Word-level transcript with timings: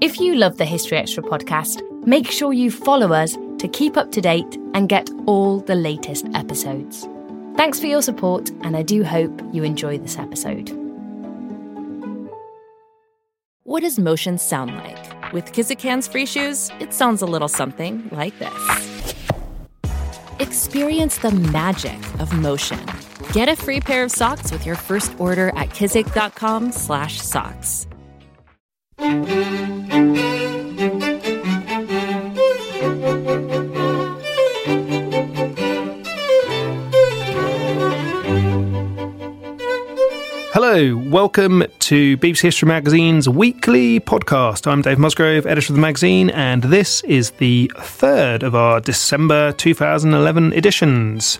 If 0.00 0.18
you 0.18 0.34
love 0.34 0.56
the 0.56 0.64
History 0.64 0.96
Extra 0.96 1.22
podcast, 1.22 1.82
make 2.06 2.30
sure 2.30 2.54
you 2.54 2.70
follow 2.70 3.12
us 3.12 3.36
to 3.58 3.68
keep 3.68 3.98
up 3.98 4.10
to 4.12 4.22
date 4.22 4.56
and 4.72 4.88
get 4.88 5.10
all 5.26 5.60
the 5.60 5.74
latest 5.74 6.26
episodes. 6.32 7.06
Thanks 7.56 7.78
for 7.78 7.84
your 7.84 8.00
support, 8.00 8.48
and 8.62 8.78
I 8.78 8.82
do 8.82 9.04
hope 9.04 9.42
you 9.52 9.62
enjoy 9.62 9.98
this 9.98 10.16
episode. 10.16 10.70
What 13.64 13.80
does 13.80 13.98
motion 13.98 14.38
sound 14.38 14.74
like? 14.74 15.32
With 15.34 15.52
Kizikans 15.52 16.10
free 16.10 16.24
shoes, 16.24 16.70
it 16.80 16.94
sounds 16.94 17.20
a 17.20 17.26
little 17.26 17.48
something 17.48 18.08
like 18.10 18.38
this. 18.38 19.14
Experience 20.38 21.18
the 21.18 21.32
magic 21.32 21.98
of 22.20 22.32
motion. 22.32 22.80
Get 23.34 23.50
a 23.50 23.56
free 23.56 23.80
pair 23.80 24.04
of 24.04 24.10
socks 24.10 24.50
with 24.50 24.64
your 24.64 24.76
first 24.76 25.12
order 25.20 25.50
at 25.50 25.68
kizik.com/socks. 25.70 27.86
Hello, 29.00 29.12
welcome 41.08 41.64
to 41.78 42.18
BBC 42.18 42.42
History 42.42 42.68
Magazine's 42.68 43.26
weekly 43.26 44.00
podcast. 44.00 44.66
I'm 44.66 44.82
Dave 44.82 44.98
Musgrove, 44.98 45.46
editor 45.46 45.72
of 45.72 45.76
the 45.76 45.80
magazine, 45.80 46.28
and 46.28 46.64
this 46.64 47.02
is 47.04 47.30
the 47.30 47.72
third 47.78 48.42
of 48.42 48.54
our 48.54 48.82
December 48.82 49.52
2011 49.52 50.52
editions. 50.52 51.38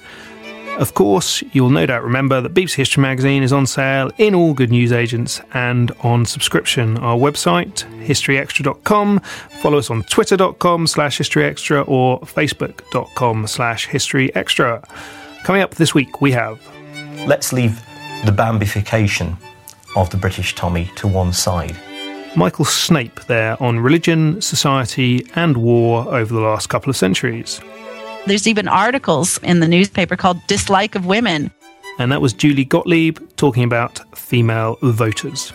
Of 0.79 0.95
course, 0.95 1.43
you'll 1.53 1.71
no 1.71 1.85
doubt 1.85 2.03
remember 2.03 2.41
that 2.41 2.55
BBC 2.55 2.77
History 2.77 3.03
Magazine 3.03 3.43
is 3.43 3.53
on 3.53 3.67
sale 3.67 4.11
in 4.17 4.35
all 4.35 4.55
good 4.55 4.71
newsagents 4.71 5.41
and 5.53 5.93
on 6.01 6.25
subscription. 6.25 6.97
Our 6.99 7.19
website, 7.19 7.85
historyextra.com. 8.07 9.21
Follow 9.61 9.79
us 9.79 9.91
on 9.91 10.05
twitter.com 10.05 10.87
slash 10.87 11.19
historyextra 11.19 11.87
or 11.87 12.21
facebook.com 12.21 13.47
slash 13.47 13.89
historyextra. 13.89 14.83
Coming 15.45 15.63
up 15.63 15.75
this 15.75 15.95
week, 15.95 16.21
we 16.21 16.33
have... 16.33 16.61
Let's 17.27 17.53
leave 17.53 17.77
the 18.25 18.33
bambification 18.33 19.37
of 19.97 20.09
the 20.11 20.17
British 20.17 20.55
Tommy 20.55 20.91
to 20.97 21.07
one 21.07 21.33
side. 21.33 21.77
Michael 22.37 22.65
Snape 22.65 23.21
there 23.27 23.61
on 23.63 23.81
religion, 23.81 24.41
society, 24.41 25.27
and 25.35 25.57
war 25.57 26.07
over 26.15 26.33
the 26.33 26.41
last 26.41 26.69
couple 26.69 26.89
of 26.89 26.97
centuries. 26.97 27.61
There's 28.27 28.47
even 28.47 28.69
articles 28.69 29.39
in 29.43 29.61
the 29.61 29.69
newspaper 29.69 30.17
called 30.17 30.39
Dislike 30.47 30.95
of 30.95 31.07
Women. 31.07 31.51
And 31.99 32.13
that 32.13 32.21
was 32.21 32.33
Julie 32.33 32.65
Gottlieb 32.65 33.19
talking 33.37 33.65
about 33.65 34.01
female 34.17 34.79
voters. 34.83 35.53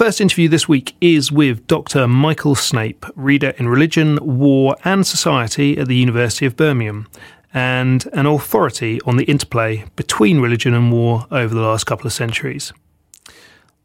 First 0.00 0.18
interview 0.18 0.48
this 0.48 0.66
week 0.66 0.96
is 1.02 1.30
with 1.30 1.66
Dr. 1.66 2.08
Michael 2.08 2.54
Snape, 2.54 3.04
reader 3.16 3.50
in 3.58 3.68
religion, 3.68 4.18
war, 4.22 4.74
and 4.82 5.06
society 5.06 5.76
at 5.76 5.88
the 5.88 5.94
University 5.94 6.46
of 6.46 6.56
Birmingham, 6.56 7.06
and 7.52 8.06
an 8.14 8.24
authority 8.24 8.98
on 9.04 9.18
the 9.18 9.24
interplay 9.24 9.84
between 9.96 10.40
religion 10.40 10.72
and 10.72 10.90
war 10.90 11.26
over 11.30 11.54
the 11.54 11.60
last 11.60 11.84
couple 11.84 12.06
of 12.06 12.14
centuries. 12.14 12.72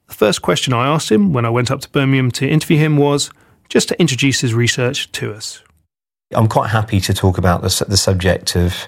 The 0.08 0.14
first 0.14 0.42
question 0.42 0.72
I 0.72 0.88
asked 0.88 1.12
him 1.12 1.34
when 1.34 1.44
I 1.44 1.50
went 1.50 1.70
up 1.70 1.82
to 1.82 1.90
Birmingham 1.90 2.32
to 2.32 2.48
interview 2.48 2.78
him 2.78 2.96
was 2.96 3.30
just 3.68 3.90
to 3.90 4.00
introduce 4.00 4.40
his 4.40 4.54
research 4.54 5.12
to 5.12 5.34
us. 5.34 5.64
I'm 6.34 6.48
quite 6.48 6.70
happy 6.70 7.02
to 7.02 7.14
talk 7.14 7.38
about 7.38 7.62
the, 7.62 7.86
the 7.90 7.98
subject 7.98 8.56
of, 8.56 8.88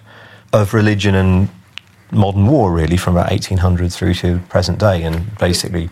of 0.54 0.74
religion 0.74 1.14
and 1.14 1.50
modern 2.10 2.48
war, 2.48 2.72
really, 2.72 2.96
from 2.96 3.18
about 3.18 3.32
1800 3.32 3.92
through 3.92 4.14
to 4.14 4.40
present 4.48 4.80
day, 4.80 5.04
and 5.04 5.38
basically 5.40 5.90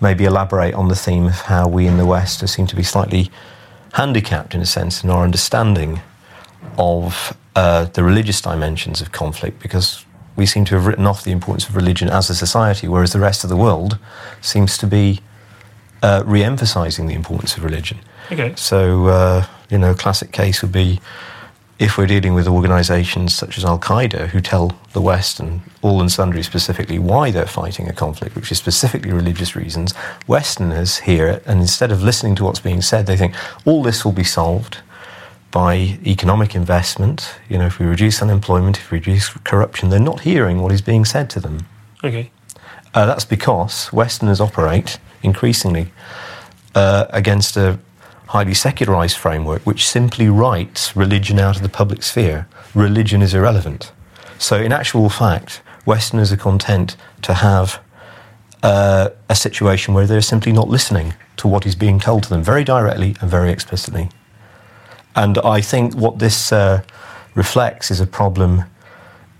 maybe 0.00 0.24
elaborate 0.24 0.74
on 0.74 0.88
the 0.88 0.96
theme 0.96 1.26
of 1.26 1.40
how 1.42 1.68
we 1.68 1.86
in 1.86 1.96
the 1.96 2.06
West 2.06 2.46
seem 2.48 2.66
to 2.66 2.76
be 2.76 2.82
slightly 2.82 3.30
handicapped, 3.94 4.54
in 4.54 4.60
a 4.60 4.66
sense, 4.66 5.02
in 5.02 5.10
our 5.10 5.24
understanding 5.24 6.00
of 6.76 7.36
uh, 7.56 7.84
the 7.84 8.04
religious 8.04 8.40
dimensions 8.40 9.00
of 9.00 9.12
conflict 9.12 9.60
because 9.60 10.04
we 10.36 10.46
seem 10.46 10.64
to 10.64 10.74
have 10.76 10.86
written 10.86 11.06
off 11.06 11.24
the 11.24 11.32
importance 11.32 11.68
of 11.68 11.74
religion 11.74 12.08
as 12.08 12.30
a 12.30 12.34
society, 12.34 12.86
whereas 12.86 13.12
the 13.12 13.18
rest 13.18 13.42
of 13.42 13.50
the 13.50 13.56
world 13.56 13.98
seems 14.40 14.78
to 14.78 14.86
be 14.86 15.20
uh, 16.02 16.22
re 16.24 16.44
emphasizing 16.44 17.06
the 17.06 17.14
importance 17.14 17.56
of 17.56 17.64
religion. 17.64 17.98
Okay. 18.30 18.52
So, 18.56 19.06
uh, 19.06 19.46
you 19.68 19.78
know, 19.78 19.90
a 19.90 19.94
classic 19.94 20.30
case 20.30 20.62
would 20.62 20.70
be 20.70 21.00
if 21.78 21.96
we're 21.96 22.06
dealing 22.06 22.34
with 22.34 22.48
organizations 22.48 23.34
such 23.34 23.56
as 23.56 23.64
Al 23.64 23.78
Qaeda, 23.78 24.28
who 24.28 24.40
tell 24.40 24.76
the 24.92 25.00
West 25.00 25.38
and 25.38 25.60
all 25.80 26.00
and 26.00 26.10
sundry 26.10 26.42
specifically 26.42 26.98
why 26.98 27.30
they're 27.30 27.46
fighting 27.46 27.88
a 27.88 27.92
conflict, 27.92 28.34
which 28.34 28.50
is 28.50 28.58
specifically 28.58 29.12
religious 29.12 29.54
reasons, 29.54 29.94
Westerners 30.26 30.98
hear 30.98 31.28
it, 31.28 31.42
and 31.46 31.60
instead 31.60 31.92
of 31.92 32.02
listening 32.02 32.34
to 32.34 32.44
what's 32.44 32.60
being 32.60 32.82
said, 32.82 33.06
they 33.06 33.16
think 33.16 33.34
all 33.64 33.82
this 33.82 34.04
will 34.04 34.12
be 34.12 34.24
solved 34.24 34.78
by 35.52 35.98
economic 36.04 36.54
investment. 36.54 37.36
You 37.48 37.58
know, 37.58 37.66
if 37.66 37.78
we 37.78 37.86
reduce 37.86 38.20
unemployment, 38.20 38.78
if 38.78 38.90
we 38.90 38.98
reduce 38.98 39.30
corruption, 39.44 39.88
they're 39.88 40.00
not 40.00 40.20
hearing 40.20 40.60
what 40.60 40.72
is 40.72 40.82
being 40.82 41.04
said 41.04 41.30
to 41.30 41.40
them. 41.40 41.66
Okay. 42.02 42.30
Uh, 42.92 43.06
that's 43.06 43.24
because 43.24 43.92
Westerners 43.92 44.40
operate 44.40 44.98
increasingly 45.22 45.92
uh, 46.74 47.06
against 47.10 47.56
a 47.56 47.78
highly 48.28 48.54
secularized 48.54 49.16
framework 49.16 49.62
which 49.62 49.88
simply 49.88 50.28
writes 50.28 50.94
religion 50.94 51.38
out 51.38 51.56
of 51.56 51.62
the 51.62 51.68
public 51.68 52.02
sphere. 52.02 52.46
Religion 52.74 53.22
is 53.22 53.34
irrelevant. 53.34 53.92
So, 54.38 54.56
in 54.56 54.72
actual 54.72 55.08
fact, 55.08 55.62
Westerners 55.86 56.32
are 56.32 56.36
content 56.36 56.96
to 57.22 57.34
have 57.34 57.80
uh, 58.62 59.10
a 59.28 59.34
situation 59.34 59.94
where 59.94 60.06
they're 60.06 60.20
simply 60.20 60.52
not 60.52 60.68
listening 60.68 61.14
to 61.38 61.48
what 61.48 61.64
is 61.64 61.74
being 61.74 61.98
told 61.98 62.24
to 62.24 62.28
them 62.28 62.42
very 62.42 62.64
directly 62.64 63.16
and 63.20 63.30
very 63.30 63.50
explicitly. 63.50 64.10
And 65.16 65.38
I 65.38 65.60
think 65.60 65.94
what 65.94 66.18
this 66.18 66.52
uh, 66.52 66.82
reflects 67.34 67.90
is 67.90 68.00
a 68.00 68.06
problem 68.06 68.64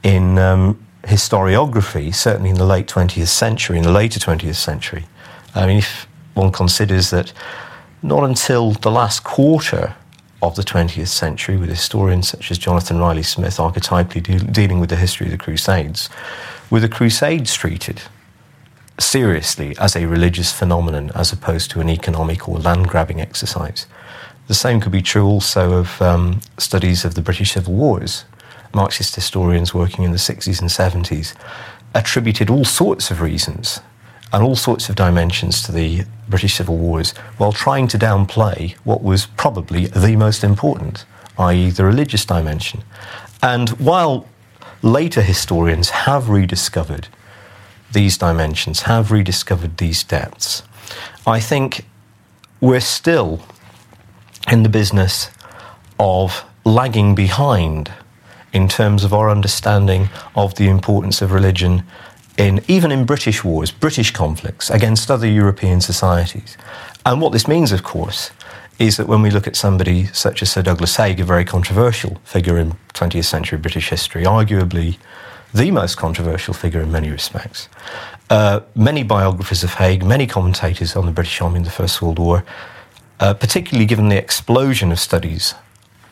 in 0.02 0.38
um, 0.38 0.86
historiography, 1.04 2.14
certainly 2.14 2.50
in 2.50 2.56
the 2.56 2.64
late 2.64 2.86
20th 2.86 3.28
century, 3.28 3.76
in 3.76 3.84
the 3.84 3.92
later 3.92 4.18
20th 4.18 4.54
century. 4.54 5.04
I 5.54 5.66
mean, 5.66 5.78
if 5.78 6.08
one 6.34 6.52
considers 6.52 7.10
that 7.10 7.32
not 8.02 8.24
until 8.24 8.72
the 8.72 8.90
last 8.90 9.24
quarter 9.24 9.94
of 10.40 10.54
the 10.54 10.62
20th 10.62 11.08
century, 11.08 11.56
with 11.56 11.68
historians 11.68 12.28
such 12.28 12.50
as 12.50 12.58
Jonathan 12.58 12.98
Riley 12.98 13.24
Smith 13.24 13.56
archetypally 13.56 14.22
de- 14.22 14.52
dealing 14.52 14.78
with 14.78 14.90
the 14.90 14.96
history 14.96 15.26
of 15.26 15.32
the 15.32 15.38
Crusades, 15.38 16.08
were 16.70 16.80
the 16.80 16.88
Crusades 16.88 17.54
treated 17.54 18.02
seriously 19.00 19.76
as 19.78 19.96
a 19.96 20.06
religious 20.06 20.52
phenomenon 20.52 21.10
as 21.14 21.32
opposed 21.32 21.70
to 21.70 21.80
an 21.80 21.88
economic 21.88 22.48
or 22.48 22.58
land 22.58 22.88
grabbing 22.88 23.20
exercise. 23.20 23.86
The 24.46 24.54
same 24.54 24.80
could 24.80 24.92
be 24.92 25.02
true 25.02 25.26
also 25.26 25.72
of 25.72 26.00
um, 26.00 26.40
studies 26.56 27.04
of 27.04 27.14
the 27.14 27.22
British 27.22 27.52
Civil 27.52 27.74
Wars. 27.74 28.24
Marxist 28.74 29.14
historians 29.14 29.74
working 29.74 30.04
in 30.04 30.12
the 30.12 30.18
60s 30.18 30.60
and 30.60 30.70
70s 30.70 31.34
attributed 31.94 32.50
all 32.50 32.64
sorts 32.64 33.10
of 33.10 33.20
reasons 33.20 33.80
and 34.32 34.42
all 34.42 34.56
sorts 34.56 34.88
of 34.88 34.96
dimensions 34.96 35.62
to 35.62 35.72
the 35.72 36.04
British 36.28 36.54
Civil 36.54 36.76
Wars 36.76 37.12
while 37.38 37.52
trying 37.52 37.88
to 37.88 37.98
downplay 37.98 38.72
what 38.84 39.02
was 39.02 39.26
probably 39.26 39.86
the 39.86 40.16
most 40.16 40.44
important, 40.44 41.04
i.e., 41.38 41.70
the 41.70 41.84
religious 41.84 42.24
dimension. 42.24 42.82
And 43.42 43.70
while 43.70 44.26
later 44.82 45.22
historians 45.22 45.90
have 45.90 46.28
rediscovered 46.28 47.08
these 47.92 48.18
dimensions, 48.18 48.82
have 48.82 49.10
rediscovered 49.10 49.78
these 49.78 50.04
depths, 50.04 50.62
I 51.26 51.40
think 51.40 51.86
we're 52.60 52.80
still 52.80 53.40
in 54.50 54.62
the 54.62 54.68
business 54.68 55.30
of 55.98 56.44
lagging 56.64 57.14
behind 57.14 57.92
in 58.52 58.68
terms 58.68 59.04
of 59.04 59.12
our 59.12 59.30
understanding 59.30 60.08
of 60.34 60.54
the 60.56 60.68
importance 60.68 61.20
of 61.22 61.32
religion 61.32 61.82
in 62.38 62.62
even 62.68 62.90
in 62.92 63.04
British 63.04 63.44
wars, 63.44 63.70
British 63.72 64.12
conflicts 64.12 64.70
against 64.70 65.10
other 65.10 65.26
European 65.26 65.80
societies. 65.80 66.56
And 67.04 67.20
what 67.20 67.32
this 67.32 67.48
means, 67.48 67.72
of 67.72 67.82
course, 67.82 68.30
is 68.78 68.96
that 68.96 69.08
when 69.08 69.22
we 69.22 69.30
look 69.30 69.48
at 69.48 69.56
somebody 69.56 70.06
such 70.06 70.40
as 70.40 70.52
Sir 70.52 70.62
Douglas 70.62 70.96
Haig, 70.96 71.18
a 71.18 71.24
very 71.24 71.44
controversial 71.44 72.16
figure 72.24 72.56
in 72.56 72.76
20th 72.94 73.24
century 73.24 73.58
British 73.58 73.90
history, 73.90 74.22
arguably 74.22 74.98
the 75.52 75.72
most 75.72 75.96
controversial 75.96 76.54
figure 76.54 76.80
in 76.80 76.92
many 76.92 77.10
respects, 77.10 77.68
uh, 78.30 78.60
many 78.76 79.02
biographers 79.02 79.64
of 79.64 79.74
Haig, 79.74 80.04
many 80.04 80.26
commentators 80.26 80.94
on 80.94 81.06
the 81.06 81.12
British 81.12 81.40
Army 81.40 81.56
in 81.56 81.64
the 81.64 81.70
First 81.70 82.00
World 82.00 82.20
War, 82.20 82.44
uh, 83.18 83.34
particularly 83.34 83.86
given 83.86 84.10
the 84.10 84.16
explosion 84.16 84.92
of 84.92 85.00
studies 85.00 85.54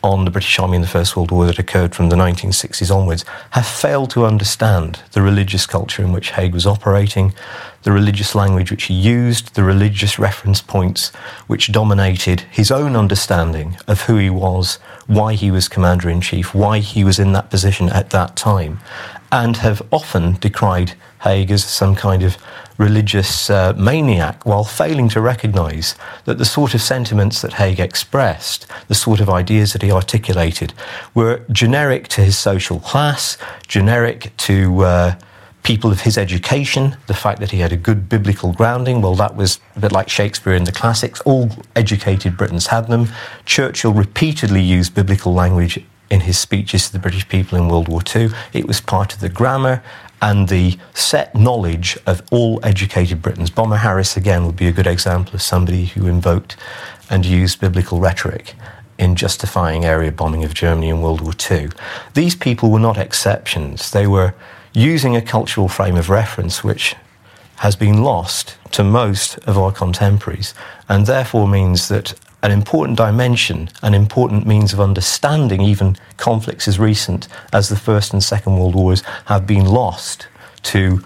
on 0.07 0.23
the 0.23 0.31
British 0.31 0.57
Army 0.57 0.75
in 0.75 0.81
the 0.81 0.87
First 0.87 1.15
World 1.15 1.31
War 1.31 1.45
that 1.45 1.59
occurred 1.59 1.93
from 1.93 2.07
the 2.07 2.15
1960s 2.15 2.95
onwards 2.95 3.25
have 3.51 3.65
failed 3.65 4.09
to 4.11 4.25
understand 4.25 5.01
the 5.11 5.21
religious 5.21 5.65
culture 5.65 6.01
in 6.01 6.13
which 6.13 6.31
Haig 6.31 6.53
was 6.53 6.65
operating, 6.65 7.33
the 7.83 7.91
religious 7.91 8.33
language 8.33 8.71
which 8.71 8.85
he 8.85 8.93
used, 8.93 9.55
the 9.55 9.63
religious 9.63 10.17
reference 10.17 10.61
points 10.61 11.09
which 11.47 11.71
dominated 11.73 12.41
his 12.51 12.71
own 12.71 12.95
understanding 12.95 13.77
of 13.87 14.01
who 14.01 14.17
he 14.17 14.29
was, 14.29 14.75
why 15.07 15.33
he 15.33 15.51
was 15.51 15.67
Commander 15.67 16.09
in 16.09 16.21
Chief, 16.21 16.55
why 16.55 16.79
he 16.79 17.03
was 17.03 17.19
in 17.19 17.33
that 17.33 17.49
position 17.49 17.89
at 17.89 18.09
that 18.11 18.37
time, 18.37 18.79
and 19.31 19.57
have 19.57 19.81
often 19.91 20.33
decried 20.35 20.93
Haig 21.23 21.51
as 21.51 21.65
some 21.65 21.95
kind 21.95 22.23
of 22.23 22.37
religious 22.77 23.49
uh, 23.49 23.73
maniac 23.77 24.45
while 24.45 24.63
failing 24.63 25.09
to 25.09 25.21
recognize 25.21 25.95
that 26.25 26.37
the 26.37 26.45
sort 26.45 26.73
of 26.73 26.81
sentiments 26.81 27.41
that 27.41 27.53
Haig 27.53 27.79
expressed, 27.79 28.67
the 28.87 28.95
sort 28.95 29.19
of 29.19 29.29
ideas 29.29 29.73
that 29.73 29.81
he 29.81 29.91
articulated, 29.91 30.73
were 31.13 31.41
generic 31.51 32.07
to 32.09 32.21
his 32.21 32.37
social 32.37 32.79
class, 32.79 33.37
generic 33.67 34.31
to 34.37 34.83
uh, 34.83 35.15
people 35.63 35.91
of 35.91 36.01
his 36.01 36.17
education, 36.17 36.95
the 37.07 37.13
fact 37.13 37.41
that 37.41 37.51
he 37.51 37.59
had 37.59 37.73
a 37.73 37.77
good 37.77 38.07
biblical 38.07 38.53
grounding, 38.53 39.01
well, 39.01 39.15
that 39.15 39.35
was 39.35 39.59
a 39.75 39.79
bit 39.81 39.91
like 39.91 40.07
Shakespeare 40.07 40.53
in 40.53 40.63
the 40.63 40.71
classics. 40.71 41.19
All 41.21 41.49
educated 41.75 42.37
Britons 42.37 42.67
had 42.67 42.87
them. 42.87 43.09
Churchill 43.45 43.91
repeatedly 43.91 44.61
used 44.61 44.95
biblical 44.95 45.33
language 45.33 45.83
in 46.09 46.21
his 46.21 46.37
speeches 46.37 46.87
to 46.87 46.93
the 46.93 46.99
British 46.99 47.27
people 47.27 47.57
in 47.57 47.67
World 47.67 47.87
War 47.87 48.01
II. 48.15 48.29
It 48.53 48.67
was 48.67 48.81
part 48.81 49.13
of 49.13 49.19
the 49.19 49.29
grammar 49.29 49.83
and 50.21 50.47
the 50.47 50.77
set 50.93 51.35
knowledge 51.35 51.97
of 52.05 52.21
all 52.31 52.59
educated 52.63 53.21
Britons. 53.21 53.49
Bomber 53.49 53.77
Harris, 53.77 54.17
again, 54.17 54.45
would 54.45 54.55
be 54.55 54.67
a 54.67 54.71
good 54.71 54.87
example 54.87 55.35
of 55.35 55.41
somebody 55.41 55.85
who 55.85 56.07
invoked 56.07 56.55
and 57.09 57.25
used 57.25 57.59
biblical 57.59 57.99
rhetoric 57.99 58.55
in 58.97 59.15
justifying 59.15 59.85
area 59.85 60.11
bombing 60.11 60.43
of 60.43 60.53
Germany 60.53 60.89
in 60.89 61.01
World 61.01 61.21
War 61.21 61.33
II. 61.51 61.69
These 62.15 62.35
people 62.35 62.71
were 62.71 62.79
not 62.79 62.97
exceptions. 62.97 63.91
They 63.91 64.07
were 64.07 64.33
using 64.73 65.15
a 65.15 65.21
cultural 65.21 65.67
frame 65.67 65.95
of 65.95 66.09
reference 66.09 66.63
which 66.63 66.95
has 67.57 67.75
been 67.75 68.03
lost 68.03 68.57
to 68.71 68.83
most 68.83 69.37
of 69.39 69.57
our 69.57 69.71
contemporaries, 69.71 70.53
and 70.87 71.05
therefore 71.05 71.47
means 71.47 71.87
that 71.87 72.13
an 72.43 72.51
important 72.51 72.97
dimension, 72.97 73.69
an 73.81 73.93
important 73.93 74.45
means 74.45 74.73
of 74.73 74.79
understanding 74.79 75.61
even 75.61 75.97
conflicts 76.17 76.67
as 76.67 76.79
recent 76.79 77.27
as 77.51 77.69
the 77.69 77.75
First 77.75 78.13
and 78.13 78.23
Second 78.23 78.57
World 78.57 78.75
Wars 78.75 79.01
have 79.25 79.47
been 79.47 79.65
lost 79.65 80.27
to 80.63 81.01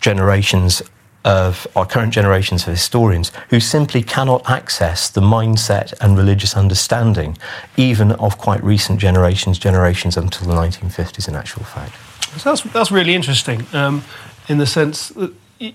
generations 0.00 0.82
of 1.24 1.68
our 1.76 1.86
current 1.86 2.12
generations 2.12 2.62
of 2.62 2.68
historians 2.68 3.30
who 3.50 3.60
simply 3.60 4.02
cannot 4.02 4.48
access 4.50 5.08
the 5.08 5.20
mindset 5.20 5.94
and 6.00 6.16
religious 6.16 6.56
understanding, 6.56 7.38
even 7.76 8.12
of 8.12 8.38
quite 8.38 8.62
recent 8.64 8.98
generations, 8.98 9.58
generations 9.58 10.16
until 10.16 10.48
the 10.48 10.54
1950s, 10.54 11.28
in 11.28 11.36
actual 11.36 11.62
fact. 11.62 11.94
So 12.40 12.50
that's, 12.50 12.62
that's 12.72 12.90
really 12.90 13.14
interesting 13.14 13.64
um, 13.72 14.02
in 14.48 14.58
the 14.58 14.66
sense 14.66 15.10
that 15.10 15.32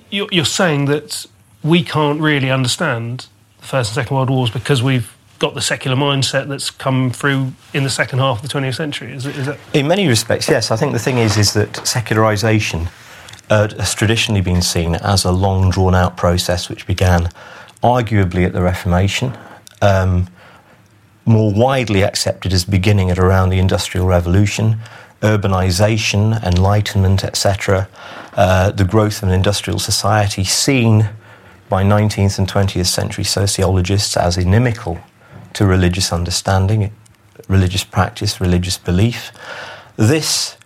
you're, 0.09 0.27
you're 0.31 0.45
saying 0.45 0.85
that 0.85 1.25
we 1.63 1.83
can't 1.83 2.19
really 2.19 2.51
understand 2.51 3.27
First 3.67 3.89
and 3.89 3.95
Second 3.95 4.15
World 4.15 4.29
Wars 4.29 4.49
because 4.49 4.81
we've 4.81 5.13
got 5.39 5.53
the 5.53 5.61
secular 5.61 5.97
mindset 5.97 6.47
that's 6.47 6.69
come 6.71 7.11
through 7.11 7.51
in 7.73 7.83
the 7.83 7.89
second 7.89 8.19
half 8.19 8.41
of 8.41 8.49
the 8.49 8.59
20th 8.59 8.75
century. 8.75 9.11
Is, 9.11 9.25
it, 9.25 9.35
is 9.35 9.45
that? 9.45 9.59
In 9.73 9.89
many 9.89 10.07
respects, 10.07 10.47
yes. 10.47 10.71
I 10.71 10.77
think 10.77 10.93
the 10.93 10.99
thing 10.99 11.17
is, 11.17 11.35
is 11.35 11.53
that 11.53 11.85
secularization 11.85 12.87
uh, 13.49 13.67
has 13.75 13.93
traditionally 13.93 14.39
been 14.39 14.61
seen 14.61 14.95
as 14.95 15.25
a 15.25 15.33
long, 15.33 15.69
drawn-out 15.69 16.15
process 16.15 16.69
which 16.69 16.87
began, 16.87 17.29
arguably, 17.83 18.45
at 18.45 18.53
the 18.53 18.61
Reformation. 18.61 19.37
Um, 19.81 20.29
more 21.25 21.53
widely 21.53 22.03
accepted 22.03 22.53
as 22.53 22.63
beginning 22.63 23.11
at 23.11 23.19
around 23.19 23.49
the 23.49 23.59
Industrial 23.59 24.07
Revolution, 24.07 24.77
urbanization, 25.19 26.41
enlightenment, 26.41 27.25
etc., 27.25 27.89
uh, 28.33 28.71
the 28.71 28.85
growth 28.85 29.21
of 29.21 29.27
an 29.27 29.35
industrial 29.35 29.77
society 29.77 30.45
seen 30.45 31.09
by 31.69 31.83
19th 31.83 32.39
and 32.39 32.47
20th 32.47 32.87
century 32.87 33.23
sociologists 33.23 34.15
as 34.15 34.37
inimical 34.37 34.99
to 35.53 35.65
religious 35.65 36.13
understanding, 36.13 36.93
religious 37.47 37.83
practice, 37.83 38.39
religious 38.39 38.77
belief. 38.77 39.31
This 39.95 40.57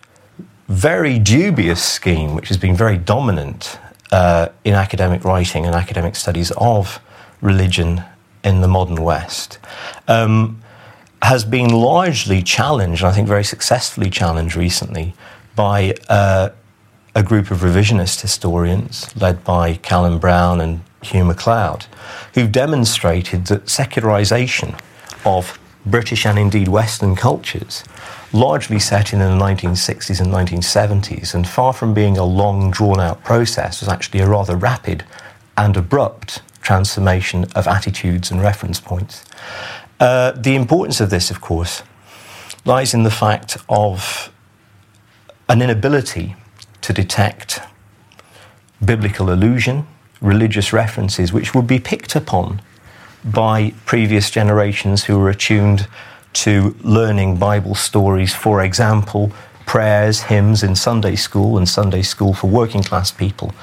very 0.68 1.18
dubious 1.18 1.82
scheme, 1.82 2.34
which 2.34 2.48
has 2.48 2.56
been 2.56 2.76
very 2.76 2.98
dominant 2.98 3.78
uh, 4.10 4.48
in 4.64 4.74
academic 4.74 5.24
writing 5.24 5.66
and 5.66 5.74
academic 5.74 6.16
studies 6.16 6.52
of 6.56 7.00
religion 7.40 8.02
in 8.44 8.60
the 8.60 8.68
modern 8.68 9.02
West, 9.02 9.58
um, 10.08 10.62
has 11.22 11.44
been 11.44 11.70
largely 11.70 12.42
challenged, 12.42 13.02
and 13.02 13.10
I 13.10 13.14
think 13.14 13.28
very 13.28 13.44
successfully 13.44 14.10
challenged 14.10 14.56
recently, 14.56 15.14
by 15.54 15.94
uh, 16.08 16.50
a 17.14 17.22
group 17.22 17.50
of 17.50 17.58
revisionist 17.60 18.20
historians 18.20 19.14
led 19.16 19.44
by 19.44 19.74
Callum 19.74 20.18
Brown 20.18 20.60
and 20.60 20.82
Hugh 21.02 21.24
MacLeod, 21.24 21.86
who've 22.34 22.52
demonstrated 22.52 23.46
that 23.46 23.68
secularization 23.68 24.76
of 25.24 25.58
British 25.84 26.24
and 26.24 26.38
indeed 26.38 26.68
Western 26.68 27.16
cultures, 27.16 27.84
largely 28.32 28.78
set 28.78 29.12
in 29.12 29.18
the 29.18 29.24
1960s 29.26 30.20
and 30.20 30.32
1970s, 30.32 31.34
and 31.34 31.46
far 31.46 31.72
from 31.72 31.92
being 31.92 32.16
a 32.16 32.24
long, 32.24 32.70
drawn 32.70 33.00
out 33.00 33.22
process, 33.24 33.80
was 33.80 33.88
actually 33.88 34.20
a 34.20 34.28
rather 34.28 34.56
rapid 34.56 35.04
and 35.56 35.76
abrupt 35.76 36.40
transformation 36.62 37.44
of 37.56 37.66
attitudes 37.66 38.30
and 38.30 38.40
reference 38.40 38.80
points. 38.80 39.24
Uh, 39.98 40.32
the 40.32 40.54
importance 40.54 41.00
of 41.00 41.10
this, 41.10 41.30
of 41.30 41.40
course, 41.40 41.82
lies 42.64 42.94
in 42.94 43.02
the 43.02 43.10
fact 43.10 43.56
of 43.68 44.32
an 45.48 45.60
inability 45.60 46.36
to 46.80 46.92
detect 46.92 47.60
biblical 48.84 49.32
allusion, 49.32 49.86
religious 50.22 50.72
references, 50.72 51.32
which 51.32 51.54
would 51.54 51.66
be 51.66 51.78
picked 51.78 52.16
upon 52.16 52.62
by 53.24 53.72
previous 53.84 54.30
generations 54.30 55.04
who 55.04 55.18
were 55.18 55.30
attuned 55.30 55.86
to 56.32 56.74
learning 56.82 57.36
Bible 57.36 57.74
stories, 57.74 58.34
for 58.34 58.62
example, 58.62 59.32
prayers, 59.66 60.22
hymns 60.22 60.62
in 60.62 60.74
Sunday 60.74 61.16
school 61.16 61.56
and 61.58 61.68
Sunday 61.68 62.02
school 62.02 62.34
for 62.34 62.48
working 62.48 62.82
class 62.82 63.10
people 63.10 63.54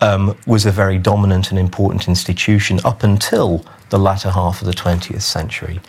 um, 0.00 0.36
was 0.46 0.66
a 0.66 0.70
very 0.70 0.98
dominant 0.98 1.50
and 1.50 1.58
important 1.58 2.08
institution 2.08 2.80
up 2.84 3.02
until 3.02 3.64
the 3.90 3.98
latter 3.98 4.30
half 4.30 4.60
of 4.60 4.66
the 4.66 4.72
20th 4.72 5.22
century. 5.22 5.80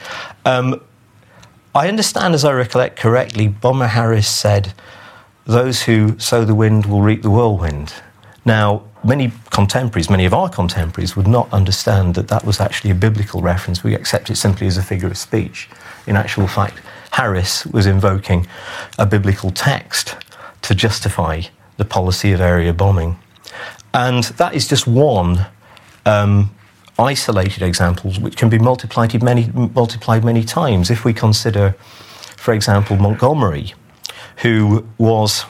Um, 0.45 0.81
I 1.73 1.87
understand, 1.87 2.33
as 2.33 2.45
I 2.45 2.53
recollect 2.53 2.97
correctly, 2.97 3.47
Bomber 3.47 3.87
Harris 3.87 4.29
said, 4.29 4.73
Those 5.45 5.83
who 5.83 6.17
sow 6.19 6.45
the 6.45 6.55
wind 6.55 6.85
will 6.85 7.01
reap 7.01 7.21
the 7.21 7.31
whirlwind. 7.31 7.93
Now, 8.45 8.83
many 9.03 9.31
contemporaries, 9.49 10.09
many 10.09 10.25
of 10.25 10.33
our 10.33 10.49
contemporaries, 10.49 11.15
would 11.15 11.27
not 11.27 11.51
understand 11.51 12.13
that 12.15 12.27
that 12.27 12.45
was 12.45 12.59
actually 12.59 12.91
a 12.91 12.95
biblical 12.95 13.41
reference. 13.41 13.83
We 13.83 13.95
accept 13.95 14.29
it 14.29 14.35
simply 14.35 14.67
as 14.67 14.77
a 14.77 14.83
figure 14.83 15.07
of 15.07 15.17
speech. 15.17 15.67
In 16.05 16.15
actual 16.15 16.47
fact, 16.47 16.79
Harris 17.11 17.65
was 17.65 17.87
invoking 17.87 18.45
a 18.99 19.05
biblical 19.05 19.49
text 19.49 20.15
to 20.61 20.75
justify 20.75 21.41
the 21.77 21.85
policy 21.85 22.31
of 22.31 22.41
area 22.41 22.73
bombing. 22.73 23.17
And 23.93 24.25
that 24.37 24.53
is 24.53 24.67
just 24.67 24.85
one 24.85 25.47
um, 26.05 26.53
isolated 26.99 27.63
example 27.63 28.11
which 28.13 28.37
can 28.37 28.49
be 28.49 28.59
multiplied 28.59 29.21
many, 29.23 29.49
multiplied 29.53 30.23
many 30.23 30.43
times. 30.43 30.91
If 30.91 31.03
we 31.03 31.13
consider, 31.13 31.71
for 32.37 32.53
example, 32.53 32.97
Montgomery, 32.97 33.73
who 34.37 34.85
was 34.97 35.45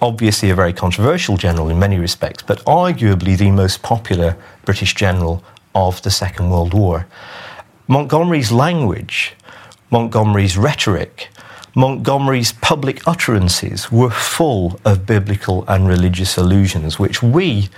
obviously 0.00 0.50
a 0.50 0.54
very 0.54 0.72
controversial 0.72 1.36
general 1.36 1.68
in 1.68 1.78
many 1.78 1.98
respects, 1.98 2.42
but 2.42 2.64
arguably 2.64 3.36
the 3.36 3.50
most 3.50 3.82
popular 3.82 4.36
British 4.64 4.94
general 4.94 5.42
of 5.74 6.02
the 6.02 6.10
Second 6.10 6.50
World 6.50 6.74
War. 6.74 7.06
Montgomery's 7.88 8.50
language, 8.50 9.34
Montgomery's 9.90 10.56
rhetoric, 10.56 11.28
Montgomery's 11.74 12.52
public 12.52 13.06
utterances 13.06 13.92
were 13.92 14.10
full 14.10 14.80
of 14.84 15.04
biblical 15.04 15.62
and 15.68 15.86
religious 15.86 16.38
allusions, 16.38 16.98
which 16.98 17.22
we 17.22 17.68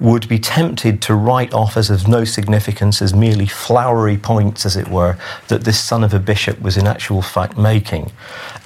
would 0.00 0.28
be 0.28 0.38
tempted 0.38 1.02
to 1.02 1.14
write 1.14 1.52
off 1.52 1.76
as 1.76 1.90
of 1.90 2.06
no 2.06 2.24
significance, 2.24 3.02
as 3.02 3.12
merely 3.12 3.46
flowery 3.46 4.16
points, 4.16 4.64
as 4.64 4.76
it 4.76 4.86
were, 4.86 5.18
that 5.48 5.64
this 5.64 5.82
son 5.82 6.04
of 6.04 6.14
a 6.14 6.20
bishop 6.20 6.60
was 6.62 6.76
in 6.76 6.86
actual 6.86 7.20
fact 7.20 7.58
making. 7.58 8.12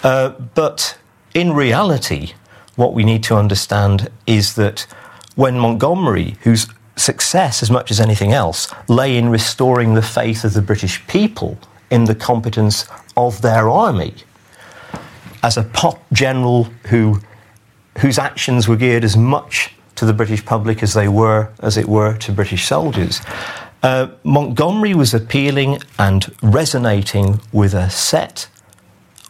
Uh, 0.02 0.30
but 0.54 0.98
in 1.32 1.54
reality, 1.54 2.34
what 2.76 2.94
we 2.94 3.04
need 3.04 3.22
to 3.24 3.36
understand 3.36 4.10
is 4.26 4.54
that 4.54 4.86
when 5.34 5.58
Montgomery, 5.58 6.36
whose 6.42 6.66
success 6.96 7.62
as 7.62 7.70
much 7.70 7.90
as 7.90 8.00
anything 8.00 8.32
else 8.32 8.72
lay 8.88 9.16
in 9.16 9.28
restoring 9.28 9.94
the 9.94 10.02
faith 10.02 10.44
of 10.44 10.52
the 10.52 10.62
British 10.62 11.04
people 11.06 11.58
in 11.90 12.04
the 12.04 12.14
competence 12.14 12.86
of 13.16 13.42
their 13.42 13.68
army, 13.68 14.14
as 15.42 15.56
a 15.56 15.62
pop 15.62 16.00
general 16.12 16.64
who, 16.88 17.20
whose 17.98 18.18
actions 18.18 18.68
were 18.68 18.76
geared 18.76 19.04
as 19.04 19.16
much 19.16 19.74
to 19.96 20.06
the 20.06 20.12
British 20.12 20.44
public 20.44 20.82
as 20.82 20.94
they 20.94 21.08
were, 21.08 21.52
as 21.60 21.76
it 21.76 21.88
were, 21.88 22.16
to 22.18 22.32
British 22.32 22.66
soldiers. 22.66 23.20
Uh, 23.82 24.08
Montgomery 24.22 24.94
was 24.94 25.12
appealing 25.12 25.78
and 25.98 26.32
resonating 26.42 27.40
with 27.52 27.74
a 27.74 27.90
set 27.90 28.48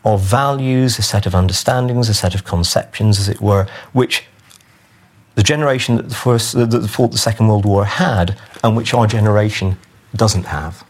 of 0.04 0.20
values, 0.20 0.98
a 0.98 1.02
set 1.02 1.26
of 1.26 1.34
understandings, 1.34 2.08
a 2.08 2.14
set 2.14 2.34
of 2.34 2.44
conceptions, 2.44 3.18
as 3.18 3.28
it 3.28 3.40
were, 3.40 3.66
which 3.92 4.24
the 5.34 5.42
generation 5.42 5.96
that 5.96 6.08
the 6.08 6.14
first, 6.14 6.54
that 6.54 6.88
fought 6.88 7.12
the 7.12 7.18
Second 7.18 7.48
World 7.48 7.64
War 7.64 7.84
had, 7.84 8.38
and 8.62 8.76
which 8.76 8.92
our 8.92 9.06
generation 9.06 9.78
doesn't 10.14 10.46
have. 10.46 10.84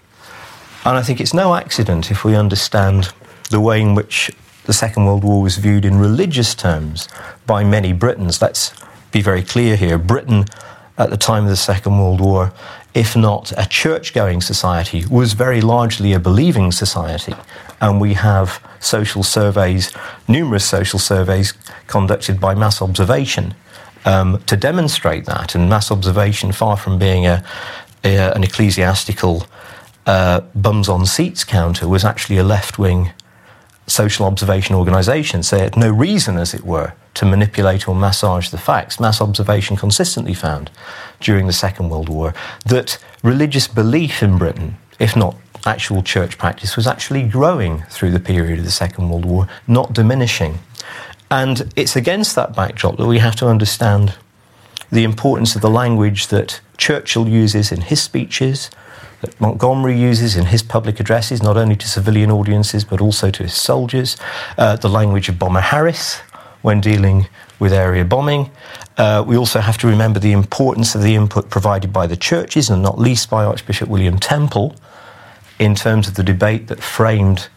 And 0.85 0.97
I 0.97 1.03
think 1.03 1.21
it's 1.21 1.35
no 1.35 1.55
accident 1.55 2.11
if 2.11 2.25
we 2.25 2.35
understand 2.35 3.13
the 3.51 3.61
way 3.61 3.81
in 3.81 3.95
which 3.95 4.31
the 4.65 4.73
Second 4.73 5.07
World 5.07 5.23
War 5.23 5.43
was 5.43 5.59
viewed 5.59 5.85
in 5.85 5.99
religious 5.99 6.55
terms 6.55 7.09
by 7.47 7.63
many 7.63 7.93
Britons. 7.93 8.41
Let's 8.41 8.73
be 9.13 9.21
very 9.21 9.43
clear 9.43 9.77
here. 9.77 9.99
Britain, 9.99 10.47
at 10.99 11.11
the 11.11 11.17
time 11.17 11.45
of 11.45 11.51
the 11.51 11.57
Second 11.57 11.99
World 11.99 12.21
War, 12.21 12.53
if 12.95 13.17
not 13.17 13.53
a 13.57 13.67
church 13.69 14.13
going 14.13 14.41
society, 14.41 15.05
was 15.07 15.33
very 15.33 15.61
largely 15.61 16.13
a 16.13 16.19
believing 16.19 16.73
society. 16.73 17.35
And 17.83 18.01
we 18.01 18.15
have 18.15 18.63
social 18.81 19.23
surveys, 19.23 19.93
numerous 20.29 20.65
social 20.65 20.99
surveys 20.99 21.53
conducted 21.89 22.41
by 22.41 22.55
mass 22.55 22.81
observation 22.81 23.55
um, 24.05 24.41
to 24.47 24.57
demonstrate 24.57 25.27
that. 25.27 25.55
And 25.55 25.69
mass 25.69 25.91
observation, 25.91 26.53
far 26.53 26.77
from 26.77 26.99
being 26.99 27.27
a, 27.27 27.45
a 28.05 28.33
an 28.35 28.45
ecclesiastical 28.45 29.47
uh, 30.07 30.41
bums 30.55 30.89
on 30.89 31.05
seats 31.07 31.45
counter, 31.45 31.89
was 31.89 32.05
actually 32.05 32.39
a 32.39 32.45
left 32.45 32.79
wing 32.79 33.11
social 33.89 34.27
observation 34.27 34.77
organisation. 34.77 35.43
So 35.43 35.57
it 35.57 35.63
had 35.63 35.77
no 35.77 35.91
reason, 35.91 36.39
as 36.39 36.55
it 36.55 36.65
were, 36.65 36.95
to 37.15 37.27
manipulate 37.27 37.89
or 37.89 37.95
massage 37.95 38.51
the 38.51 38.59
facts. 38.59 39.01
Mass 39.01 39.21
observation 39.21 39.77
consistently 39.77 40.35
found 40.35 40.71
during 41.21 41.47
the 41.47 41.53
Second 41.53 41.91
World 41.91 42.09
War 42.09 42.33
that 42.65 42.99
religious 43.23 43.69
belief 43.69 44.23
in 44.23 44.39
Britain, 44.39 44.77
if 44.99 45.17
not 45.17 45.37
actual 45.67 46.03
church 46.03 46.39
practice, 46.39 46.77
was 46.77 46.87
actually 46.87 47.23
growing 47.23 47.83
through 47.91 48.11
the 48.11 48.21
period 48.21 48.59
of 48.59 48.65
the 48.65 48.71
Second 48.71 49.11
World 49.11 49.25
War, 49.25 49.49
not 49.67 49.93
diminishing. 49.93 50.59
And 51.31 51.73
it's 51.77 51.97
against 51.97 52.35
that 52.37 52.55
backdrop 52.55 52.97
that 52.99 53.07
we 53.07 53.19
have 53.19 53.37
to 53.37 53.47
understand 53.47 54.15
the 54.91 55.05
importance 55.05 55.57
of 55.57 55.63
the 55.63 55.71
language 55.71 56.27
that 56.27 56.61
Churchill 56.77 57.27
uses 57.27 57.73
in 57.73 57.81
his 57.81 58.03
speeches, 58.03 58.71
that 59.23 59.41
Montgomery 59.41 59.99
uses 59.99 60.37
in 60.37 60.47
his 60.47 60.63
public 60.63 61.01
addresses, 61.01 61.43
not 61.43 61.57
only 61.57 61.77
to 61.77 61.89
civilian 61.89 62.31
audiences 62.31 62.85
but 62.85 63.01
also 63.01 63.31
to 63.31 63.45
his 63.45 63.55
soldiers, 63.55 64.17
uh, 64.59 64.77
the 64.77 64.89
language 64.89 65.29
of 65.29 65.39
Bomber 65.39 65.61
Harris 65.61 66.21
when 66.61 66.81
dealing 66.81 67.29
with 67.59 67.73
area 67.73 68.05
bombing. 68.05 68.51
Uh, 68.99 69.25
we 69.27 69.37
also 69.37 69.61
have 69.61 69.79
to 69.79 69.87
remember 69.87 70.21
the 70.21 70.33
importance 70.33 70.95
of 70.95 71.03
the 71.03 71.15
input 71.15 71.49
provided 71.49 71.93
by 71.93 72.07
the 72.07 72.17
churches, 72.17 72.69
and 72.69 72.83
not 72.83 72.99
least 72.99 73.31
by 73.31 73.45
Archbishop 73.45 73.89
William 73.89 74.19
Temple, 74.19 74.75
in 75.63 75.77
terms 75.77 76.09
of 76.09 76.15
the 76.15 76.25
debate 76.25 76.67
that 76.67 76.83
framed 76.83 77.49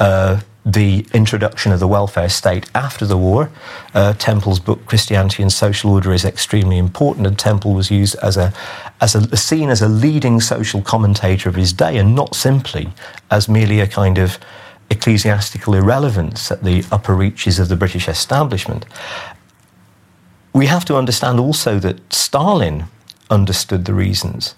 uh, 0.00 0.40
the 0.64 1.06
introduction 1.14 1.70
of 1.70 1.78
the 1.78 1.86
welfare 1.86 2.28
state 2.28 2.68
after 2.74 3.06
the 3.06 3.16
war. 3.16 3.48
Uh, 3.94 4.12
Temple's 4.14 4.58
book 4.58 4.84
Christianity 4.84 5.44
and 5.44 5.52
Social 5.52 5.92
Order 5.92 6.12
is 6.12 6.24
extremely 6.24 6.76
important, 6.76 7.24
and 7.24 7.38
Temple 7.38 7.72
was 7.72 7.88
used 7.88 8.16
as 8.16 8.36
a 8.36 8.52
as 9.00 9.14
a 9.14 9.36
seen 9.36 9.68
as 9.70 9.80
a 9.80 9.88
leading 9.88 10.40
social 10.40 10.82
commentator 10.82 11.48
of 11.48 11.54
his 11.54 11.72
day, 11.72 11.96
and 11.98 12.16
not 12.16 12.34
simply 12.34 12.88
as 13.30 13.48
merely 13.48 13.78
a 13.78 13.86
kind 13.86 14.18
of 14.18 14.40
ecclesiastical 14.90 15.74
irrelevance 15.74 16.50
at 16.50 16.64
the 16.64 16.84
upper 16.90 17.14
reaches 17.14 17.60
of 17.60 17.68
the 17.68 17.76
British 17.76 18.08
establishment. 18.08 18.84
We 20.52 20.66
have 20.66 20.84
to 20.86 20.96
understand 20.96 21.38
also 21.38 21.78
that 21.78 22.12
Stalin 22.12 22.86
understood 23.30 23.84
the 23.84 23.94
reasons 23.94 24.54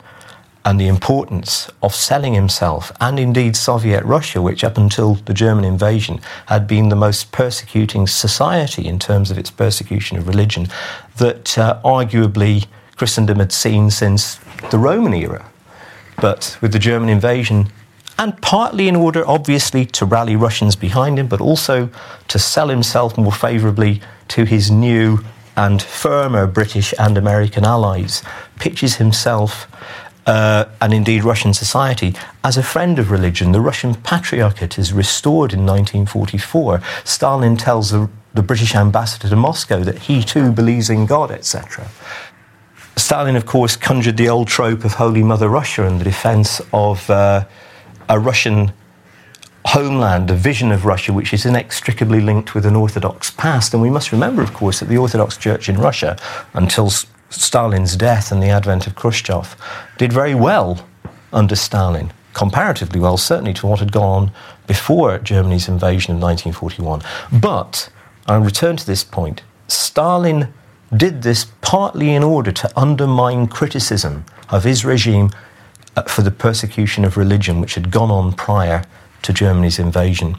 and 0.69 0.79
the 0.79 0.87
importance 0.87 1.71
of 1.83 1.95
selling 1.95 2.35
himself, 2.35 2.93
and 3.01 3.19
indeed 3.19 3.57
Soviet 3.57 4.05
Russia, 4.05 4.43
which 4.43 4.63
up 4.63 4.77
until 4.77 5.15
the 5.15 5.33
German 5.33 5.65
invasion 5.65 6.21
had 6.45 6.67
been 6.67 6.91
the 6.91 6.95
most 6.95 7.33
persecuting 7.33 8.07
society 8.07 8.87
in 8.87 8.99
terms 8.99 9.31
of 9.31 9.39
its 9.39 9.51
persecution 9.51 10.19
of 10.19 10.29
religion, 10.29 10.69
that 11.17 11.57
uh, 11.57 11.81
arguably 11.83 12.67
Christendom 12.97 13.39
had 13.39 13.51
seen 13.51 13.91
since 13.91 14.41
the 14.71 14.79
Roman 14.79 15.15
era. 15.15 15.51
But 16.21 16.59
with 16.61 16.75
the 16.75 16.79
German 16.79 17.09
invasion, 17.09 17.73
and 18.19 18.39
partly 18.43 18.89
in 18.89 18.97
order, 18.97 19.27
obviously, 19.27 19.87
to 19.87 20.05
rally 20.05 20.37
Russians 20.37 20.77
behind 20.77 21.19
him, 21.19 21.29
but 21.29 21.41
also 21.41 21.89
to 22.29 22.39
sell 22.39 22.69
himself 22.69 23.17
more 23.17 23.33
favourably 23.33 24.03
to 24.29 24.45
his 24.45 24.71
new 24.71 25.21
and 25.57 25.81
firmer 25.81 26.47
British 26.47 26.93
and 26.99 27.17
American 27.17 27.65
allies, 27.65 28.23
pitches 28.59 28.97
himself 28.97 29.67
uh, 30.29 30.67
and 30.83 30.93
indeed 30.93 31.25
Russian 31.25 31.55
society 31.55 32.15
as 32.45 32.59
a 32.59 32.63
friend 32.63 32.99
of 32.99 33.11
religion. 33.11 33.53
The 33.53 33.63
Russian 33.63 33.95
Patriarchate 33.95 34.79
is 34.79 34.93
restored 34.93 35.55
in 35.55 35.61
1944. 35.61 36.83
Stalin 37.05 37.57
tells 37.57 37.91
the, 37.91 38.11
the 38.35 38.43
British 38.43 38.75
ambassador 38.75 39.31
to 39.31 39.37
Moscow 39.37 39.83
that 39.85 40.01
he 40.01 40.23
too 40.23 40.53
believes 40.53 40.91
in 40.91 41.07
God, 41.07 41.31
etc. 41.31 41.89
Stalin, 42.97 43.37
of 43.37 43.47
course, 43.47 43.75
conjured 43.75 44.19
the 44.19 44.29
old 44.29 44.49
trope 44.49 44.85
of 44.85 44.93
Holy 44.95 45.23
Mother 45.23 45.49
Russia 45.49 45.87
and 45.87 45.99
the 45.99 46.05
defense 46.05 46.61
of 46.75 47.09
uh, 47.09 47.47
a 48.11 48.19
Russian 48.19 48.73
homeland, 49.65 50.31
a 50.31 50.35
vision 50.35 50.73
of 50.73 50.85
Russia 50.85 51.13
which 51.13 51.33
is 51.33 51.47
inextricably 51.47 52.21
linked 52.21 52.55
with 52.55 52.67
an 52.67 52.77
Orthodox 52.77 53.31
past. 53.31 53.73
And 53.73 53.83
we 53.83 53.89
must 53.89 54.13
remember, 54.13 54.43
of 54.43 54.53
course, 54.53 54.81
that 54.81 54.91
the 54.91 54.99
Orthodox 54.99 55.39
Church 55.39 55.71
in 55.71 55.79
Russia, 55.79 56.19
until 56.53 56.91
Stalin's 57.31 57.97
death 57.97 58.33
and 58.33 58.43
the 58.43 58.49
advent 58.49 58.87
of 58.87 58.95
Khrushchev, 58.95 59.57
did 59.97 60.13
very 60.13 60.35
well 60.35 60.87
under 61.33 61.57
Stalin, 61.57 62.13
comparatively 62.33 63.01
well, 63.01 63.17
certainly 63.17 63.55
to 63.55 63.67
what 63.67 63.81
had 63.81 63.93
gone 63.93 64.29
on 64.29 64.33
before 64.67 65.19
Germany's 65.19 65.69
invasion 65.69 66.15
of 66.15 66.23
1941. 66.23 67.03
But, 67.41 67.91
I 68.27 68.37
return 68.37 68.77
to 68.77 68.87
this 68.87 69.05
point, 69.05 69.43
Stalin 69.67 70.53
did 70.97 71.23
this 71.23 71.47
partly 71.61 72.15
in 72.15 72.23
order 72.23 72.51
to 72.53 72.79
undermine 72.79 73.47
criticism 73.47 74.25
of 74.49 74.65
his 74.65 74.85
regime 74.85 75.31
uh, 75.97 76.03
for 76.03 76.23
the 76.23 76.31
persecution 76.31 77.05
of 77.05 77.17
religion 77.17 77.61
which 77.61 77.75
had 77.75 77.91
gone 77.91 78.11
on 78.11 78.33
prior 78.33 78.85
to 79.23 79.33
Germany's 79.33 79.79
invasion. 79.79 80.37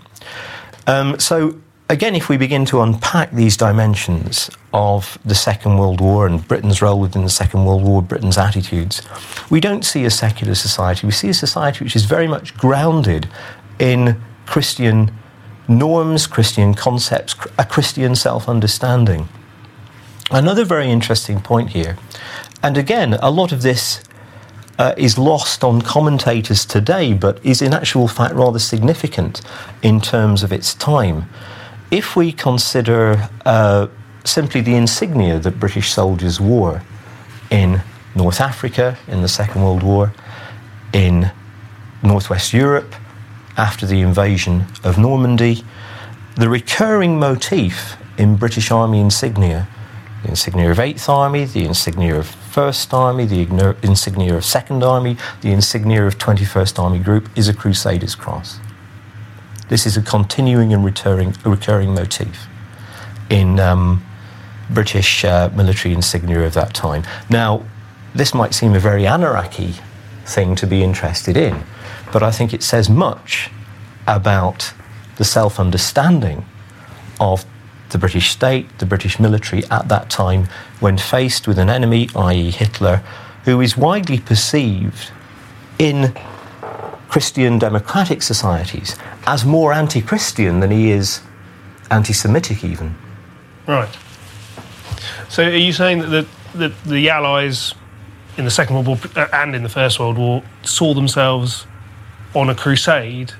Um, 0.88 1.19
so 1.19 1.60
again, 1.89 2.15
if 2.15 2.29
we 2.29 2.38
begin 2.38 2.65
to 2.65 2.81
unpack 2.81 3.31
these 3.31 3.58
dimensions 3.58 4.50
of 4.74 5.17
the 5.25 5.36
Second 5.36 5.77
World 5.77 6.00
War 6.00 6.27
and 6.27 6.48
Britain's 6.48 6.81
role 6.81 7.00
within 7.00 7.24
the 7.24 7.29
Second 7.29 7.65
World 7.65 7.84
War, 7.84 8.01
Britain's 8.01 8.38
attitudes, 8.38 9.01
we 9.50 9.60
don't 9.60 9.84
see 9.84 10.05
a 10.05 10.12
secular 10.12 10.55
society. 10.55 11.08
We 11.08 11.12
see 11.12 11.29
a 11.29 11.34
society 11.34 11.84
which 11.84 11.96
is 11.96 12.05
very 12.05 12.27
much 12.27 12.55
grounded 12.55 13.27
in 13.79 14.22
Christian 14.46 15.12
norms, 15.67 16.27
Christian 16.27 16.75
concepts, 16.75 17.36
a 17.58 17.65
Christian 17.65 18.15
self 18.15 18.48
understanding. 18.48 19.27
Another 20.31 20.63
very 20.63 20.91
interesting 20.91 21.41
point 21.41 21.69
here, 21.69 21.98
and 22.62 22.77
again, 22.77 23.15
a 23.15 23.31
lot 23.31 23.51
of 23.51 23.63
this 23.63 24.03
uh, 24.77 24.93
is 24.96 25.17
lost 25.17 25.63
on 25.63 25.81
commentators 25.81 26.65
today, 26.65 27.13
but 27.13 27.43
is 27.43 27.63
in 27.63 27.74
actual 27.74 28.08
fact 28.08 28.36
rather 28.36 28.60
significant 28.60 29.41
in 29.81 30.00
terms 30.00 30.43
of 30.43 30.53
its 30.53 30.75
time 30.75 31.27
if 31.91 32.15
we 32.15 32.31
consider 32.31 33.29
uh, 33.46 33.88
simply 34.24 34.62
the 34.62 34.75
insignia 34.75 35.39
that 35.39 35.60
British 35.60 35.91
soldiers 35.91 36.39
wore 36.39 36.84
in 37.50 37.81
North 38.15 38.41
Africa 38.41 38.98
in 39.08 39.22
the 39.22 39.27
Second 39.27 39.63
World 39.63 39.84
War, 39.84 40.13
in 40.93 41.31
Northwest 42.03 42.53
Europe 42.53 42.96
after 43.58 43.86
the 43.86 44.01
invasion 44.01 44.65
of 44.84 44.98
Normandy, 44.98 45.63
the 46.36 46.50
recurring 46.50 47.19
motif 47.19 47.98
in 48.17 48.36
British 48.36 48.72
Army 48.72 49.00
insignia, 49.00 49.67
the 50.24 50.29
insignia 50.29 50.72
of 50.72 50.77
8th 50.77 51.10
Army, 51.10 51.46
the 51.46 51.65
insignia 51.65 52.19
of 52.19 52.25
1st 52.27 52.93
Army, 52.93 53.25
the 53.25 53.41
insignia 53.84 54.36
of 54.36 54.43
2nd 54.43 54.84
Army, 54.84 55.17
the 55.41 55.51
insignia 55.51 56.05
of 56.05 56.17
21st 56.17 56.79
Army 56.79 57.00
Group, 57.00 57.29
is 57.38 57.48
a 57.48 57.53
Crusader's 57.53 58.15
Cross. 58.15 58.60
This 59.70 59.86
is 59.86 59.96
a 59.96 60.02
continuing 60.02 60.74
and 60.74 60.84
recurring, 60.84 61.36
recurring 61.46 61.94
motif 61.94 62.48
in 63.30 63.60
um, 63.60 64.04
British 64.70 65.24
uh, 65.24 65.50
military 65.56 65.94
insignia 65.94 66.42
of 66.42 66.54
that 66.56 66.74
time. 66.74 67.04
Now, 67.30 67.64
this 68.14 68.34
might 68.34 68.56
seem 68.56 68.74
a 68.74 68.80
very 68.80 69.06
anarchy 69.06 69.76
thing 70.26 70.56
to 70.56 70.68
be 70.68 70.84
interested 70.84 71.38
in, 71.38 71.64
but 72.12 72.24
I 72.24 72.32
think 72.32 72.54
it 72.54 72.64
says 72.64 72.90
much 72.90 73.52
about 74.08 74.74
the 75.18 75.26
self 75.26 75.60
understanding 75.60 76.46
of 77.20 77.46
the 77.90 77.98
British 77.98 78.32
state, 78.32 78.80
the 78.80 78.86
British 78.86 79.20
military 79.20 79.64
at 79.66 79.88
that 79.88 80.10
time, 80.10 80.48
when 80.80 80.98
faced 80.98 81.48
with 81.48 81.60
an 81.60 81.70
enemy, 81.70 82.10
i.e., 82.16 82.50
Hitler, 82.52 83.04
who 83.46 83.62
is 83.62 83.78
widely 83.78 84.20
perceived 84.20 85.12
in 85.78 86.16
Christian 87.10 87.60
democratic 87.60 88.22
societies 88.22 88.96
as 89.25 89.44
more 89.44 89.74
anti 89.74 90.01
Christian 90.01 90.60
than 90.60 90.72
he 90.72 90.92
is 90.92 91.22
anti 91.92 92.13
Semitic, 92.13 92.63
even. 92.63 92.96
Right. 93.68 93.89
So 95.28 95.44
are 95.44 95.50
you 95.50 95.74
saying 95.74 96.00
that 96.00 96.28
the, 96.54 96.70
the, 96.70 96.89
the 96.89 97.10
Allies 97.10 97.74
in 98.38 98.46
the 98.46 98.51
Second 98.51 98.75
World 98.75 98.88
War 98.88 98.98
uh, 99.16 99.28
and 99.34 99.56
in 99.56 99.63
the 99.63 99.70
First 99.70 100.00
World 100.00 100.18
War 100.18 100.44
saw 100.63 100.94
themselves 100.94 101.66
on 102.34 102.50
a 102.50 102.56
crusade 102.56 103.34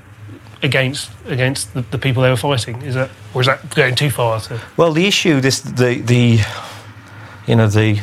against 0.61 1.09
against 1.25 1.73
the, 1.73 1.81
the 1.81 1.97
people 1.97 2.23
they 2.23 2.29
were 2.29 2.38
fighting? 2.38 2.81
Is 2.81 2.95
that 2.95 3.09
or 3.33 3.41
is 3.41 3.47
that 3.47 3.73
going 3.75 3.95
too 3.95 4.09
far? 4.09 4.39
To... 4.41 4.59
Well, 4.77 4.91
the 4.91 5.05
issue, 5.05 5.41
this 5.41 5.61
the 5.61 6.01
the 6.01 6.39
you 7.47 7.55
know 7.55 7.67
the 7.67 8.01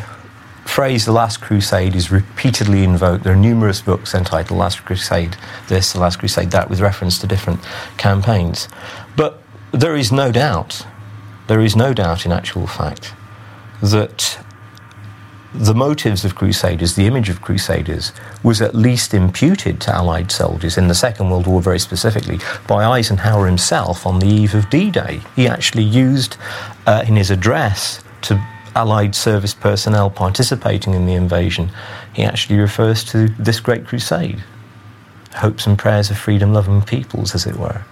phrase 0.77 1.07
"the 1.07 1.13
Last 1.13 1.41
Crusade" 1.41 1.97
is 1.97 2.13
repeatedly 2.13 2.85
invoked. 2.85 3.25
There 3.25 3.33
are 3.33 3.49
numerous 3.51 3.81
books 3.81 4.15
entitled 4.15 4.49
"The 4.49 4.63
"Last 4.63 4.85
Crusade," 4.85 5.35
this, 5.69 5.95
"The 5.95 6.01
Last 6.01 6.19
Crusade," 6.19 6.51
that, 6.51 6.69
with 6.69 6.81
reference 6.81 7.19
to 7.21 7.27
different 7.27 7.61
campaigns. 7.97 8.69
But 9.17 9.43
there 9.73 9.97
is 9.97 10.13
no 10.13 10.31
doubt, 10.31 10.85
there 11.47 11.63
is 11.63 11.75
no 11.77 11.95
doubt, 11.95 12.27
in 12.27 12.31
actual 12.31 12.67
fact, 12.67 13.15
that 13.81 14.39
the 15.55 15.75
motives 15.75 16.27
of 16.27 16.35
crusaders, 16.35 16.95
the 16.95 17.07
image 17.07 17.31
of 17.31 17.41
crusaders, 17.41 18.13
was 18.43 18.61
at 18.61 18.75
least 18.75 19.15
imputed 19.15 19.81
to 19.81 19.95
Allied 19.95 20.31
soldiers 20.31 20.77
in 20.77 20.89
the 20.89 20.95
Second 20.95 21.31
World 21.31 21.47
War, 21.47 21.63
very 21.63 21.79
specifically, 21.79 22.39
by 22.67 22.85
Eisenhower 22.85 23.47
himself 23.47 24.07
on 24.07 24.19
the 24.19 24.29
eve 24.29 24.55
of 24.55 24.69
D 24.69 24.91
Day. 24.91 25.23
He 25.37 25.49
actually 25.49 25.85
used 25.85 26.37
uh, 26.87 27.03
in 27.09 27.17
his 27.17 27.31
address 27.31 28.05
to 28.29 28.39
Allied 28.77 29.15
service 29.15 29.55
personnel 29.55 30.11
participating 30.11 30.95
in 30.95 31.07
the 31.07 31.15
invasion, 31.15 31.71
he 32.13 32.23
actually 32.23 32.59
refers 32.59 33.03
to 33.05 33.29
this 33.39 33.59
great 33.59 33.87
crusade 33.87 34.43
hopes 35.37 35.67
and 35.67 35.79
prayers 35.79 36.11
of 36.11 36.19
freedom 36.19 36.53
loving 36.53 36.83
peoples, 36.83 37.35
as 37.35 37.47
it 37.47 37.57
were, 37.57 37.83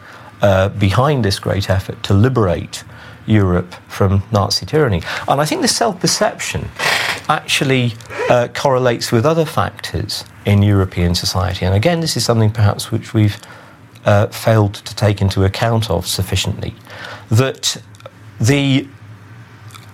uh, 0.42 0.68
behind 0.70 1.24
this 1.24 1.38
great 1.38 1.70
effort 1.70 2.02
to 2.02 2.14
liberate 2.14 2.84
Europe 3.26 3.74
from 3.88 4.22
Nazi 4.32 4.66
tyranny. 4.66 5.02
And 5.28 5.40
I 5.40 5.44
think 5.44 5.62
the 5.62 5.68
self 5.68 6.00
perception 6.00 6.68
actually 7.28 7.94
uh, 8.28 8.48
correlates 8.54 9.10
with 9.12 9.24
other 9.24 9.44
factors 9.44 10.24
in 10.44 10.62
European 10.62 11.14
society. 11.14 11.64
And 11.64 11.74
again, 11.74 12.00
this 12.00 12.16
is 12.16 12.24
something 12.24 12.50
perhaps 12.50 12.90
which 12.90 13.14
we've 13.14 13.38
uh, 14.04 14.26
failed 14.26 14.74
to 14.74 14.94
take 14.94 15.22
into 15.22 15.44
account 15.44 15.90
of 15.90 16.06
sufficiently. 16.06 16.74
That 17.30 17.80
the 18.38 18.86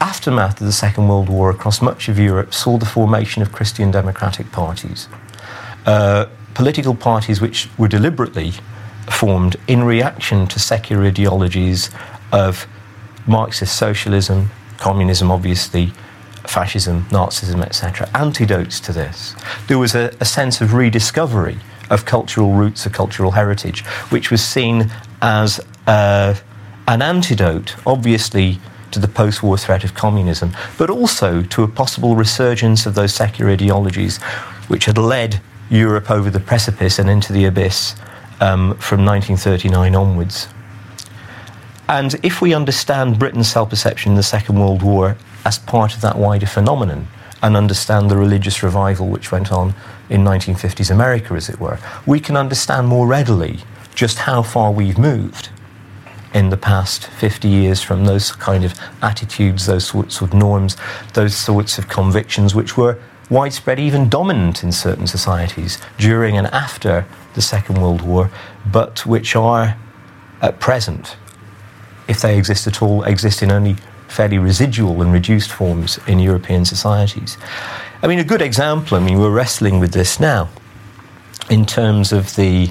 aftermath 0.00 0.60
of 0.60 0.66
the 0.66 0.72
Second 0.72 1.08
World 1.08 1.28
War 1.28 1.50
across 1.50 1.82
much 1.82 2.08
of 2.08 2.18
Europe 2.18 2.54
saw 2.54 2.78
the 2.78 2.86
formation 2.86 3.42
of 3.42 3.52
Christian 3.52 3.90
democratic 3.90 4.50
parties. 4.52 5.08
Uh, 5.86 6.26
political 6.54 6.94
parties 6.94 7.40
which 7.40 7.68
were 7.78 7.88
deliberately 7.88 8.52
formed 9.10 9.56
in 9.66 9.84
reaction 9.84 10.46
to 10.46 10.58
secular 10.58 11.04
ideologies 11.04 11.90
of 12.32 12.66
Marxist 13.26 13.76
socialism, 13.76 14.50
communism, 14.78 15.30
obviously, 15.30 15.92
fascism, 16.46 17.04
Nazism, 17.10 17.62
etc., 17.62 18.08
antidotes 18.14 18.80
to 18.80 18.92
this. 18.92 19.34
There 19.68 19.78
was 19.78 19.94
a, 19.94 20.14
a 20.20 20.24
sense 20.24 20.60
of 20.60 20.74
rediscovery 20.74 21.58
of 21.90 22.04
cultural 22.04 22.52
roots, 22.52 22.86
of 22.86 22.92
cultural 22.92 23.32
heritage, 23.32 23.84
which 24.10 24.30
was 24.30 24.42
seen 24.42 24.90
as 25.20 25.60
uh, 25.86 26.34
an 26.88 27.02
antidote, 27.02 27.74
obviously, 27.86 28.58
to 28.92 28.98
the 28.98 29.08
post 29.08 29.42
war 29.42 29.56
threat 29.58 29.84
of 29.84 29.94
communism, 29.94 30.52
but 30.78 30.90
also 30.90 31.42
to 31.42 31.62
a 31.62 31.68
possible 31.68 32.16
resurgence 32.16 32.86
of 32.86 32.94
those 32.94 33.14
secular 33.14 33.50
ideologies 33.50 34.18
which 34.68 34.84
had 34.84 34.98
led 34.98 35.40
Europe 35.68 36.10
over 36.10 36.30
the 36.30 36.40
precipice 36.40 36.98
and 36.98 37.08
into 37.08 37.32
the 37.32 37.44
abyss 37.44 37.94
um, 38.40 38.76
from 38.76 39.04
1939 39.04 39.94
onwards. 39.94 40.48
And 41.88 42.14
if 42.22 42.40
we 42.40 42.54
understand 42.54 43.18
Britain's 43.18 43.50
self 43.50 43.70
perception 43.70 44.12
in 44.12 44.16
the 44.16 44.22
Second 44.22 44.58
World 44.58 44.82
War 44.82 45.16
as 45.44 45.58
part 45.58 45.94
of 45.94 46.00
that 46.02 46.16
wider 46.16 46.46
phenomenon, 46.46 47.08
and 47.42 47.56
understand 47.56 48.10
the 48.10 48.16
religious 48.16 48.62
revival 48.62 49.08
which 49.08 49.32
went 49.32 49.52
on 49.52 49.74
in 50.08 50.22
1950s 50.22 50.90
America, 50.90 51.34
as 51.34 51.48
it 51.48 51.60
were, 51.60 51.78
we 52.06 52.20
can 52.20 52.36
understand 52.36 52.86
more 52.86 53.06
readily 53.06 53.60
just 53.94 54.18
how 54.18 54.42
far 54.42 54.70
we've 54.70 54.98
moved 54.98 55.48
in 56.32 56.50
the 56.50 56.56
past 56.56 57.06
50 57.06 57.48
years 57.48 57.82
from 57.82 58.04
those 58.04 58.32
kind 58.32 58.64
of 58.64 58.74
attitudes, 59.02 59.66
those 59.66 59.86
sorts 59.86 60.20
of 60.20 60.32
norms, 60.32 60.76
those 61.14 61.34
sorts 61.34 61.78
of 61.78 61.88
convictions 61.88 62.54
which 62.54 62.76
were 62.76 62.98
widespread, 63.28 63.78
even 63.78 64.08
dominant 64.08 64.62
in 64.62 64.72
certain 64.72 65.06
societies 65.06 65.78
during 65.98 66.36
and 66.36 66.46
after 66.48 67.06
the 67.34 67.42
Second 67.42 67.80
World 67.80 68.02
War, 68.02 68.30
but 68.70 69.06
which 69.06 69.36
are 69.36 69.76
at 70.42 70.58
present, 70.60 71.16
if 72.08 72.20
they 72.20 72.36
exist 72.36 72.66
at 72.66 72.82
all, 72.82 73.04
exist 73.04 73.42
in 73.42 73.50
only 73.50 73.76
fairly 74.08 74.38
residual 74.38 75.00
and 75.02 75.12
reduced 75.12 75.52
forms 75.52 75.98
in 76.08 76.18
European 76.18 76.64
societies. 76.64 77.38
I 78.02 78.08
mean, 78.08 78.18
a 78.18 78.24
good 78.24 78.42
example, 78.42 78.96
I 78.96 79.00
mean, 79.00 79.20
we're 79.20 79.30
wrestling 79.30 79.78
with 79.78 79.92
this 79.92 80.18
now 80.18 80.48
in 81.48 81.64
terms 81.66 82.12
of 82.12 82.34
the 82.36 82.70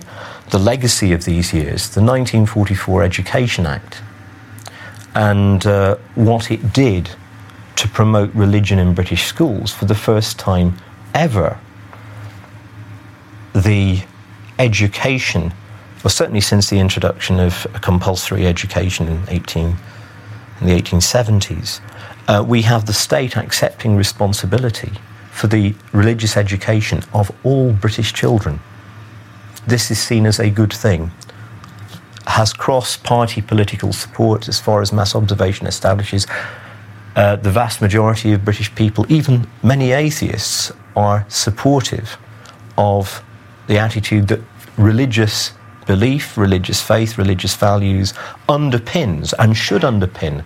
the 0.50 0.60
legacy 0.60 1.14
of 1.14 1.26
these 1.26 1.54
years, 1.54 1.90
the 1.90 2.02
1944 2.02 3.04
Education 3.04 3.66
Act, 3.66 4.02
and 5.14 5.66
uh, 5.66 5.96
what 6.16 6.50
it 6.52 6.74
did 6.74 7.10
to 7.76 7.88
promote 7.88 8.34
religion 8.34 8.80
in 8.80 8.94
British 8.94 9.26
schools 9.26 9.72
for 9.72 9.86
the 9.86 9.96
first 9.96 10.40
time 10.40 10.76
ever. 11.14 11.60
The 13.54 14.04
education, 14.58 15.54
well, 16.04 16.12
certainly 16.12 16.42
since 16.42 16.70
the 16.70 16.80
introduction 16.80 17.40
of 17.40 17.68
compulsory 17.82 18.46
education 18.46 19.08
in, 19.08 19.24
18, 19.30 19.78
in 20.62 20.68
the 20.68 20.74
1870s, 20.74 21.80
uh, 22.28 22.44
we 22.44 22.64
have 22.64 22.86
the 22.86 22.94
state 22.94 23.38
accepting 23.38 23.96
responsibility 23.96 24.92
for 25.32 25.48
the 25.48 25.74
religious 25.94 26.36
education 26.36 27.02
of 27.14 27.32
all 27.44 27.72
British 27.72 28.14
children 28.14 28.60
this 29.70 29.92
is 29.92 30.00
seen 30.00 30.26
as 30.26 30.40
a 30.40 30.50
good 30.50 30.74
thing. 30.74 31.12
Has 32.28 32.54
cross 32.54 32.98
party 32.98 33.42
political 33.42 33.94
support 33.94 34.48
as 34.48 34.60
far 34.60 34.82
as 34.82 34.92
mass 34.92 35.16
observation 35.16 35.68
establishes. 35.68 36.28
Uh, 37.16 37.36
the 37.36 37.52
vast 37.52 37.82
majority 37.82 38.34
of 38.34 38.46
British 38.46 38.74
people, 38.76 39.06
even 39.10 39.48
many 39.64 39.92
atheists, 39.92 40.72
are 40.96 41.26
supportive 41.28 42.18
of 42.78 43.24
the 43.68 43.78
attitude 43.78 44.28
that 44.28 44.42
religious 44.78 45.54
belief, 45.86 46.38
religious 46.38 46.82
faith, 46.82 47.18
religious 47.18 47.56
values 47.56 48.14
underpins 48.48 49.34
and 49.40 49.58
should 49.58 49.82
underpin 49.82 50.44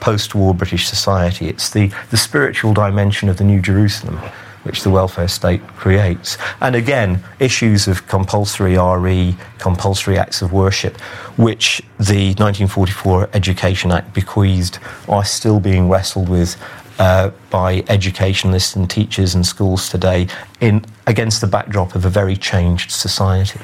post 0.00 0.34
war 0.34 0.54
British 0.54 0.86
society. 0.86 1.48
It's 1.48 1.70
the, 1.70 1.92
the 2.10 2.16
spiritual 2.16 2.72
dimension 2.72 3.28
of 3.28 3.36
the 3.36 3.44
New 3.44 3.60
Jerusalem 3.60 4.20
which 4.66 4.82
the 4.82 4.90
welfare 4.90 5.28
state 5.28 5.66
creates. 5.68 6.36
And 6.60 6.74
again, 6.74 7.22
issues 7.38 7.88
of 7.88 8.06
compulsory 8.06 8.76
RE, 8.76 9.36
compulsory 9.58 10.18
acts 10.18 10.42
of 10.42 10.52
worship, 10.52 11.00
which 11.38 11.80
the 11.98 12.34
1944 12.34 13.30
Education 13.32 13.92
Act 13.92 14.12
bequeathed, 14.12 14.78
are 15.08 15.24
still 15.24 15.60
being 15.60 15.88
wrestled 15.88 16.28
with 16.28 16.56
uh, 16.98 17.30
by 17.50 17.84
educationalists 17.88 18.74
and 18.74 18.88
teachers 18.90 19.34
and 19.34 19.46
schools 19.46 19.88
today 19.88 20.26
in, 20.60 20.84
against 21.06 21.40
the 21.40 21.46
backdrop 21.46 21.94
of 21.94 22.04
a 22.04 22.08
very 22.08 22.36
changed 22.36 22.90
society. 22.90 23.60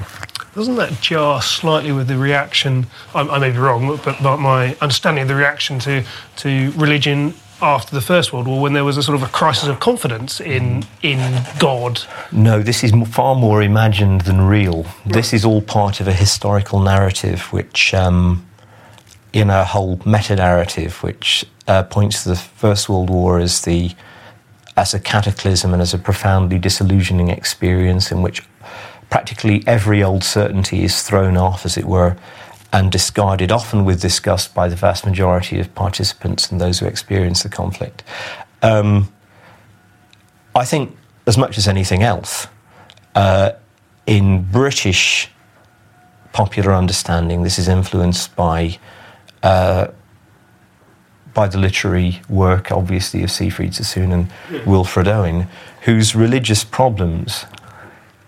Doesn't 0.54 0.76
that 0.76 1.00
jar 1.00 1.40
slightly 1.40 1.92
with 1.92 2.08
the 2.08 2.18
reaction? 2.18 2.86
I, 3.14 3.22
I 3.22 3.38
may 3.38 3.50
be 3.50 3.56
wrong, 3.56 3.98
but, 4.04 4.22
but 4.22 4.36
my 4.36 4.76
understanding 4.82 5.22
of 5.22 5.28
the 5.28 5.34
reaction 5.34 5.78
to, 5.80 6.04
to 6.36 6.72
religion 6.72 7.32
after 7.62 7.94
the 7.94 8.00
First 8.00 8.32
World 8.32 8.48
War 8.48 8.60
when 8.60 8.72
there 8.72 8.84
was 8.84 8.96
a 8.96 9.02
sort 9.02 9.14
of 9.14 9.22
a 9.22 9.28
crisis 9.28 9.68
of 9.68 9.80
confidence 9.80 10.40
in 10.40 10.84
in 11.02 11.42
God. 11.58 12.00
No, 12.32 12.60
this 12.62 12.82
is 12.82 12.92
far 13.08 13.34
more 13.34 13.62
imagined 13.62 14.22
than 14.22 14.42
real. 14.42 14.82
Right. 14.82 15.14
This 15.14 15.32
is 15.32 15.44
all 15.44 15.62
part 15.62 16.00
of 16.00 16.08
a 16.08 16.12
historical 16.12 16.80
narrative, 16.80 17.52
which, 17.52 17.94
um, 17.94 18.44
in 19.32 19.48
a 19.48 19.64
whole 19.64 20.00
meta 20.04 20.36
narrative, 20.36 21.02
which 21.02 21.46
uh, 21.68 21.84
points 21.84 22.24
to 22.24 22.30
the 22.30 22.36
First 22.36 22.88
World 22.88 23.08
War 23.08 23.38
as 23.38 23.62
the 23.62 23.92
as 24.76 24.94
a 24.94 24.98
cataclysm 24.98 25.72
and 25.72 25.82
as 25.82 25.94
a 25.94 25.98
profoundly 25.98 26.58
disillusioning 26.58 27.28
experience 27.28 28.10
in 28.10 28.22
which 28.22 28.42
practically 29.10 29.62
every 29.66 30.02
old 30.02 30.24
certainty 30.24 30.82
is 30.82 31.02
thrown 31.02 31.36
off, 31.36 31.66
as 31.66 31.76
it 31.76 31.84
were 31.84 32.16
and 32.72 32.90
discarded 32.90 33.52
often 33.52 33.84
with 33.84 34.00
disgust 34.00 34.54
by 34.54 34.68
the 34.68 34.76
vast 34.76 35.04
majority 35.04 35.60
of 35.60 35.74
participants 35.74 36.50
and 36.50 36.60
those 36.60 36.78
who 36.78 36.86
experience 36.86 37.42
the 37.42 37.48
conflict. 37.48 38.02
Um, 38.62 39.12
I 40.54 40.64
think, 40.64 40.96
as 41.26 41.36
much 41.36 41.58
as 41.58 41.68
anything 41.68 42.02
else, 42.02 42.46
uh, 43.14 43.52
in 44.06 44.42
British 44.50 45.28
popular 46.32 46.72
understanding, 46.72 47.42
this 47.42 47.58
is 47.58 47.68
influenced 47.68 48.34
by 48.36 48.78
uh, 49.42 49.88
by 51.34 51.48
the 51.48 51.58
literary 51.58 52.20
work, 52.28 52.70
obviously, 52.70 53.22
of 53.22 53.30
Siegfried 53.30 53.74
Sassoon 53.74 54.12
and 54.12 54.30
Wilfred 54.66 55.08
Owen, 55.08 55.48
whose 55.82 56.14
religious 56.14 56.62
problems 56.62 57.46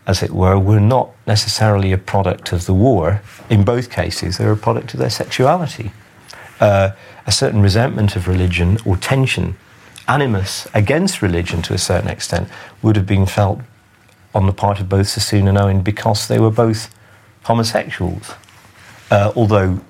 as 0.06 0.22
it 0.22 0.30
were, 0.30 0.58
were 0.58 0.80
not 0.80 1.10
necessarily 1.26 1.92
a 1.92 1.98
product 1.98 2.52
of 2.52 2.66
the 2.66 2.74
war. 2.74 3.22
In 3.48 3.64
both 3.64 3.90
cases, 3.90 4.38
they 4.38 4.44
were 4.44 4.52
a 4.52 4.56
product 4.56 4.94
of 4.94 5.00
their 5.00 5.10
sexuality. 5.10 5.92
Uh, 6.60 6.90
a 7.26 7.32
certain 7.32 7.62
resentment 7.62 8.16
of 8.16 8.28
religion 8.28 8.78
or 8.84 8.96
tension, 8.96 9.56
animus 10.06 10.68
against 10.74 11.22
religion 11.22 11.62
to 11.62 11.74
a 11.74 11.78
certain 11.78 12.10
extent, 12.10 12.48
would 12.82 12.96
have 12.96 13.06
been 13.06 13.26
felt 13.26 13.60
on 14.34 14.46
the 14.46 14.52
part 14.52 14.80
of 14.80 14.88
both 14.88 15.08
Sassoon 15.08 15.48
and 15.48 15.56
Owen 15.56 15.80
because 15.80 16.28
they 16.28 16.38
were 16.38 16.50
both 16.50 16.94
homosexuals. 17.44 18.34
uh, 19.10 19.32
although 19.36 19.80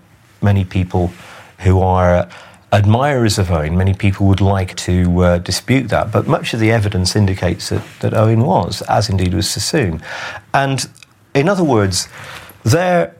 many 0.42 0.64
people 0.64 1.12
who 1.60 1.80
are 1.80 2.28
admirers 2.74 3.38
of 3.38 3.50
Owen, 3.52 3.76
many 3.76 3.94
people 3.94 4.26
would 4.26 4.40
like 4.40 4.74
to 4.76 5.20
uh, 5.20 5.38
dispute 5.38 5.88
that, 5.88 6.10
but 6.10 6.26
much 6.26 6.52
of 6.54 6.60
the 6.60 6.72
evidence 6.72 7.14
indicates 7.14 7.68
that, 7.68 7.82
that 8.00 8.14
Owen 8.14 8.40
was, 8.40 8.82
as 8.82 9.08
indeed 9.08 9.32
was 9.32 9.48
Sassoon. 9.48 10.02
And 10.52 10.84
in 11.34 11.48
other 11.48 11.62
words, 11.62 12.08
their 12.64 13.14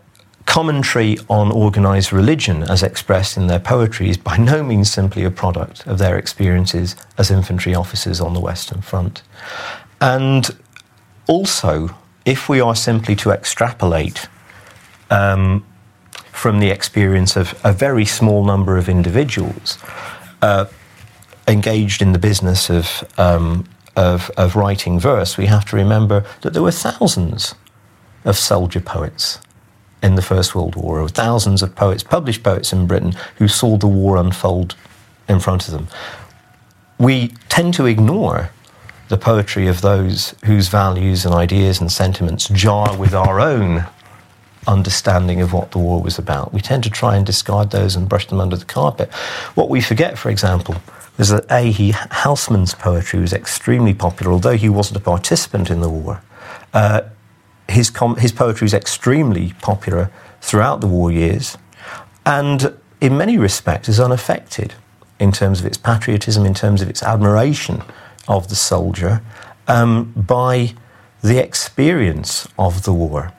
commentary 0.47 1.17
on 1.29 1.53
organised 1.53 2.11
religion, 2.11 2.65
as 2.65 2.83
expressed 2.83 3.37
in 3.37 3.47
their 3.47 3.61
poetry, 3.61 4.11
is 4.11 4.17
by 4.17 4.37
no 4.37 4.63
means 4.65 4.91
simply 4.91 5.23
a 5.23 5.31
product 5.31 5.87
of 5.87 5.99
their 5.99 6.19
experiences 6.19 6.97
as 7.17 7.31
infantry 7.31 7.77
officers 7.77 8.21
on 8.21 8.35
the 8.35 8.41
Western 8.41 8.83
Front. 8.83 9.23
And 10.01 10.51
also, 11.29 11.97
if 12.25 12.49
we 12.49 12.61
are 12.61 12.75
simply 12.75 13.15
to 13.17 13.31
extrapolate 13.31 14.29
um, 15.11 15.65
from 16.35 16.59
the 16.59 16.69
experience 16.69 17.37
of 17.37 17.59
a 17.65 17.73
very 17.73 18.05
small 18.05 18.45
number 18.45 18.77
of 18.77 18.89
individuals 18.89 19.79
uh, 20.43 20.67
engaged 21.47 22.03
in 22.03 22.13
the 22.13 22.19
business 22.19 22.69
of, 22.69 23.05
um, 23.17 23.67
of, 23.97 24.31
of 24.37 24.57
writing 24.57 24.99
verse, 24.99 25.39
we 25.39 25.47
have 25.47 25.65
to 25.65 25.77
remember 25.77 26.25
that 26.43 26.53
there 26.53 26.63
were 26.63 26.73
thousands 26.73 27.55
of 28.25 28.37
soldier 28.37 28.81
poets 28.81 29.39
in 30.03 30.17
the 30.17 30.23
First 30.23 30.55
World 30.57 30.75
War, 30.75 31.01
or 31.01 31.09
thousands 31.09 31.63
of 31.63 31.75
poets, 31.77 32.03
published 32.03 32.43
poets 32.43 32.73
in 32.73 32.87
Britain, 32.87 33.15
who 33.37 33.47
saw 33.47 33.77
the 33.77 33.87
war 33.87 34.17
unfold 34.17 34.75
in 35.29 35.39
front 35.39 35.67
of 35.69 35.73
them. 35.73 35.87
We 36.99 37.29
tend 37.49 37.75
to 37.75 37.87
ignore 37.87 38.51
the 39.09 39.17
poetry 39.17 39.69
of 39.69 39.83
those 39.83 40.35
whose 40.45 40.67
values 40.69 41.25
and 41.25 41.35
ideas 41.35 41.81
and 41.81 41.91
sentiments 41.91 42.49
jar 42.49 42.97
with 42.97 43.15
our 43.15 43.41
own 43.41 43.87
understanding 44.67 45.41
of 45.41 45.53
what 45.53 45.71
the 45.73 45.79
war 45.79 46.03
was 46.03 46.19
about. 46.19 46.53
We 46.53 46.61
tend 46.61 46.85
to 46.85 46.91
try 46.91 47.17
and 47.17 47.25
discard 47.25 47.71
those 47.71 47.97
and 47.97 48.09
brush 48.09 48.27
them 48.27 48.41
under 48.41 48.57
the 48.57 48.65
carpet. 48.65 49.13
What 49.55 49.69
we 49.69 49.81
forget, 49.81 50.19
for 50.19 50.31
example, 50.31 50.77
is 51.19 51.29
that 51.29 51.47
A. 51.51 51.71
He 51.71 51.93
Housman's 51.93 52.75
poetry 52.75 53.21
was 53.21 53.33
extremely 53.33 53.95
popular, 53.95 54.33
although 54.33 54.57
he 54.57 54.69
wasn't 54.69 54.97
a 54.97 55.01
participant 55.01 55.71
in 55.71 55.81
the 55.81 55.89
war. 55.89 56.23
Uh, 56.73 57.03
his, 57.69 57.91
com- 57.91 58.17
his 58.17 58.33
poetry 58.33 58.67
is 58.67 58.75
extremely 58.75 59.55
popular 59.63 60.11
throughout 60.41 60.81
the 60.81 60.87
war 60.87 61.11
years, 61.11 61.57
and 62.27 62.75
in 63.01 63.17
many 63.17 63.39
respects 63.39 63.89
is 63.89 64.01
unaffected 64.01 64.75
in 65.19 65.33
terms 65.33 65.61
of 65.61 65.67
its 65.67 65.79
patriotism, 65.79 66.45
in 66.45 66.55
terms 66.55 66.83
of 66.83 66.89
its 66.89 67.03
admiration 67.03 67.83
of 68.29 68.49
the 68.49 68.57
soldier, 68.57 69.23
um, 69.69 70.13
by 70.17 70.75
the 71.23 71.39
experience 71.39 72.47
of 72.59 72.83
the 72.85 72.93
war. 72.93 73.33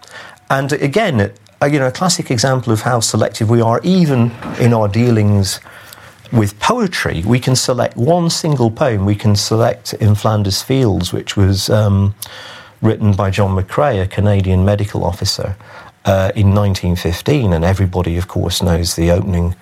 And 0.49 0.71
again, 0.73 1.31
uh, 1.61 1.65
you 1.65 1.79
know, 1.79 1.87
a 1.87 1.91
classic 1.91 2.29
example 2.29 2.71
of 2.71 2.81
how 2.81 2.99
selective 2.99 3.49
we 3.49 3.61
are, 3.61 3.79
even 3.83 4.31
in 4.59 4.73
our 4.73 4.87
dealings 4.87 5.59
with 6.31 6.59
poetry. 6.59 7.23
We 7.25 7.39
can 7.39 7.55
select 7.55 7.95
one 7.97 8.29
single 8.29 8.69
poem. 8.69 9.05
We 9.05 9.15
can 9.15 9.35
select 9.35 9.93
In 9.95 10.15
Flanders 10.15 10.61
Fields, 10.61 11.13
which 11.13 11.37
was 11.37 11.69
um, 11.69 12.13
written 12.81 13.13
by 13.13 13.29
John 13.29 13.55
McCrae, 13.55 14.01
a 14.01 14.07
Canadian 14.07 14.65
medical 14.65 15.03
officer, 15.03 15.55
uh, 16.05 16.31
in 16.35 16.53
1915. 16.53 17.53
And 17.53 17.63
everybody, 17.63 18.17
of 18.17 18.27
course, 18.27 18.61
knows 18.61 18.95
the 18.95 19.11
opening 19.11 19.55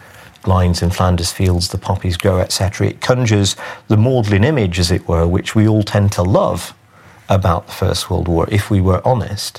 lines 0.46 0.82
in 0.82 0.90
Flanders 0.90 1.32
Fields, 1.32 1.70
the 1.70 1.78
poppies 1.78 2.18
grow, 2.18 2.40
etc. 2.40 2.88
It 2.88 3.02
conjures 3.02 3.56
the 3.88 3.96
maudlin 3.96 4.44
image, 4.44 4.80
as 4.80 4.92
it 4.92 5.08
were, 5.08 5.26
which 5.26 5.56
we 5.56 5.68
all 5.68 5.84
tend 5.84 6.12
to 6.14 6.24
love 6.24 6.74
about 7.34 7.68
the 7.68 7.74
First 7.74 8.10
World 8.10 8.28
War, 8.28 8.48
if 8.52 8.70
we 8.70 8.80
were 8.80 9.06
honest. 9.06 9.58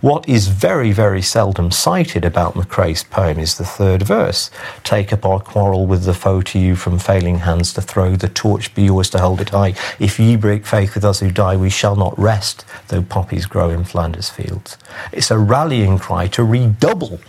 What 0.00 0.28
is 0.28 0.48
very, 0.48 0.90
very 0.90 1.20
seldom 1.20 1.70
cited 1.70 2.24
about 2.24 2.54
McCrae's 2.54 3.04
poem 3.04 3.38
is 3.38 3.58
the 3.58 3.64
third 3.64 4.02
verse 4.02 4.50
Take 4.82 5.12
up 5.12 5.26
our 5.26 5.38
quarrel 5.38 5.86
with 5.86 6.04
the 6.04 6.14
foe 6.14 6.40
to 6.42 6.58
you 6.58 6.74
from 6.74 6.98
failing 6.98 7.40
hands 7.40 7.72
to 7.74 7.82
throw, 7.82 8.16
the 8.16 8.28
torch 8.28 8.74
be 8.74 8.84
yours 8.84 9.10
to 9.10 9.18
hold 9.18 9.40
it 9.40 9.50
high. 9.50 9.74
If 9.98 10.18
ye 10.18 10.36
break 10.36 10.64
faith 10.66 10.94
with 10.94 11.04
us 11.04 11.20
who 11.20 11.30
die, 11.30 11.56
we 11.56 11.70
shall 11.70 11.96
not 11.96 12.18
rest, 12.18 12.64
though 12.88 13.02
poppies 13.02 13.46
grow 13.46 13.70
in 13.70 13.84
Flanders 13.84 14.30
fields. 14.30 14.78
It's 15.12 15.30
a 15.30 15.38
rallying 15.38 15.98
cry 15.98 16.26
to 16.28 16.42
redouble 16.42 17.20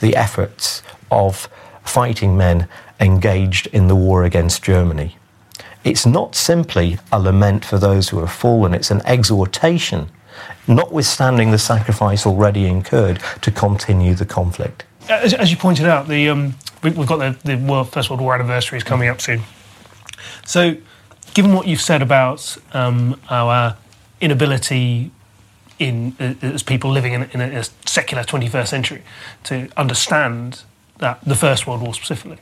the 0.00 0.14
efforts 0.14 0.82
of 1.10 1.48
fighting 1.82 2.36
men 2.36 2.68
engaged 3.00 3.66
in 3.68 3.88
the 3.88 3.96
war 3.96 4.24
against 4.24 4.62
Germany. 4.62 5.16
It's 5.86 6.04
not 6.04 6.34
simply 6.34 6.98
a 7.12 7.20
lament 7.20 7.64
for 7.64 7.78
those 7.78 8.08
who 8.08 8.18
have 8.18 8.32
fallen, 8.32 8.74
it's 8.74 8.90
an 8.90 9.02
exhortation, 9.04 10.08
notwithstanding 10.66 11.52
the 11.52 11.58
sacrifice 11.58 12.26
already 12.26 12.66
incurred, 12.66 13.20
to 13.42 13.52
continue 13.52 14.14
the 14.14 14.26
conflict. 14.26 14.84
As, 15.08 15.32
as 15.32 15.52
you 15.52 15.56
pointed 15.56 15.86
out, 15.86 16.08
the, 16.08 16.28
um, 16.28 16.56
we, 16.82 16.90
have 16.90 17.06
got 17.06 17.18
the, 17.18 17.38
the 17.44 17.56
World, 17.64 17.92
First 17.92 18.10
World 18.10 18.20
War 18.20 18.34
anniversary 18.34 18.78
is 18.78 18.82
coming 18.82 19.08
up 19.08 19.20
soon. 19.20 19.42
So, 20.44 20.76
given 21.34 21.52
what 21.52 21.68
you've 21.68 21.80
said 21.80 22.02
about 22.02 22.58
um, 22.72 23.20
our 23.30 23.76
inability 24.20 25.12
in 25.78 26.16
uh, 26.18 26.34
as 26.42 26.64
people 26.64 26.90
living 26.90 27.12
in, 27.12 27.22
in, 27.30 27.40
a, 27.40 27.46
in, 27.46 27.56
a, 27.58 27.64
secular 27.84 28.24
21st 28.24 28.66
century 28.66 29.02
to 29.44 29.68
understand 29.76 30.62
that 30.98 31.20
the 31.24 31.36
First 31.36 31.68
World 31.68 31.80
War 31.80 31.94
specifically, 31.94 32.38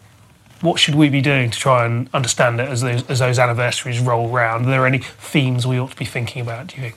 what 0.64 0.81
should 0.81 0.94
we 0.94 1.11
be 1.11 1.20
doing 1.20 1.50
to 1.50 1.59
try 1.59 1.85
and 1.85 2.09
understand 2.14 2.59
it 2.59 2.68
as 2.68 2.81
those, 2.81 3.09
as 3.11 3.18
those 3.18 3.38
anniversaries 3.38 4.00
roll 4.00 4.29
round? 4.29 4.64
Are 4.66 4.70
there 4.70 4.87
any 4.87 4.98
themes 4.98 5.66
we 5.66 5.79
ought 5.79 5.90
to 5.90 5.96
be 5.96 6.07
thinking 6.07 6.40
about, 6.40 6.68
do 6.68 6.77
you 6.77 6.83
think? 6.83 6.96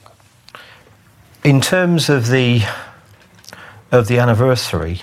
In 1.43 1.59
terms 1.59 2.09
of 2.09 2.27
the, 2.27 2.61
of 3.91 4.07
the 4.07 4.19
anniversary, 4.19 5.01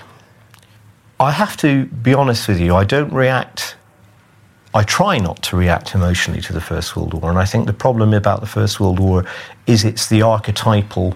I 1.19 1.31
have 1.31 1.55
to 1.57 1.85
be 1.85 2.13
honest 2.15 2.47
with 2.47 2.59
you, 2.59 2.75
I 2.75 2.85
don't 2.85 3.13
react, 3.13 3.75
I 4.73 4.81
try 4.83 5.19
not 5.19 5.43
to 5.43 5.55
react 5.55 5.93
emotionally 5.93 6.41
to 6.41 6.53
the 6.53 6.59
First 6.59 6.95
World 6.95 7.13
War. 7.13 7.29
And 7.29 7.37
I 7.37 7.45
think 7.45 7.67
the 7.67 7.73
problem 7.73 8.15
about 8.15 8.41
the 8.41 8.47
First 8.47 8.79
World 8.79 8.99
War 8.99 9.25
is 9.67 9.85
it's 9.85 10.09
the 10.09 10.23
archetypal 10.23 11.15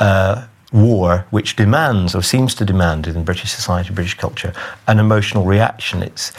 uh, 0.00 0.46
war 0.70 1.26
which 1.30 1.56
demands, 1.56 2.14
or 2.14 2.22
seems 2.22 2.54
to 2.56 2.64
demand 2.64 3.06
in 3.06 3.24
British 3.24 3.50
society, 3.52 3.92
British 3.94 4.14
culture, 4.14 4.52
an 4.86 4.98
emotional 4.98 5.44
reaction. 5.44 6.02
It's, 6.02 6.32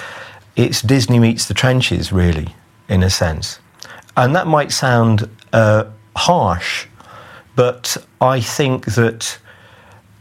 it's 0.62 0.82
Disney 0.82 1.19
meets 1.19 1.47
the 1.47 1.54
trenches, 1.54 2.12
really, 2.12 2.54
in 2.88 3.02
a 3.04 3.10
sense. 3.10 3.60
And 4.15 4.36
that 4.36 4.45
might 4.45 4.71
sound 4.71 5.30
uh, 5.54 5.86
harsh, 6.15 6.86
but 7.56 7.97
I 8.19 8.41
think 8.41 8.86
that 8.86 9.39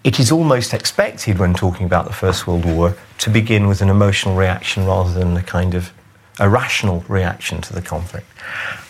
it 0.02 0.18
is 0.18 0.32
almost 0.32 0.72
expected 0.72 1.38
when 1.38 1.52
talking 1.52 1.84
about 1.84 2.06
the 2.06 2.12
First 2.12 2.46
World 2.46 2.64
War 2.64 2.96
to 3.18 3.30
begin 3.30 3.68
with 3.68 3.82
an 3.82 3.90
emotional 3.90 4.34
reaction 4.34 4.86
rather 4.86 5.12
than 5.12 5.36
a 5.36 5.42
kind 5.42 5.74
of 5.74 5.92
a 6.38 6.48
rational 6.48 7.04
reaction 7.06 7.60
to 7.60 7.74
the 7.74 7.82
conflict. 7.82 8.26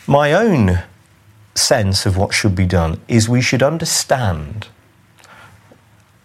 My 0.06 0.32
own 0.32 0.82
sense 1.56 2.06
of 2.06 2.16
what 2.16 2.32
should 2.32 2.54
be 2.54 2.66
done 2.66 3.00
is 3.08 3.28
we 3.28 3.42
should 3.42 3.62
understand 3.62 4.68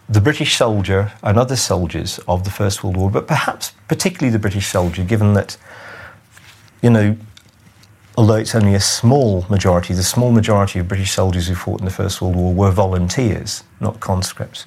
the 0.08 0.22
British 0.22 0.56
soldier 0.56 1.12
and 1.24 1.38
other 1.38 1.56
soldiers 1.56 2.20
of 2.28 2.44
the 2.44 2.52
First 2.52 2.84
World 2.84 2.98
War, 2.98 3.10
but 3.10 3.28
perhaps 3.28 3.74
particularly 3.88 4.32
the 4.32 4.40
British 4.40 4.68
soldier, 4.68 5.04
given 5.04 5.34
that, 5.34 5.58
you 6.82 6.90
know, 6.90 7.18
although 8.18 8.36
it's 8.36 8.54
only 8.54 8.76
a 8.76 8.80
small 8.80 9.46
majority, 9.50 9.94
the 9.94 10.04
small 10.04 10.32
majority 10.32 10.80
of 10.80 10.88
British 10.88 11.12
soldiers 11.12 11.48
who 11.48 11.56
fought 11.56 11.80
in 11.80 11.86
the 11.86 11.92
First 11.92 12.22
World 12.22 12.36
War 12.36 12.54
were 12.54 12.72
volunteers, 12.72 13.64
not 13.80 14.00
conscripts, 14.00 14.66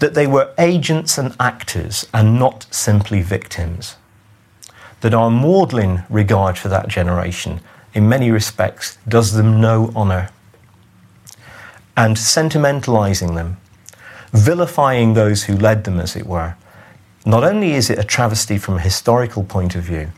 that 0.00 0.14
they 0.14 0.26
were 0.26 0.52
agents 0.58 1.18
and 1.18 1.34
actors 1.38 2.06
and 2.12 2.38
not 2.38 2.66
simply 2.70 3.22
victims. 3.22 3.96
That 5.00 5.14
our 5.14 5.30
maudlin 5.30 6.02
regard 6.10 6.58
for 6.58 6.68
that 6.68 6.88
generation, 6.88 7.60
in 7.94 8.08
many 8.08 8.32
respects, 8.32 8.98
does 9.06 9.34
them 9.34 9.60
no 9.60 9.92
honour. 9.94 10.30
And 11.96 12.16
sentimentalising 12.16 13.36
them 13.36 13.58
vilifying 14.32 15.14
those 15.14 15.44
who 15.44 15.56
led 15.56 15.84
them, 15.84 15.98
as 16.00 16.16
it 16.16 16.26
were. 16.26 16.54
Not 17.24 17.44
only 17.44 17.72
is 17.72 17.90
it 17.90 17.98
a 17.98 18.04
travesty 18.04 18.58
from 18.58 18.76
a 18.76 18.80
historical 18.80 19.44
point 19.44 19.74
of 19.74 19.84
view, 19.84 20.10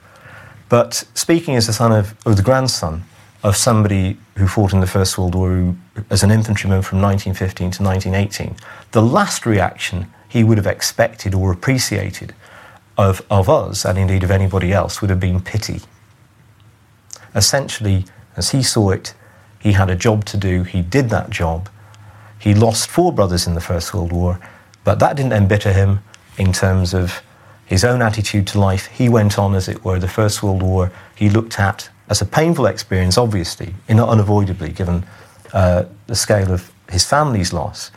but 0.68 1.04
speaking 1.14 1.56
as 1.56 1.66
the 1.66 1.72
son 1.72 1.92
of, 1.92 2.14
or 2.24 2.34
the 2.34 2.42
grandson 2.42 3.02
of 3.42 3.56
somebody 3.56 4.18
who 4.36 4.46
fought 4.46 4.72
in 4.72 4.80
the 4.80 4.86
First 4.86 5.18
World 5.18 5.34
War 5.34 5.74
as 6.10 6.22
an 6.22 6.30
infantryman 6.30 6.82
from 6.82 7.00
1915 7.00 7.70
to 7.72 7.82
1918, 7.82 8.56
the 8.92 9.02
last 9.02 9.46
reaction 9.46 10.06
he 10.28 10.44
would 10.44 10.58
have 10.58 10.66
expected 10.66 11.34
or 11.34 11.52
appreciated 11.52 12.34
of, 12.96 13.24
of 13.30 13.48
us, 13.48 13.84
and 13.84 13.98
indeed 13.98 14.22
of 14.22 14.30
anybody 14.30 14.72
else, 14.72 15.00
would 15.00 15.10
have 15.10 15.20
been 15.20 15.40
pity. 15.40 15.80
Essentially, 17.34 18.04
as 18.36 18.50
he 18.50 18.62
saw 18.62 18.90
it, 18.90 19.14
he 19.58 19.72
had 19.72 19.90
a 19.90 19.96
job 19.96 20.24
to 20.26 20.36
do, 20.36 20.62
he 20.62 20.82
did 20.82 21.10
that 21.10 21.30
job, 21.30 21.68
he 22.40 22.55
lost 22.55 22.88
four 22.88 23.12
brothers 23.12 23.46
in 23.46 23.55
the 23.55 23.61
First 23.61 23.94
World 23.94 24.12
War, 24.12 24.40
but 24.83 24.98
that 24.98 25.16
didn't 25.16 25.35
embitter 25.35 25.72
him 25.72 26.00
in 26.38 26.53
terms 26.53 26.94
of 26.94 27.22
his 27.66 27.85
own 27.85 28.03
attitude 28.03 28.46
to 28.48 28.59
life. 28.59 28.87
He 28.87 29.09
went 29.09 29.38
on, 29.38 29.55
as 29.55 29.68
it 29.68 29.85
were, 29.85 30.00
the 30.00 30.09
First 30.09 30.42
World 30.42 30.62
War 30.62 30.90
he 31.14 31.31
looked 31.31 31.61
at 31.61 31.90
as 32.09 32.20
a 32.20 32.26
painful 32.26 32.66
experience, 32.66 33.16
obviously, 33.16 33.74
unavoidably, 33.88 34.70
given 34.70 35.05
uh, 35.53 35.85
the 36.09 36.16
scale 36.16 36.50
of 36.50 36.72
his 36.90 37.05
family's 37.05 37.53
loss. 37.53 37.92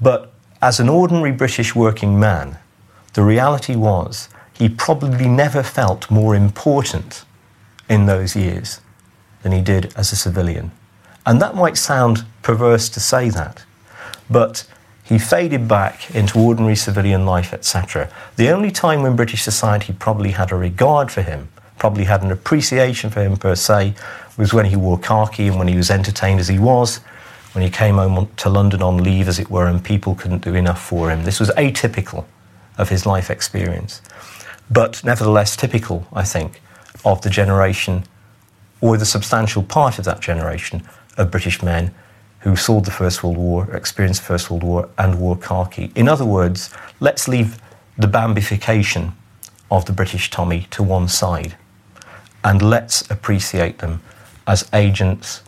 But 0.00 0.32
as 0.62 0.78
an 0.78 0.88
ordinary 0.88 1.32
British 1.32 1.74
working 1.74 2.20
man, 2.20 2.58
the 3.14 3.22
reality 3.22 3.74
was 3.74 4.28
he 4.52 4.68
probably 4.68 5.26
never 5.26 5.62
felt 5.62 6.10
more 6.10 6.36
important 6.36 7.24
in 7.88 8.06
those 8.06 8.36
years 8.36 8.80
than 9.42 9.52
he 9.52 9.62
did 9.62 9.92
as 9.96 10.12
a 10.12 10.16
civilian. 10.16 10.70
And 11.26 11.40
that 11.40 11.56
might 11.56 11.76
sound 11.76 12.24
perverse 12.42 12.88
to 12.90 13.00
say 13.00 13.30
that, 13.30 13.64
but 14.30 14.66
he 15.04 15.18
faded 15.18 15.66
back 15.66 16.14
into 16.14 16.38
ordinary 16.38 16.76
civilian 16.76 17.26
life, 17.26 17.52
etc. 17.52 18.08
The 18.36 18.48
only 18.50 18.70
time 18.70 19.02
when 19.02 19.16
British 19.16 19.42
society 19.42 19.92
probably 19.92 20.30
had 20.30 20.52
a 20.52 20.56
regard 20.56 21.10
for 21.10 21.22
him, 21.22 21.48
probably 21.78 22.04
had 22.04 22.22
an 22.22 22.30
appreciation 22.30 23.10
for 23.10 23.20
him 23.20 23.36
per 23.36 23.56
se, 23.56 23.94
was 24.36 24.54
when 24.54 24.66
he 24.66 24.76
wore 24.76 24.98
khaki 24.98 25.48
and 25.48 25.58
when 25.58 25.66
he 25.66 25.76
was 25.76 25.90
entertained 25.90 26.38
as 26.38 26.46
he 26.46 26.60
was, 26.60 26.98
when 27.52 27.64
he 27.64 27.70
came 27.70 27.96
home 27.96 28.28
to 28.36 28.48
London 28.48 28.82
on 28.82 29.02
leave, 29.02 29.26
as 29.26 29.40
it 29.40 29.50
were, 29.50 29.66
and 29.66 29.84
people 29.84 30.14
couldn't 30.14 30.44
do 30.44 30.54
enough 30.54 30.80
for 30.80 31.10
him. 31.10 31.24
This 31.24 31.40
was 31.40 31.50
atypical 31.50 32.24
of 32.78 32.88
his 32.88 33.04
life 33.04 33.30
experience, 33.30 34.00
but 34.70 35.02
nevertheless 35.02 35.56
typical, 35.56 36.06
I 36.12 36.22
think, 36.22 36.62
of 37.04 37.20
the 37.22 37.30
generation 37.30 38.04
or 38.80 38.96
the 38.96 39.04
substantial 39.04 39.64
part 39.64 39.98
of 39.98 40.04
that 40.04 40.20
generation 40.20 40.82
of 41.16 41.30
British 41.32 41.62
men 41.62 41.92
who 42.40 42.56
saw 42.56 42.80
the 42.80 42.90
First 42.90 43.22
World 43.22 43.36
War, 43.36 43.74
experienced 43.74 44.22
the 44.22 44.26
First 44.26 44.50
World 44.50 44.62
War, 44.62 44.88
and 44.98 45.20
wore 45.20 45.36
khaki. 45.36 45.92
In 45.94 46.08
other 46.08 46.24
words, 46.24 46.70
let's 46.98 47.28
leave 47.28 47.58
the 47.98 48.06
bambification 48.06 49.12
of 49.70 49.84
the 49.84 49.92
British 49.92 50.30
Tommy 50.30 50.66
to 50.70 50.82
one 50.82 51.08
side 51.08 51.56
and 52.42 52.62
let's 52.62 53.08
appreciate 53.10 53.78
them 53.78 54.00
as 54.46 54.68
agents, 54.72 55.42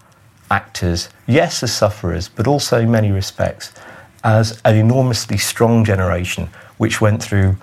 actors, 0.50 1.09
yes, 1.26 1.62
as 1.62 1.72
sufferers, 1.72 2.28
but 2.28 2.46
also 2.46 2.81
in 2.81 2.90
many 2.90 3.11
respects 3.11 3.72
as 4.24 4.61
an 4.64 4.76
enormously 4.76 5.37
strong 5.37 5.85
generation 5.85 6.48
which 6.76 7.00
went 7.00 7.22
through 7.22 7.57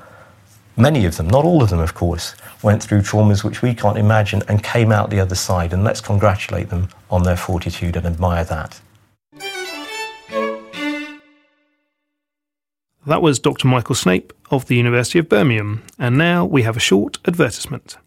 many 0.76 1.06
of 1.06 1.18
them, 1.18 1.30
not 1.30 1.46
all 1.46 1.62
of 1.62 1.70
them, 1.70 1.80
of 1.80 1.94
course, 1.94 2.36
went 2.64 2.82
through 2.82 3.02
traumas 3.02 3.44
which 3.44 3.62
we 3.62 3.74
can't 3.74 3.98
imagine 3.98 4.42
and 4.48 4.64
came 4.64 4.92
out 4.92 5.10
the 5.10 5.20
other 5.20 5.36
side. 5.36 5.74
And 5.74 5.84
let's 5.84 6.02
congratulate 6.02 6.70
them 6.70 6.90
on 7.10 7.24
their 7.24 7.38
fortitude 7.38 7.96
and 7.96 8.06
admire 8.06 8.44
that. 8.46 8.80
That 13.10 13.24
was 13.24 13.40
Dr. 13.40 13.68
Michael 13.68 13.96
Snape 13.96 14.34
of 14.52 14.68
the 14.68 14.76
University 14.76 15.18
of 15.18 15.28
Birmingham. 15.28 15.82
And 15.98 16.16
now 16.16 16.46
we 16.46 16.62
have 16.62 16.78
a 16.78 16.80
short 16.80 17.18
advertisement. 17.26 17.98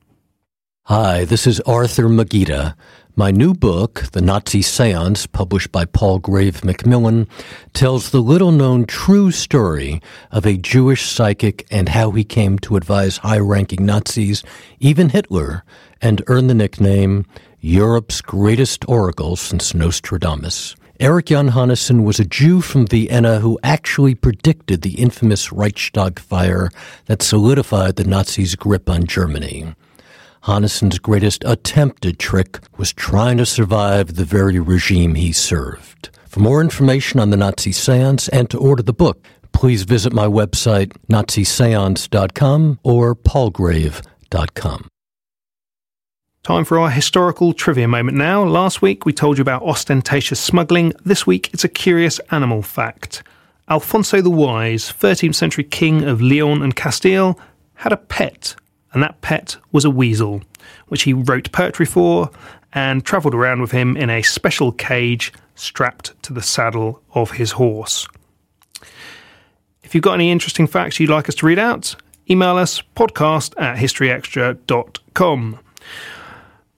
Hi, 0.84 1.24
this 1.24 1.44
is 1.44 1.58
Arthur 1.62 2.04
Magida. 2.04 2.76
My 3.16 3.32
new 3.32 3.52
book, 3.52 4.04
The 4.12 4.20
Nazi 4.20 4.62
Seance, 4.62 5.26
published 5.26 5.72
by 5.72 5.86
Palgrave 5.86 6.64
Macmillan, 6.64 7.26
tells 7.74 8.10
the 8.10 8.20
little 8.20 8.52
known 8.52 8.84
true 8.86 9.32
story 9.32 10.00
of 10.30 10.46
a 10.46 10.56
Jewish 10.56 11.10
psychic 11.10 11.66
and 11.68 11.88
how 11.88 12.12
he 12.12 12.22
came 12.22 12.60
to 12.60 12.76
advise 12.76 13.16
high 13.16 13.40
ranking 13.40 13.84
Nazis, 13.84 14.44
even 14.78 15.08
Hitler, 15.08 15.64
and 16.00 16.22
earn 16.28 16.46
the 16.46 16.54
nickname 16.54 17.26
Europe's 17.58 18.20
greatest 18.20 18.88
oracle 18.88 19.34
since 19.34 19.74
Nostradamus. 19.74 20.76
Erich 21.02 21.26
Jan 21.26 21.50
Hanussen 21.50 22.04
was 22.04 22.20
a 22.20 22.24
Jew 22.24 22.60
from 22.60 22.86
Vienna 22.86 23.40
who 23.40 23.58
actually 23.64 24.14
predicted 24.14 24.82
the 24.82 25.00
infamous 25.00 25.50
Reichstag 25.50 26.20
fire 26.20 26.70
that 27.06 27.22
solidified 27.22 27.96
the 27.96 28.04
Nazis' 28.04 28.54
grip 28.54 28.88
on 28.88 29.08
Germany. 29.08 29.74
Hanussen's 30.44 31.00
greatest 31.00 31.42
attempted 31.44 32.20
trick 32.20 32.60
was 32.76 32.92
trying 32.92 33.38
to 33.38 33.46
survive 33.46 34.14
the 34.14 34.24
very 34.24 34.60
regime 34.60 35.16
he 35.16 35.32
served. 35.32 36.10
For 36.28 36.38
more 36.38 36.60
information 36.60 37.18
on 37.18 37.30
the 37.30 37.36
Nazi 37.36 37.72
seance 37.72 38.28
and 38.28 38.48
to 38.50 38.58
order 38.58 38.84
the 38.84 38.92
book, 38.92 39.26
please 39.50 39.82
visit 39.82 40.12
my 40.12 40.26
website, 40.26 40.92
naziseance.com 41.10 42.78
or 42.84 43.16
palgrave.com. 43.16 44.91
Time 46.42 46.64
for 46.64 46.76
our 46.76 46.90
historical 46.90 47.52
trivia 47.52 47.86
moment 47.86 48.18
now. 48.18 48.42
Last 48.42 48.82
week 48.82 49.06
we 49.06 49.12
told 49.12 49.38
you 49.38 49.42
about 49.42 49.62
ostentatious 49.62 50.40
smuggling. 50.40 50.92
This 51.04 51.24
week 51.24 51.48
it's 51.52 51.62
a 51.62 51.68
curious 51.68 52.18
animal 52.32 52.62
fact. 52.62 53.22
Alfonso 53.68 54.20
the 54.20 54.28
Wise, 54.28 54.92
13th 54.92 55.36
century 55.36 55.62
king 55.62 56.02
of 56.02 56.20
Leon 56.20 56.60
and 56.60 56.74
Castile, 56.74 57.38
had 57.74 57.92
a 57.92 57.96
pet 57.96 58.56
and 58.92 59.00
that 59.04 59.20
pet 59.20 59.56
was 59.70 59.84
a 59.84 59.90
weasel, 59.90 60.42
which 60.88 61.04
he 61.04 61.12
wrote 61.12 61.52
poetry 61.52 61.86
for 61.86 62.28
and 62.72 63.04
travelled 63.04 63.36
around 63.36 63.60
with 63.60 63.70
him 63.70 63.96
in 63.96 64.10
a 64.10 64.22
special 64.22 64.72
cage 64.72 65.32
strapped 65.54 66.20
to 66.24 66.32
the 66.32 66.42
saddle 66.42 67.00
of 67.14 67.30
his 67.30 67.52
horse. 67.52 68.08
If 69.84 69.94
you've 69.94 70.02
got 70.02 70.14
any 70.14 70.32
interesting 70.32 70.66
facts 70.66 70.98
you'd 70.98 71.08
like 71.08 71.28
us 71.28 71.36
to 71.36 71.46
read 71.46 71.60
out, 71.60 71.94
email 72.28 72.56
us 72.56 72.82
podcast 72.96 73.54
at 73.60 73.76
historyextra.com. 73.76 75.60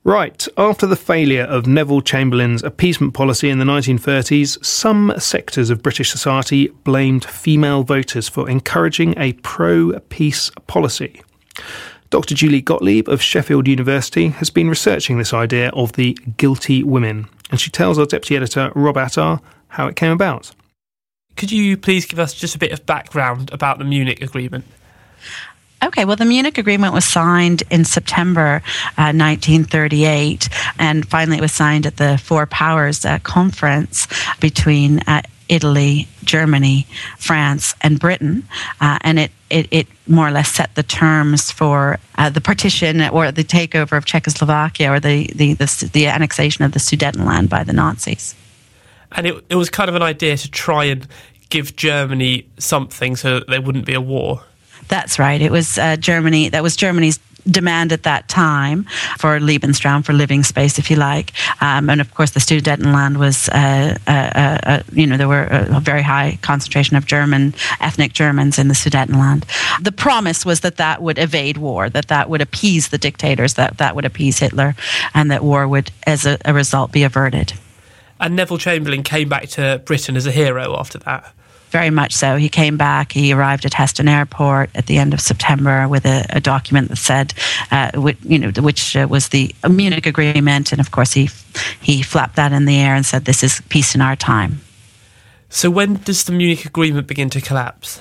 Right, 0.07 0.47
after 0.59 0.87
the 0.87 0.97
failure 0.97 1.45
of 1.45 1.67
Neville 1.67 2.03
Chamberlain's 2.03 2.63
appeasement 2.63 3.15
policy 3.15 3.49
in 3.49 3.59
the 3.59 3.65
1930s, 3.65 4.63
some 4.63 5.15
sectors 5.17 5.71
of 5.71 5.83
British 5.83 6.11
society 6.11 6.69
blamed 6.85 7.25
female 7.25 7.85
voters 7.85 8.29
for 8.29 8.47
encouraging 8.51 9.15
a 9.17 9.33
pro 9.33 9.99
peace 10.11 10.51
policy. 10.67 11.23
Dr. 12.11 12.35
Julie 12.35 12.61
Gottlieb 12.61 13.09
of 13.09 13.23
Sheffield 13.23 13.67
University 13.67 14.29
has 14.29 14.51
been 14.51 14.69
researching 14.69 15.17
this 15.17 15.33
idea 15.33 15.71
of 15.71 15.93
the 15.93 16.13
guilty 16.37 16.85
women, 16.85 17.27
and 17.51 17.59
she 17.59 17.71
tells 17.71 17.99
our 17.99 18.05
deputy 18.05 18.37
editor, 18.37 18.73
Rob 18.75 18.99
Attar, 18.99 19.41
how 19.69 19.87
it 19.87 19.97
came 19.97 20.13
about. 20.13 20.55
Could 21.37 21.51
you 21.51 21.79
please 21.79 22.05
give 22.05 22.19
us 22.19 22.35
just 22.35 22.55
a 22.55 22.59
bit 22.59 22.73
of 22.73 22.85
background 22.85 23.51
about 23.55 23.79
the 23.79 23.85
Munich 23.85 24.21
Agreement? 24.21 24.67
Okay, 25.85 26.07
well, 26.07 26.17
the 26.17 26.25
Munich 26.25 26.57
Agreement 26.57 26.95
was 26.95 27.05
signed 27.05 27.63
in 27.71 27.85
September 27.85 28.63
uh, 28.97 29.13
1938, 29.13 30.49
and 30.79 31.07
finally 31.07 31.37
it 31.37 31.43
was 31.43 31.53
signed 31.53 31.85
at 31.85 31.99
the 31.99 32.17
Four 32.17 32.47
Powers 32.47 33.05
uh, 33.05 33.19
Conference 33.19 34.09
between 34.41 35.01
uh, 35.01 35.21
Italy, 35.51 36.09
Germany, 36.25 36.87
France, 37.19 37.75
and 37.83 38.01
Britain, 38.01 38.49
uh, 38.81 38.99
and 39.03 39.19
it, 39.19 39.31
it, 39.51 39.69
it 39.71 39.87
more 40.09 40.29
or 40.29 40.31
less 40.31 40.51
set 40.51 40.75
the 40.75 40.83
terms 40.83 41.51
for 41.51 41.99
uh, 42.17 42.31
the 42.31 42.41
partition 42.41 43.03
or 43.03 43.31
the 43.31 43.45
takeover 43.45 43.99
of 43.99 44.07
Czechoslovakia 44.07 44.91
or 44.91 45.01
the, 45.01 45.27
the, 45.35 45.53
the, 45.53 45.91
the 45.93 46.07
annexation 46.07 46.65
of 46.65 46.73
the 46.73 46.79
Sudetenland 46.79 47.51
by 47.51 47.63
the 47.63 47.75
Nazis. 47.75 48.35
And 49.13 49.27
it, 49.27 49.45
it 49.51 49.57
was 49.57 49.69
kind 49.69 49.91
of 49.91 49.95
an 49.95 50.03
idea 50.03 50.39
to 50.39 50.51
try 50.51 50.85
and 50.85 51.07
give 51.51 51.77
Germany 51.77 52.49
something 52.59 53.17
so 53.17 53.41
that 53.41 53.49
there 53.49 53.61
wouldn't 53.61 53.85
be 53.85 53.95
a 53.95 54.01
war. 54.01 54.43
That's 54.89 55.19
right. 55.19 55.41
It 55.41 55.51
was 55.51 55.79
uh, 55.79 55.97
Germany. 55.97 56.49
That 56.51 56.63
was 56.63 56.77
Germany's 56.77 57.19
demand 57.51 57.93
at 57.93 58.05
that 58.05 58.29
time 58.29 58.85
for 59.19 59.39
Lebensraum, 59.39 60.05
for 60.05 60.13
living 60.13 60.43
space, 60.43 60.79
if 60.79 60.91
you 60.91 60.97
like. 60.97 61.33
Um, 61.61 61.91
and 61.91 62.01
of 62.01 62.15
course, 62.15 62.31
the 62.31 62.41
Sudetenland 62.41 63.17
was, 63.17 63.49
uh, 63.51 63.99
uh, 64.07 64.11
uh, 64.11 64.59
uh, 64.63 64.83
you 64.93 65.07
know, 65.07 65.17
there 65.17 65.29
were 65.29 65.45
a, 65.45 65.81
very 65.81 66.03
high 66.03 66.39
concentration 66.43 66.97
of 66.97 67.07
German, 67.07 67.55
ethnic 67.81 68.13
Germans 68.13 68.59
in 68.59 68.69
the 68.69 68.75
Sudetenland. 68.75 69.45
The 69.83 69.93
promise 69.93 70.47
was 70.47 70.61
that 70.61 70.77
that 70.77 71.03
would 71.03 71.19
evade 71.19 71.59
war, 71.59 71.91
that 71.91 72.09
that 72.09 72.31
would 72.31 72.41
appease 72.41 72.89
the 72.89 72.99
dictators, 72.99 73.55
that 73.55 73.79
that 73.79 73.95
would 73.95 74.05
appease 74.05 74.39
Hitler, 74.39 74.75
and 75.13 75.31
that 75.31 75.45
war 75.45 75.69
would, 75.69 75.91
as 76.07 76.25
a, 76.25 76.39
a 76.45 76.55
result, 76.55 76.93
be 76.93 77.03
averted. 77.03 77.53
And 78.21 78.37
Neville 78.37 78.59
Chamberlain 78.59 79.03
came 79.03 79.29
back 79.29 79.49
to 79.51 79.83
Britain 79.85 80.17
as 80.17 80.27
a 80.27 80.33
hero 80.33 80.79
after 80.79 80.99
that 80.99 81.35
very 81.75 81.91
much 81.91 82.15
so. 82.15 82.37
He 82.37 82.49
came 82.49 82.77
back. 82.77 83.11
He 83.11 83.33
arrived 83.33 83.65
at 83.65 83.75
Heston 83.75 84.07
Airport 84.07 84.71
at 84.77 84.87
the 84.87 84.97
end 84.97 85.13
of 85.13 85.21
September 85.21 85.89
with 85.89 86.07
a, 86.07 86.25
a 86.31 86.41
document 86.41 86.89
that 86.89 86.99
said, 86.99 87.35
uh, 87.73 87.91
which, 87.97 88.17
you 88.23 88.39
know, 88.39 88.53
which 88.63 88.95
uh, 88.95 89.09
was 89.11 89.31
the 89.31 89.53
Munich 89.69 90.07
Agreement, 90.07 90.71
and 90.71 90.81
of 90.81 90.93
course 90.93 91.13
he 91.13 91.29
he 91.83 92.01
flapped 92.01 92.37
that 92.37 92.53
in 92.53 92.65
the 92.67 92.77
air 92.77 92.95
and 92.95 93.05
said, 93.05 93.25
"This 93.25 93.43
is 93.43 93.61
peace 93.71 93.97
in 93.97 94.01
our 94.01 94.15
time." 94.15 94.61
So 95.49 95.69
when 95.69 95.95
does 96.05 96.23
the 96.23 96.33
Munich 96.33 96.65
Agreement 96.65 97.09
begin 97.09 97.29
to 97.31 97.41
collapse? 97.41 98.01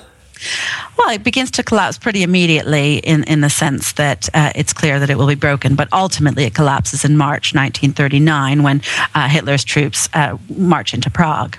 Well, 0.96 1.10
it 1.10 1.24
begins 1.24 1.50
to 1.52 1.64
collapse 1.64 1.98
pretty 1.98 2.22
immediately 2.22 2.98
in, 2.98 3.24
in 3.24 3.40
the 3.40 3.50
sense 3.50 3.92
that 3.94 4.28
uh, 4.34 4.52
it's 4.54 4.72
clear 4.72 5.00
that 5.00 5.10
it 5.10 5.18
will 5.18 5.26
be 5.26 5.34
broken, 5.48 5.74
but 5.74 5.88
ultimately 5.92 6.44
it 6.44 6.54
collapses 6.54 7.04
in 7.04 7.16
March 7.16 7.54
1939 7.54 8.62
when 8.62 8.82
uh, 9.14 9.28
Hitler's 9.28 9.64
troops 9.64 10.08
uh, 10.14 10.36
march 10.48 10.94
into 10.94 11.10
Prague. 11.10 11.56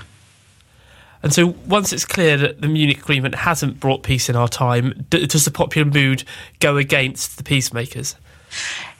And 1.25 1.33
so, 1.33 1.55
once 1.67 1.91
it's 1.91 2.05
clear 2.05 2.37
that 2.37 2.61
the 2.61 2.67
Munich 2.67 2.99
Agreement 2.99 3.33
hasn't 3.33 3.79
brought 3.79 4.03
peace 4.03 4.29
in 4.29 4.35
our 4.35 4.47
time, 4.47 5.07
does 5.09 5.43
the 5.43 5.49
popular 5.49 5.89
mood 5.89 6.23
go 6.59 6.77
against 6.77 7.37
the 7.37 7.43
peacemakers? 7.43 8.15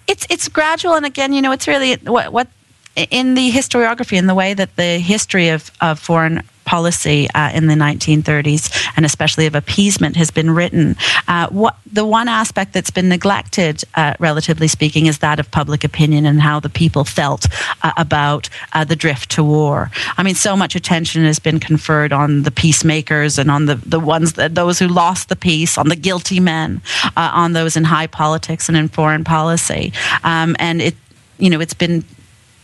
It's 0.08 0.26
it's 0.28 0.48
gradual, 0.50 0.96
and 0.96 1.06
again, 1.06 1.34
you 1.34 1.42
know, 1.44 1.52
it's 1.52 1.68
really 1.68 1.94
what 1.98 2.34
what 2.34 2.48
in 2.96 3.36
the 3.36 3.52
historiography, 3.52 4.18
in 4.18 4.26
the 4.26 4.34
way 4.34 4.56
that 4.56 4.76
the 4.76 4.98
history 4.98 5.50
of, 5.50 5.70
of 5.82 6.00
foreign 6.00 6.42
policy 6.65 7.30
uh, 7.34 7.51
in 7.51 7.67
the 7.67 7.75
1930s, 7.75 8.91
and 8.95 9.06
especially 9.06 9.45
of 9.45 9.56
appeasement, 9.56 10.15
has 10.15 10.32
been 10.32 10.51
written. 10.51 10.95
Uh, 11.28 11.47
what 11.49 11.78
the 11.91 12.06
one 12.06 12.28
aspect 12.28 12.73
that's 12.73 12.91
been 12.91 13.08
neglected, 13.08 13.84
uh, 13.95 14.13
relatively 14.19 14.67
speaking, 14.67 15.06
is 15.06 15.19
that 15.19 15.39
of 15.39 15.49
public 15.51 15.84
opinion 15.84 16.25
and 16.25 16.41
how 16.41 16.60
the 16.60 16.69
people 16.69 17.04
felt 17.04 17.47
uh, 17.84 17.91
about 17.97 18.49
uh, 18.73 18.84
the 18.84 18.95
drift 18.95 19.32
to 19.32 19.43
war. 19.43 19.91
I 20.17 20.23
mean, 20.23 20.36
so 20.36 20.58
much 20.58 20.75
attention 20.75 21.23
has 21.23 21.39
been 21.39 21.60
conferred 21.60 22.12
on 22.12 22.43
the 22.43 22.51
peacemakers 22.51 23.38
and 23.38 23.49
on 23.49 23.65
the, 23.65 23.75
the 23.75 23.99
ones 23.99 24.34
that 24.34 24.56
those 24.56 24.80
who 24.80 24.88
lost 24.88 25.30
the 25.30 25.36
peace, 25.36 25.78
on 25.78 25.88
the 25.88 25.95
guilty 25.95 26.39
men, 26.39 26.82
on 27.15 27.54
those 27.54 27.78
in 27.78 27.84
high 27.84 28.08
politics 28.08 28.67
and 28.67 28.78
in 28.78 28.88
foreign 28.89 29.23
policy, 29.23 29.93
um, 30.23 30.56
and 30.60 30.82
it 30.82 30.95
you 31.38 31.49
know 31.49 31.60
it's 31.60 31.73
been 31.73 32.04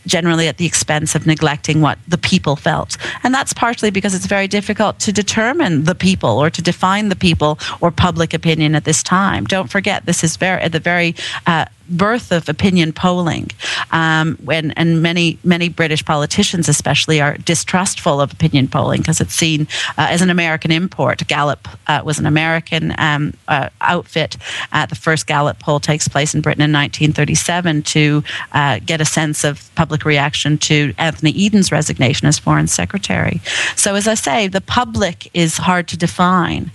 generally 0.06 0.48
at 0.48 0.58
the 0.58 0.66
expense 0.66 1.16
of 1.16 1.26
neglecting 1.28 1.82
what 1.82 1.98
the 2.08 2.18
people 2.18 2.56
felt. 2.56 2.98
And 3.24 3.34
that's 3.34 3.54
partially 3.54 3.92
because 3.92 4.14
it's 4.14 4.26
very 4.26 4.48
difficult 4.48 5.00
to 5.00 5.12
determine 5.12 5.84
the 5.84 5.96
people 5.96 6.30
or 6.30 6.50
to 6.50 6.62
define 6.62 7.10
the 7.10 7.16
people 7.16 7.60
or 7.80 7.92
public 7.92 8.34
opinion 8.34 8.76
at 8.76 8.86
this 8.86 9.04
time. 9.04 9.46
Don't 9.46 9.70
forget, 9.70 10.06
this 10.06 10.24
is 10.24 10.38
very 10.38 10.62
at 10.62 10.72
the 10.72 10.80
very 10.80 11.16
uh, 11.48 11.66
birth 11.92 12.32
of 12.32 12.50
opinion 12.50 12.94
polling, 12.94 13.50
um, 13.92 14.38
when, 14.44 14.72
and 14.72 15.02
many 15.02 15.38
many 15.44 15.70
British 15.70 16.04
politicians, 16.06 16.68
especially, 16.68 17.22
are 17.22 17.38
distrustful 17.38 18.22
of 18.22 18.32
opinion 18.32 18.68
polling 18.68 19.02
because 19.02 19.22
it's 19.22 19.34
seen 19.34 19.68
uh, 19.98 20.08
as 20.10 20.22
an 20.22 20.30
American 20.30 20.72
import. 20.72 21.26
Gallup 21.28 21.68
uh, 21.88 22.02
was 22.04 22.20
an 22.20 22.26
American 22.26 22.94
um, 22.98 23.34
uh, 23.48 23.70
outfit. 23.82 24.38
The 24.72 24.96
first 24.96 25.28
Gallup 25.28 25.60
poll 25.60 25.80
takes 25.80 26.08
place 26.08 26.34
in 26.34 26.42
Britain 26.42 26.62
in 26.62 26.72
1937 26.72 27.84
to 27.84 28.24
uh, 28.54 28.80
get 28.86 29.00
a 29.02 29.06
sense 29.06 29.44
of 29.44 29.74
public 29.76 30.06
reaction 30.06 30.58
to 30.58 30.94
Anthony 30.98 31.34
Eden's 31.46 31.72
resignation 31.72 32.28
as 32.28 32.40
Foreign 32.40 32.68
Secretary. 32.68 33.42
So, 33.76 33.96
as 33.96 34.08
I 34.08 34.16
say, 34.16 34.48
the 34.48 34.62
public 34.62 35.30
is 35.34 35.58
hard 35.58 35.88
to 35.90 35.98
define. 35.98 36.72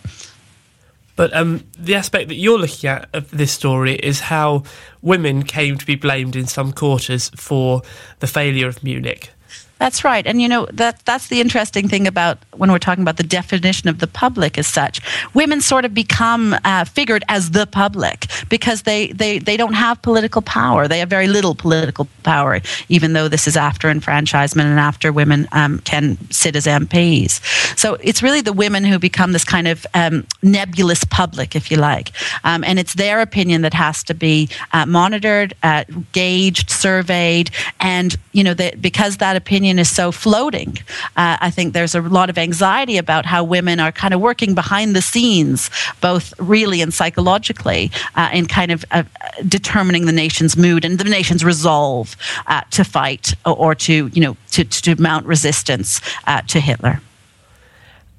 But 1.17 1.35
um, 1.35 1.65
the 1.79 1.95
aspect 1.95 2.29
that 2.29 2.35
you're 2.35 2.59
looking 2.59 2.89
at 2.89 3.09
of 3.15 3.31
this 3.31 3.51
story 3.51 3.95
is 3.95 4.21
how 4.21 4.63
women 5.03 5.43
came 5.43 5.79
to 5.79 5.87
be 5.87 5.97
blamed 5.97 6.37
in 6.37 6.47
some 6.47 6.73
quarters 6.73 7.31
for 7.35 7.83
the 8.21 8.27
failure 8.27 8.69
of 8.69 8.85
Munich. 8.85 9.31
That's 9.79 10.05
right. 10.05 10.27
And 10.27 10.41
you 10.41 10.49
know, 10.49 10.67
that 10.73 11.05
that's 11.05 11.29
the 11.29 11.41
interesting 11.41 11.87
thing 11.89 12.07
about 12.07 12.39
when 12.53 12.73
we're 12.73 12.79
talking 12.79 13.03
about 13.03 13.19
the 13.19 13.23
definition 13.23 13.89
of 13.89 13.99
the 13.99 14.07
public 14.07 14.57
as 14.57 14.67
such. 14.67 15.01
Women 15.35 15.61
sort 15.61 15.85
of 15.85 15.93
become 15.93 16.57
uh, 16.65 16.85
figured 16.85 17.25
as 17.29 17.51
the 17.51 17.67
public 17.67 18.27
because 18.49 18.83
they, 18.83 19.09
they, 19.09 19.39
they 19.39 19.57
don't 19.57 19.75
have 19.75 20.01
political 20.01 20.41
power. 20.41 20.89
They 20.89 21.01
have 21.01 21.11
very 21.11 21.27
little 21.27 21.55
political 21.55 22.09
power, 22.23 22.61
even 22.89 23.13
though 23.13 23.29
this 23.29 23.47
is 23.47 23.57
after 23.57 23.91
enfranchisement 23.91 24.69
and 24.69 24.81
after 24.81 25.13
women 25.13 25.47
um, 25.53 25.81
can 25.81 26.17
sit 26.31 26.57
as 26.57 26.67
MPs. 26.67 27.41
So 27.79 27.95
it's 28.01 28.23
really 28.23 28.41
the 28.41 28.55
women 28.55 28.85
who 28.85 28.99
become 28.99 29.33
this 29.33 29.45
kind 29.45 29.69
of 29.69 29.87
um, 29.93 30.27
nebulous 30.43 31.05
public, 31.05 31.55
if 31.55 31.71
you 31.71 31.77
like. 31.77 32.13
Um, 32.45 32.65
and 32.65 32.79
it's 32.79 32.95
their 32.95 33.21
opinion 33.21 33.63
that 33.63 33.75
has 33.75 34.03
to 34.05 34.15
be 34.15 34.49
uh, 34.73 34.87
monitored, 34.87 35.55
uh, 35.63 35.85
gauged, 36.13 36.71
surveyed. 36.71 37.51
And, 37.81 38.17
you 38.33 38.43
know, 38.43 38.55
that 38.55 38.81
because 38.81 39.19
that 39.19 39.37
opinion 39.37 39.66
opinion 39.67 39.79
is 39.81 39.91
so 39.91 40.13
floating. 40.13 40.79
Uh, 41.17 41.37
I 41.41 41.51
think 41.51 41.73
there's 41.73 41.95
a 41.95 42.01
lot 42.01 42.31
of 42.31 42.39
anxiety 42.39 42.99
about 42.99 43.27
how 43.27 43.43
women 43.43 43.81
are 43.81 43.93
kind 43.93 44.15
of 44.15 44.21
working 44.21 44.55
behind 44.55 44.95
the 44.95 45.03
scenes, 45.03 45.71
both 46.01 46.33
really 46.39 46.81
and 46.83 46.95
psychologically, 46.95 47.91
uh, 48.15 48.31
in 48.33 48.47
kind 48.47 48.71
of 48.71 48.85
uh, 48.93 49.03
determining 49.49 50.07
the 50.07 50.13
nation's 50.13 50.57
mood 50.57 50.85
and 50.85 50.99
the 50.99 51.11
nation's 51.11 51.45
resolve 51.45 52.17
uh, 52.47 52.61
to 52.71 52.85
fight 52.85 53.35
or, 53.45 53.75
to, 53.75 54.09
you 54.15 54.21
know, 54.21 54.37
to, 54.53 54.65
to 54.65 54.95
mount 55.03 55.27
resistance 55.27 56.01
uh, 56.27 56.43
to 56.43 56.61
Hitler. 56.61 57.01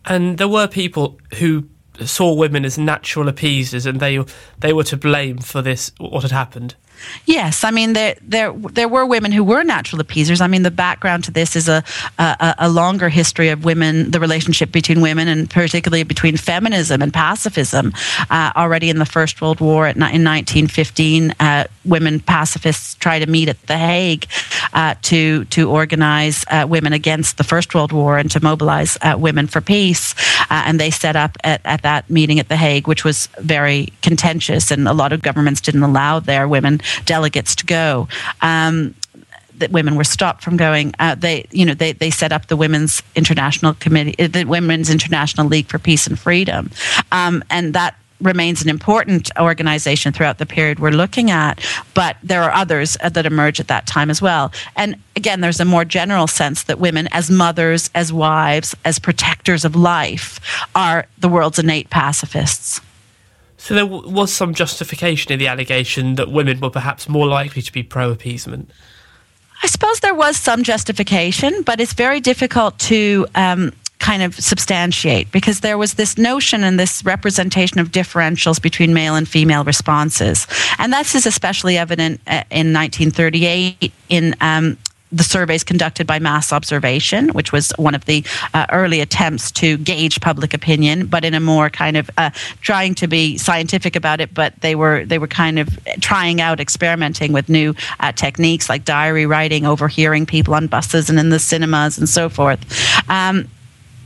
And 0.05 0.37
there 0.37 0.49
were 0.49 0.67
people 0.67 1.17
who 1.39 1.63
saw 2.05 2.33
women 2.33 2.65
as 2.65 2.77
natural 2.77 3.27
appeasers, 3.27 3.85
and 3.85 3.99
they 3.99 4.23
they 4.59 4.73
were 4.73 4.85
to 4.85 4.97
blame 4.97 5.39
for 5.39 5.61
this 5.61 5.91
what 5.97 6.23
had 6.23 6.31
happened. 6.31 6.75
Yes, 7.25 7.63
I 7.63 7.71
mean 7.71 7.93
there 7.93 8.15
there 8.21 8.51
there 8.53 8.87
were 8.87 9.05
women 9.05 9.31
who 9.31 9.43
were 9.43 9.63
natural 9.63 9.99
appeasers. 9.99 10.41
I 10.41 10.47
mean 10.47 10.63
the 10.63 10.71
background 10.71 11.23
to 11.25 11.31
this 11.31 11.55
is 11.55 11.67
a 11.67 11.83
a, 12.17 12.55
a 12.59 12.69
longer 12.69 13.09
history 13.09 13.49
of 13.49 13.65
women, 13.65 14.11
the 14.11 14.19
relationship 14.19 14.71
between 14.71 15.01
women, 15.01 15.27
and 15.27 15.49
particularly 15.49 16.03
between 16.03 16.37
feminism 16.37 17.01
and 17.01 17.13
pacifism. 17.13 17.93
Uh, 18.29 18.51
already 18.55 18.89
in 18.89 18.99
the 18.99 19.05
First 19.05 19.41
World 19.41 19.59
War, 19.59 19.87
in 19.87 19.99
1915, 19.99 21.33
uh, 21.39 21.65
women 21.85 22.19
pacifists 22.19 22.95
tried 22.95 23.19
to 23.19 23.27
meet 23.27 23.49
at 23.49 23.61
the 23.67 23.77
Hague 23.77 24.25
uh, 24.73 24.95
to 25.03 25.45
to 25.45 25.69
organize 25.69 26.45
uh, 26.49 26.65
women 26.67 26.93
against 26.93 27.37
the 27.37 27.43
First 27.43 27.73
World 27.75 27.91
War 27.91 28.17
and 28.17 28.29
to 28.31 28.43
mobilize 28.43 28.97
uh, 29.01 29.15
women 29.17 29.47
for 29.47 29.61
peace. 29.61 30.15
Uh, 30.49 30.63
and 30.65 30.79
they 30.79 30.91
set 30.91 31.15
up 31.15 31.37
at, 31.43 31.61
at 31.65 31.81
that 31.81 32.09
meeting 32.09 32.39
at 32.39 32.47
the 32.47 32.55
Hague, 32.55 32.87
which 32.87 33.03
was 33.03 33.27
very 33.39 33.91
contentious, 34.01 34.71
and 34.71 34.87
a 34.87 34.93
lot 34.93 35.11
of 35.13 35.21
governments 35.21 35.61
didn't 35.61 35.83
allow 35.83 36.19
their 36.19 36.47
women 36.47 36.79
delegates 37.05 37.55
to 37.55 37.65
go. 37.65 38.07
Um, 38.41 38.95
that 39.57 39.71
women 39.71 39.95
were 39.95 40.03
stopped 40.03 40.43
from 40.43 40.55
going. 40.55 40.93
Uh, 40.99 41.15
they, 41.15 41.47
you 41.49 41.65
know, 41.65 41.73
they, 41.73 41.91
they 41.91 42.11
set 42.11 42.31
up 42.31 42.45
the 42.45 42.55
Women's 42.55 43.01
International 43.15 43.73
Committee, 43.73 44.13
uh, 44.19 44.27
the 44.27 44.43
Women's 44.45 44.91
International 44.91 45.47
League 45.47 45.67
for 45.67 45.79
Peace 45.79 46.05
and 46.05 46.17
Freedom, 46.17 46.69
um, 47.11 47.43
and 47.49 47.73
that 47.73 47.95
remains 48.21 48.63
an 48.63 48.69
important 48.69 49.29
organization 49.39 50.11
throughout 50.11 50.39
the 50.39 50.45
period 50.45 50.79
we're 50.79 50.89
looking 50.89 51.29
at. 51.29 51.63
But 51.93 52.17
there 52.23 52.43
are 52.43 52.51
others 52.51 52.97
uh, 53.01 53.09
that 53.09 53.25
emerge 53.25 53.59
at 53.59 53.67
that 53.67 53.85
time 53.85 54.09
as 54.09 54.21
well. 54.21 54.51
And 54.75 54.95
again, 55.15 55.41
there's 55.41 55.59
a 55.59 55.65
more 55.65 55.85
general 55.85 56.27
sense 56.27 56.63
that 56.63 56.79
women, 56.79 57.07
as 57.11 57.29
mothers, 57.29 57.89
as 57.93 58.11
wives, 58.11 58.75
as 58.85 58.99
protectors 58.99 59.65
of 59.65 59.75
life, 59.75 60.39
are 60.75 61.05
the 61.17 61.29
world's 61.29 61.59
innate 61.59 61.89
pacifists. 61.89 62.81
So 63.57 63.73
there 63.73 63.85
w- 63.85 64.09
was 64.09 64.31
some 64.31 64.53
justification 64.53 65.31
in 65.31 65.39
the 65.39 65.47
allegation 65.47 66.15
that 66.15 66.31
women 66.31 66.59
were 66.59 66.69
perhaps 66.69 67.09
more 67.09 67.27
likely 67.27 67.61
to 67.61 67.71
be 67.71 67.83
pro 67.83 68.11
appeasement. 68.11 68.69
I 69.63 69.67
suppose 69.67 69.99
there 70.01 70.13
was 70.13 70.37
some 70.37 70.63
justification, 70.63 71.63
but 71.63 71.79
it's 71.81 71.93
very 71.93 72.19
difficult 72.19 72.77
to 72.79 73.25
um, 73.33 73.73
kind 73.99 74.21
of 74.21 74.35
substantiate 74.35 75.31
because 75.31 75.61
there 75.61 75.77
was 75.77 75.95
this 75.95 76.17
notion 76.17 76.63
and 76.63 76.79
this 76.79 77.03
representation 77.03 77.79
of 77.79 77.91
differentials 77.91 78.61
between 78.61 78.93
male 78.93 79.15
and 79.15 79.27
female 79.27 79.63
responses. 79.63 80.47
And 80.77 80.93
this 80.93 81.15
is 81.15 81.25
especially 81.25 81.77
evident 81.77 82.21
uh, 82.27 82.43
in 82.51 82.71
1938 82.73 83.91
in 84.09 84.35
um, 84.41 84.77
the 85.11 85.23
surveys 85.23 85.63
conducted 85.63 86.05
by 86.05 86.19
mass 86.19 86.51
observation, 86.51 87.29
which 87.29 87.51
was 87.51 87.71
one 87.77 87.95
of 87.95 88.05
the 88.05 88.23
uh, 88.53 88.65
early 88.71 89.01
attempts 89.01 89.51
to 89.51 89.77
gauge 89.77 90.19
public 90.21 90.53
opinion, 90.53 91.07
but 91.07 91.23
in 91.23 91.33
a 91.33 91.39
more 91.39 91.69
kind 91.69 91.97
of 91.97 92.09
uh, 92.17 92.29
trying 92.61 92.95
to 92.95 93.07
be 93.07 93.37
scientific 93.37 93.95
about 93.95 94.19
it. 94.19 94.33
But 94.33 94.59
they 94.61 94.75
were 94.75 95.05
they 95.05 95.17
were 95.17 95.27
kind 95.27 95.59
of 95.59 95.69
trying 96.01 96.41
out, 96.41 96.59
experimenting 96.59 97.33
with 97.33 97.49
new 97.49 97.73
uh, 97.99 98.11
techniques 98.11 98.69
like 98.69 98.85
diary 98.85 99.25
writing, 99.25 99.65
overhearing 99.65 100.25
people 100.25 100.53
on 100.53 100.67
buses 100.67 101.09
and 101.09 101.19
in 101.19 101.29
the 101.29 101.39
cinemas 101.39 101.97
and 101.97 102.09
so 102.09 102.29
forth. 102.29 102.59
Um, 103.09 103.47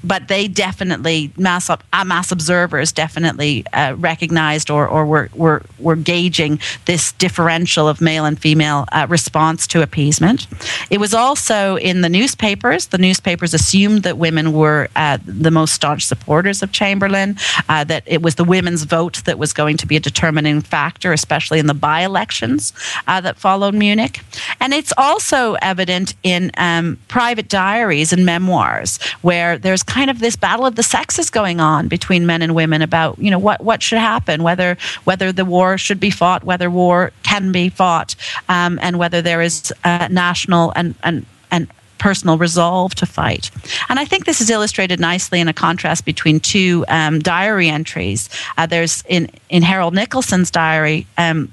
but 0.03 0.27
they 0.27 0.47
definitely 0.47 1.31
mass 1.37 1.69
uh, 1.69 1.77
mass 2.05 2.31
observers 2.31 2.91
definitely 2.91 3.65
uh, 3.73 3.95
recognized 3.97 4.69
or, 4.69 4.87
or 4.87 5.05
were, 5.05 5.29
were, 5.33 5.61
were 5.79 5.95
gauging 5.95 6.59
this 6.85 7.11
differential 7.13 7.87
of 7.87 8.01
male 8.01 8.25
and 8.25 8.39
female 8.39 8.85
uh, 8.91 9.05
response 9.09 9.67
to 9.67 9.81
appeasement. 9.81 10.47
It 10.89 10.99
was 10.99 11.13
also 11.13 11.77
in 11.77 12.01
the 12.01 12.09
newspapers. 12.09 12.87
The 12.87 12.97
newspapers 12.97 13.53
assumed 13.53 14.03
that 14.03 14.17
women 14.17 14.53
were 14.53 14.87
uh, 14.95 15.17
the 15.25 15.51
most 15.51 15.73
staunch 15.73 16.05
supporters 16.05 16.61
of 16.61 16.71
Chamberlain, 16.71 17.37
uh, 17.69 17.83
that 17.85 18.03
it 18.05 18.21
was 18.21 18.35
the 18.35 18.43
women's 18.43 18.83
vote 18.83 19.23
that 19.25 19.37
was 19.37 19.53
going 19.53 19.77
to 19.77 19.87
be 19.87 19.95
a 19.95 19.99
determining 19.99 20.61
factor, 20.61 21.13
especially 21.13 21.59
in 21.59 21.67
the 21.67 21.73
by 21.73 22.01
elections 22.01 22.73
uh, 23.07 23.21
that 23.21 23.37
followed 23.37 23.73
Munich. 23.73 24.21
And 24.59 24.73
it's 24.73 24.93
also 24.97 25.55
evident 25.61 26.13
in 26.23 26.51
um, 26.57 26.97
private 27.07 27.49
diaries 27.49 28.13
and 28.13 28.25
memoirs 28.25 28.99
where 29.21 29.57
there's 29.57 29.83
kind 29.91 30.09
of 30.09 30.19
this 30.19 30.37
battle 30.37 30.65
of 30.65 30.75
the 30.75 30.83
sexes 30.83 31.29
going 31.29 31.59
on 31.59 31.89
between 31.89 32.25
men 32.25 32.41
and 32.41 32.55
women 32.55 32.81
about 32.81 33.19
you 33.19 33.29
know 33.29 33.39
what 33.39 33.61
what 33.61 33.83
should 33.83 33.99
happen, 33.99 34.41
whether 34.41 34.77
whether 35.03 35.33
the 35.33 35.43
war 35.43 35.77
should 35.77 35.99
be 35.99 36.09
fought, 36.09 36.45
whether 36.45 36.69
war 36.69 37.11
can 37.23 37.51
be 37.51 37.67
fought, 37.67 38.15
um, 38.47 38.79
and 38.81 38.97
whether 38.97 39.21
there 39.21 39.41
is 39.41 39.73
national 39.83 40.71
and 40.77 40.95
and 41.03 41.25
and 41.51 41.67
personal 41.97 42.37
resolve 42.37 42.95
to 42.95 43.05
fight. 43.05 43.51
And 43.89 43.99
I 43.99 44.05
think 44.05 44.25
this 44.25 44.39
is 44.39 44.49
illustrated 44.49 44.99
nicely 44.99 45.41
in 45.41 45.49
a 45.49 45.53
contrast 45.53 46.05
between 46.05 46.39
two 46.39 46.85
um, 46.87 47.19
diary 47.19 47.67
entries. 47.67 48.29
Uh, 48.57 48.65
there's 48.65 49.03
in 49.09 49.29
in 49.49 49.61
Harold 49.61 49.93
Nicolson's 49.93 50.51
diary. 50.51 51.05
Um, 51.17 51.51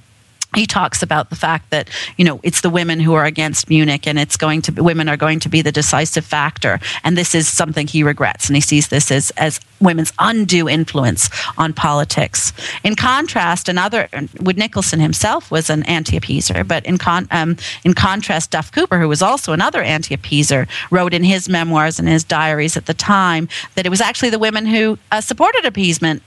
he 0.55 0.67
talks 0.67 1.03
about 1.03 1.31
the 1.31 1.37
fact 1.37 1.71
that 1.71 1.91
you 2.17 2.25
know 2.25 2.41
it's 2.43 2.63
the 2.63 2.71
women 2.71 3.01
who 3.01 3.15
are 3.15 3.25
against 3.25 3.69
Munich, 3.69 4.07
and 4.07 4.19
it's 4.19 4.37
going 4.37 4.63
to 4.63 4.73
be, 4.73 4.81
women 4.81 5.09
are 5.09 5.17
going 5.17 5.41
to 5.41 5.49
be 5.49 5.63
the 5.63 5.73
decisive 5.73 6.25
factor, 6.25 6.81
and 7.05 7.17
this 7.17 7.35
is 7.35 7.47
something 7.49 7.87
he 7.87 8.03
regrets, 8.03 8.49
and 8.49 8.57
he 8.57 8.61
sees 8.61 8.89
this 8.89 9.11
as 9.11 9.31
as 9.33 9.61
women's 9.81 10.13
undue 10.19 10.69
influence 10.69 11.31
on 11.57 11.73
politics. 11.73 12.53
In 12.83 12.97
contrast, 12.97 13.69
another 13.69 14.09
Wood 14.41 14.57
Nicolson 14.57 15.01
himself 15.01 15.51
was 15.51 15.71
an 15.71 15.85
anti-appeaser, 15.85 16.67
but 16.67 16.85
in 16.85 16.99
con, 16.99 17.29
um, 17.31 17.57
in 17.85 17.95
contrast, 17.95 18.51
Duff 18.51 18.73
Cooper, 18.73 18.99
who 18.99 19.09
was 19.09 19.23
also 19.23 19.53
another 19.53 19.83
anti-appeaser, 19.83 20.67
wrote 20.91 21.15
in 21.15 21.25
his 21.25 21.49
memoirs 21.49 21.99
and 21.99 22.09
his 22.09 22.25
diaries 22.25 22.77
at 22.77 22.87
the 22.87 22.95
time 22.95 23.49
that 23.75 23.87
it 23.87 23.91
was 23.91 24.01
actually 24.01 24.31
the 24.31 24.39
women 24.39 24.67
who 24.67 24.99
uh, 25.13 25.21
supported 25.21 25.65
appeasement 25.65 26.23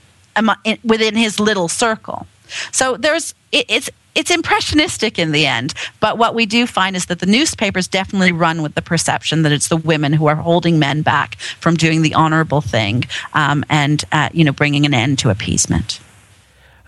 within 0.84 1.14
his 1.14 1.38
little 1.38 1.68
circle. 1.68 2.26
So 2.70 2.96
there's 2.96 3.34
it, 3.50 3.66
it's 3.68 3.90
it's 4.14 4.30
impressionistic 4.30 5.18
in 5.18 5.32
the 5.32 5.46
end. 5.46 5.74
But 6.00 6.18
what 6.18 6.34
we 6.34 6.46
do 6.46 6.66
find 6.66 6.96
is 6.96 7.06
that 7.06 7.20
the 7.20 7.26
newspapers 7.26 7.88
definitely 7.88 8.32
run 8.32 8.62
with 8.62 8.74
the 8.74 8.82
perception 8.82 9.42
that 9.42 9.52
it's 9.52 9.68
the 9.68 9.76
women 9.76 10.12
who 10.12 10.26
are 10.26 10.36
holding 10.36 10.78
men 10.78 11.02
back 11.02 11.36
from 11.36 11.76
doing 11.76 12.02
the 12.02 12.14
honorable 12.14 12.60
thing 12.60 13.04
um, 13.34 13.64
and, 13.68 14.04
uh, 14.12 14.28
you 14.32 14.44
know, 14.44 14.52
bringing 14.52 14.86
an 14.86 14.94
end 14.94 15.18
to 15.20 15.30
appeasement. 15.30 16.00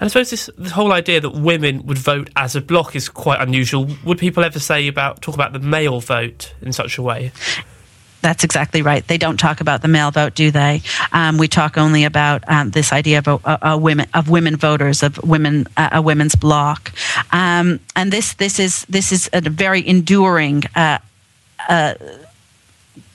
And 0.01 0.07
I 0.07 0.09
suppose 0.09 0.31
this, 0.31 0.51
this 0.59 0.73
whole 0.73 0.93
idea 0.93 1.21
that 1.21 1.31
women 1.31 1.87
would 1.87 1.99
vote 1.99 2.29
as 2.37 2.57
a 2.57 2.61
bloc 2.61 2.97
is 2.97 3.09
quite 3.09 3.41
unusual. 3.41 3.89
Would 4.05 4.19
people 4.19 4.45
ever 4.45 4.59
say 4.59 4.89
about 4.89 5.23
talk 5.23 5.35
about 5.35 5.53
the 5.53 5.61
male 5.61 6.01
vote 6.01 6.53
in 6.61 6.73
such 6.73 6.99
a 6.99 7.03
way? 7.03 7.33
That's 8.25 8.43
exactly 8.43 8.81
right. 8.81 9.07
They 9.07 9.19
don't 9.19 9.37
talk 9.37 9.61
about 9.61 9.83
the 9.83 9.89
male 9.89 10.11
vote, 10.11 10.35
do 10.35 10.51
they? 10.51 10.81
Um, 11.13 11.37
we 11.37 11.47
talk 11.47 11.77
only 11.77 12.05
about 12.05 12.43
um, 12.49 12.71
this 12.71 12.91
idea 12.91 13.19
of 13.19 13.29
a, 13.29 13.59
a, 13.61 13.77
women 13.77 14.09
of 14.15 14.31
women 14.31 14.57
voters, 14.57 15.03
of 15.03 15.23
women 15.23 15.67
uh, 15.77 15.91
a 15.93 16.01
women's 16.01 16.35
bloc, 16.35 16.91
um, 17.33 17.81
and 17.95 18.11
this 18.11 18.33
this 18.33 18.59
is 18.59 18.87
this 18.87 19.13
is 19.13 19.29
a 19.35 19.43
very 19.43 19.87
enduring. 19.87 20.63
Uh, 20.75 21.01
uh, 21.69 21.95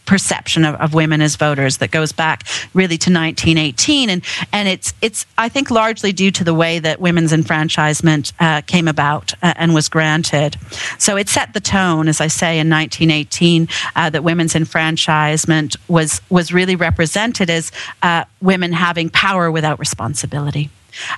perception 0.09 0.65
of, 0.65 0.73
of 0.81 0.95
women 0.95 1.21
as 1.21 1.35
voters 1.35 1.77
that 1.77 1.91
goes 1.91 2.11
back 2.11 2.43
really 2.73 2.97
to 2.97 3.13
1918 3.13 4.09
and 4.09 4.25
and 4.51 4.67
it's 4.67 4.91
it's 5.03 5.27
I 5.37 5.49
think 5.49 5.69
largely 5.69 6.11
due 6.11 6.31
to 6.31 6.43
the 6.43 6.53
way 6.55 6.79
that 6.79 6.99
women's 6.99 7.31
enfranchisement 7.31 8.33
uh, 8.39 8.61
came 8.61 8.87
about 8.87 9.35
uh, 9.43 9.53
and 9.55 9.75
was 9.75 9.87
granted. 9.87 10.57
So 10.97 11.15
it 11.15 11.29
set 11.29 11.53
the 11.53 11.59
tone 11.59 12.07
as 12.07 12.21
I 12.21 12.25
say 12.25 12.57
in 12.57 12.71
1918 12.71 13.67
uh, 13.95 14.09
that 14.09 14.23
women's 14.23 14.55
enfranchisement 14.55 15.75
was 15.87 16.21
was 16.31 16.51
really 16.51 16.75
represented 16.75 17.51
as 17.51 17.71
uh, 18.01 18.23
women 18.41 18.71
having 18.71 19.11
power 19.11 19.51
without 19.51 19.77
responsibility 19.77 20.71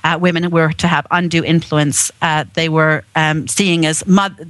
uh, 0.04 0.18
women 0.20 0.50
were 0.50 0.72
to 0.72 0.86
have 0.86 1.06
undue 1.10 1.44
influence. 1.44 2.10
Uh, 2.20 2.44
they 2.54 2.68
were 2.68 3.04
um, 3.14 3.48
seeing 3.48 3.86
as 3.86 4.02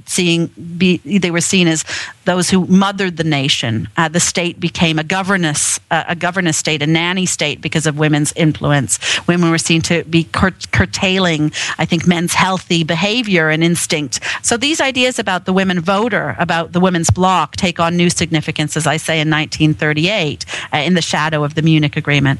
seeing 0.05 0.47
be, 0.77 0.97
they 0.97 1.31
were 1.31 1.41
seen 1.41 1.67
as 1.67 1.83
those 2.25 2.49
who 2.49 2.65
mothered 2.67 3.17
the 3.17 3.23
nation. 3.23 3.87
Uh, 3.97 4.07
the 4.07 4.19
state 4.19 4.59
became 4.59 4.97
a 4.99 5.03
governess 5.03 5.79
uh, 5.91 6.03
a 6.07 6.15
governess 6.15 6.57
state, 6.57 6.81
a 6.81 6.87
nanny 6.87 7.25
state 7.25 7.61
because 7.61 7.85
of 7.85 7.97
women's 7.97 8.33
influence. 8.33 8.99
Women 9.27 9.49
were 9.49 9.57
seen 9.57 9.81
to 9.83 10.03
be 10.05 10.23
cur- 10.25 10.55
curtailing, 10.71 11.51
I 11.77 11.85
think, 11.85 12.07
men's 12.07 12.33
healthy 12.33 12.83
behavior 12.83 13.49
and 13.49 13.63
instinct. 13.63 14.19
So 14.41 14.57
these 14.57 14.81
ideas 14.81 15.19
about 15.19 15.45
the 15.45 15.53
women 15.53 15.79
voter, 15.79 16.35
about 16.39 16.71
the 16.71 16.79
women's 16.79 17.09
bloc, 17.09 17.55
take 17.55 17.79
on 17.79 17.95
new 17.95 18.09
significance, 18.09 18.77
as 18.77 18.87
I 18.87 18.97
say, 18.97 19.19
in 19.19 19.29
1938, 19.29 20.45
uh, 20.73 20.77
in 20.77 20.93
the 20.93 21.01
shadow 21.01 21.43
of 21.43 21.55
the 21.55 21.61
Munich 21.61 21.97
Agreement. 21.97 22.39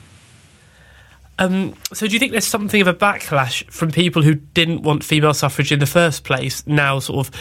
Um, 1.44 1.74
so, 1.94 2.08
do 2.08 2.14
you 2.14 2.20
think 2.20 2.32
there's 2.32 2.48
something 2.48 2.82
of 2.82 2.88
a 2.88 2.94
backlash 2.94 3.70
from 3.70 3.92
people 3.92 4.22
who 4.22 4.36
didn't 4.36 4.82
want 4.82 5.04
female 5.04 5.34
suffrage 5.34 5.72
in 5.72 5.80
the 5.80 5.86
first 5.86 6.24
place 6.24 6.66
now, 6.66 7.00
sort 7.00 7.28
of 7.28 7.36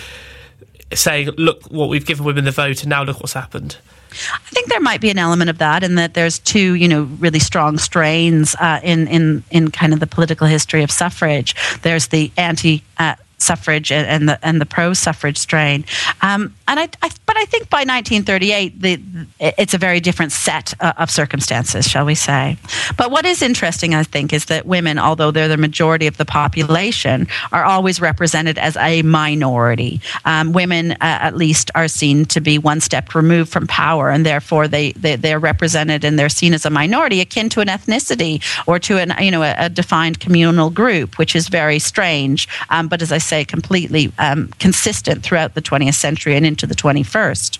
saying, 0.94 1.30
"Look, 1.36 1.64
what 1.70 1.88
we've 1.88 2.04
given 2.04 2.24
women 2.24 2.44
the 2.44 2.50
vote, 2.50 2.82
and 2.82 2.90
now 2.90 3.02
look 3.02 3.20
what's 3.20 3.32
happened"? 3.32 3.76
I 4.12 4.50
think 4.50 4.68
there 4.68 4.80
might 4.80 5.00
be 5.00 5.10
an 5.10 5.18
element 5.18 5.50
of 5.50 5.58
that, 5.58 5.82
in 5.82 5.94
that 5.94 6.14
there's 6.14 6.38
two, 6.38 6.74
you 6.74 6.88
know, 6.88 7.04
really 7.18 7.38
strong 7.38 7.78
strains 7.78 8.54
uh, 8.56 8.80
in 8.82 9.06
in 9.08 9.44
in 9.50 9.70
kind 9.70 9.92
of 9.92 10.00
the 10.00 10.06
political 10.06 10.46
history 10.46 10.82
of 10.82 10.90
suffrage. 10.90 11.54
There's 11.82 12.08
the 12.08 12.30
anti. 12.36 12.82
Uh, 12.98 13.14
suffrage 13.42 13.92
and 13.92 14.28
the 14.28 14.38
and 14.46 14.60
the 14.60 14.66
pro 14.66 14.94
suffrage 14.94 15.38
strain. 15.38 15.84
Um, 16.20 16.54
and 16.68 16.80
I, 16.80 16.88
I, 17.02 17.10
but 17.26 17.36
I 17.36 17.44
think 17.44 17.68
by 17.68 17.78
1938, 17.78 18.80
the, 18.80 19.00
it's 19.40 19.74
a 19.74 19.78
very 19.78 20.00
different 20.00 20.32
set 20.32 20.72
uh, 20.80 20.94
of 20.96 21.10
circumstances, 21.10 21.86
shall 21.86 22.06
we 22.06 22.14
say? 22.14 22.56
But 22.96 23.10
what 23.10 23.26
is 23.26 23.42
interesting, 23.42 23.94
I 23.94 24.04
think, 24.04 24.32
is 24.32 24.46
that 24.46 24.64
women, 24.64 24.98
although 24.98 25.30
they're 25.30 25.48
the 25.48 25.56
majority 25.56 26.06
of 26.06 26.16
the 26.16 26.24
population, 26.24 27.26
are 27.52 27.64
always 27.64 28.00
represented 28.00 28.58
as 28.58 28.76
a 28.76 29.02
minority. 29.02 30.00
Um, 30.24 30.52
women, 30.52 30.92
uh, 30.92 30.96
at 31.00 31.36
least, 31.36 31.70
are 31.74 31.88
seen 31.88 32.24
to 32.26 32.40
be 32.40 32.58
one 32.58 32.80
step 32.80 33.14
removed 33.14 33.52
from 33.52 33.66
power, 33.66 34.10
and 34.10 34.24
therefore 34.24 34.68
they, 34.68 34.92
they 34.92 35.16
they're 35.16 35.38
represented 35.38 36.04
and 36.04 36.18
they're 36.18 36.28
seen 36.28 36.54
as 36.54 36.64
a 36.64 36.70
minority, 36.70 37.20
akin 37.20 37.48
to 37.50 37.60
an 37.60 37.68
ethnicity 37.68 38.42
or 38.66 38.78
to 38.78 38.98
an 38.98 39.12
you 39.20 39.30
know 39.30 39.42
a, 39.42 39.54
a 39.58 39.68
defined 39.68 40.20
communal 40.20 40.70
group, 40.70 41.18
which 41.18 41.36
is 41.36 41.48
very 41.48 41.78
strange. 41.78 42.48
Um, 42.70 42.88
but 42.88 43.02
as 43.02 43.12
I 43.12 43.18
say, 43.32 43.44
completely 43.46 44.12
um, 44.18 44.48
consistent 44.58 45.22
throughout 45.22 45.54
the 45.54 45.62
20th 45.62 45.94
century 45.94 46.36
and 46.36 46.44
into 46.44 46.66
the 46.66 46.74
21st. 46.74 47.58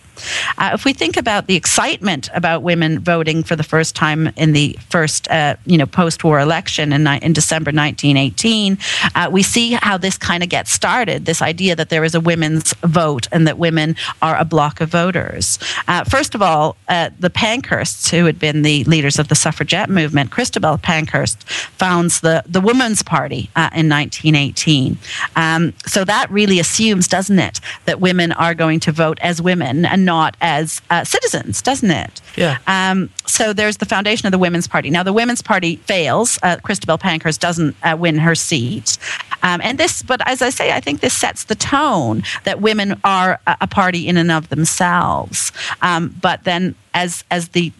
Uh, 0.58 0.70
if 0.74 0.84
we 0.84 0.92
think 0.92 1.16
about 1.16 1.46
the 1.46 1.56
excitement 1.56 2.28
about 2.34 2.62
women 2.62 2.98
voting 2.98 3.42
for 3.42 3.56
the 3.56 3.62
first 3.62 3.94
time 3.96 4.28
in 4.36 4.52
the 4.52 4.78
first, 4.88 5.28
uh, 5.30 5.56
you 5.66 5.78
know, 5.78 5.86
post-war 5.86 6.38
election 6.40 6.92
in, 6.92 7.06
in 7.06 7.32
December 7.32 7.70
1918, 7.70 8.78
uh, 9.14 9.28
we 9.30 9.42
see 9.42 9.72
how 9.72 9.96
this 9.96 10.18
kind 10.18 10.42
of 10.42 10.48
gets 10.48 10.70
started. 10.70 11.24
This 11.24 11.42
idea 11.42 11.74
that 11.76 11.88
there 11.88 12.04
is 12.04 12.14
a 12.14 12.20
women's 12.20 12.72
vote 12.84 13.26
and 13.32 13.46
that 13.46 13.58
women 13.58 13.96
are 14.20 14.36
a 14.36 14.44
block 14.44 14.80
of 14.80 14.90
voters. 14.90 15.58
Uh, 15.88 16.04
first 16.04 16.34
of 16.34 16.42
all, 16.42 16.76
uh, 16.88 17.10
the 17.18 17.30
Pankhursts, 17.30 18.10
who 18.10 18.24
had 18.26 18.38
been 18.38 18.62
the 18.62 18.84
leaders 18.84 19.18
of 19.18 19.28
the 19.28 19.34
suffragette 19.34 19.90
movement, 19.90 20.30
Christabel 20.30 20.78
Pankhurst 20.78 21.42
founds 21.48 22.20
the 22.20 22.42
the 22.46 22.60
Women's 22.60 23.02
Party 23.02 23.50
uh, 23.56 23.70
in 23.74 23.88
1918. 23.88 24.98
Um, 25.36 25.72
so 25.86 26.04
that 26.04 26.30
really 26.30 26.58
assumes, 26.58 27.08
doesn't 27.08 27.38
it, 27.38 27.60
that 27.84 28.00
women 28.00 28.32
are 28.32 28.54
going 28.54 28.80
to 28.80 28.92
vote 28.92 29.18
as 29.22 29.40
women 29.40 29.84
and 29.84 30.01
not 30.04 30.36
as 30.40 30.80
uh, 30.90 31.04
citizens, 31.04 31.62
doesn't 31.62 31.90
it? 31.90 32.20
Yeah. 32.36 32.58
Um, 32.66 33.10
so 33.26 33.52
there's 33.52 33.78
the 33.78 33.86
foundation 33.86 34.26
of 34.26 34.32
the 34.32 34.38
Women's 34.38 34.66
Party. 34.66 34.90
Now, 34.90 35.02
the 35.02 35.12
Women's 35.12 35.42
Party 35.42 35.76
fails. 35.76 36.38
Uh, 36.42 36.56
Christabel 36.62 36.98
Pankhurst 36.98 37.40
doesn't 37.40 37.76
uh, 37.82 37.96
win 37.98 38.18
her 38.18 38.34
seat. 38.34 38.98
Um, 39.42 39.60
and 39.62 39.78
this, 39.78 40.02
but 40.02 40.26
as 40.26 40.42
I 40.42 40.50
say, 40.50 40.72
I 40.72 40.80
think 40.80 41.00
this 41.00 41.14
sets 41.14 41.44
the 41.44 41.54
tone 41.54 42.22
that 42.44 42.60
women 42.60 43.00
are 43.04 43.40
a, 43.46 43.56
a 43.62 43.66
party 43.66 44.08
in 44.08 44.16
and 44.16 44.30
of 44.30 44.48
themselves. 44.48 45.52
Um, 45.82 46.14
but 46.20 46.44
then 46.44 46.74
as, 46.94 47.24
as 47.30 47.48
the 47.48 47.72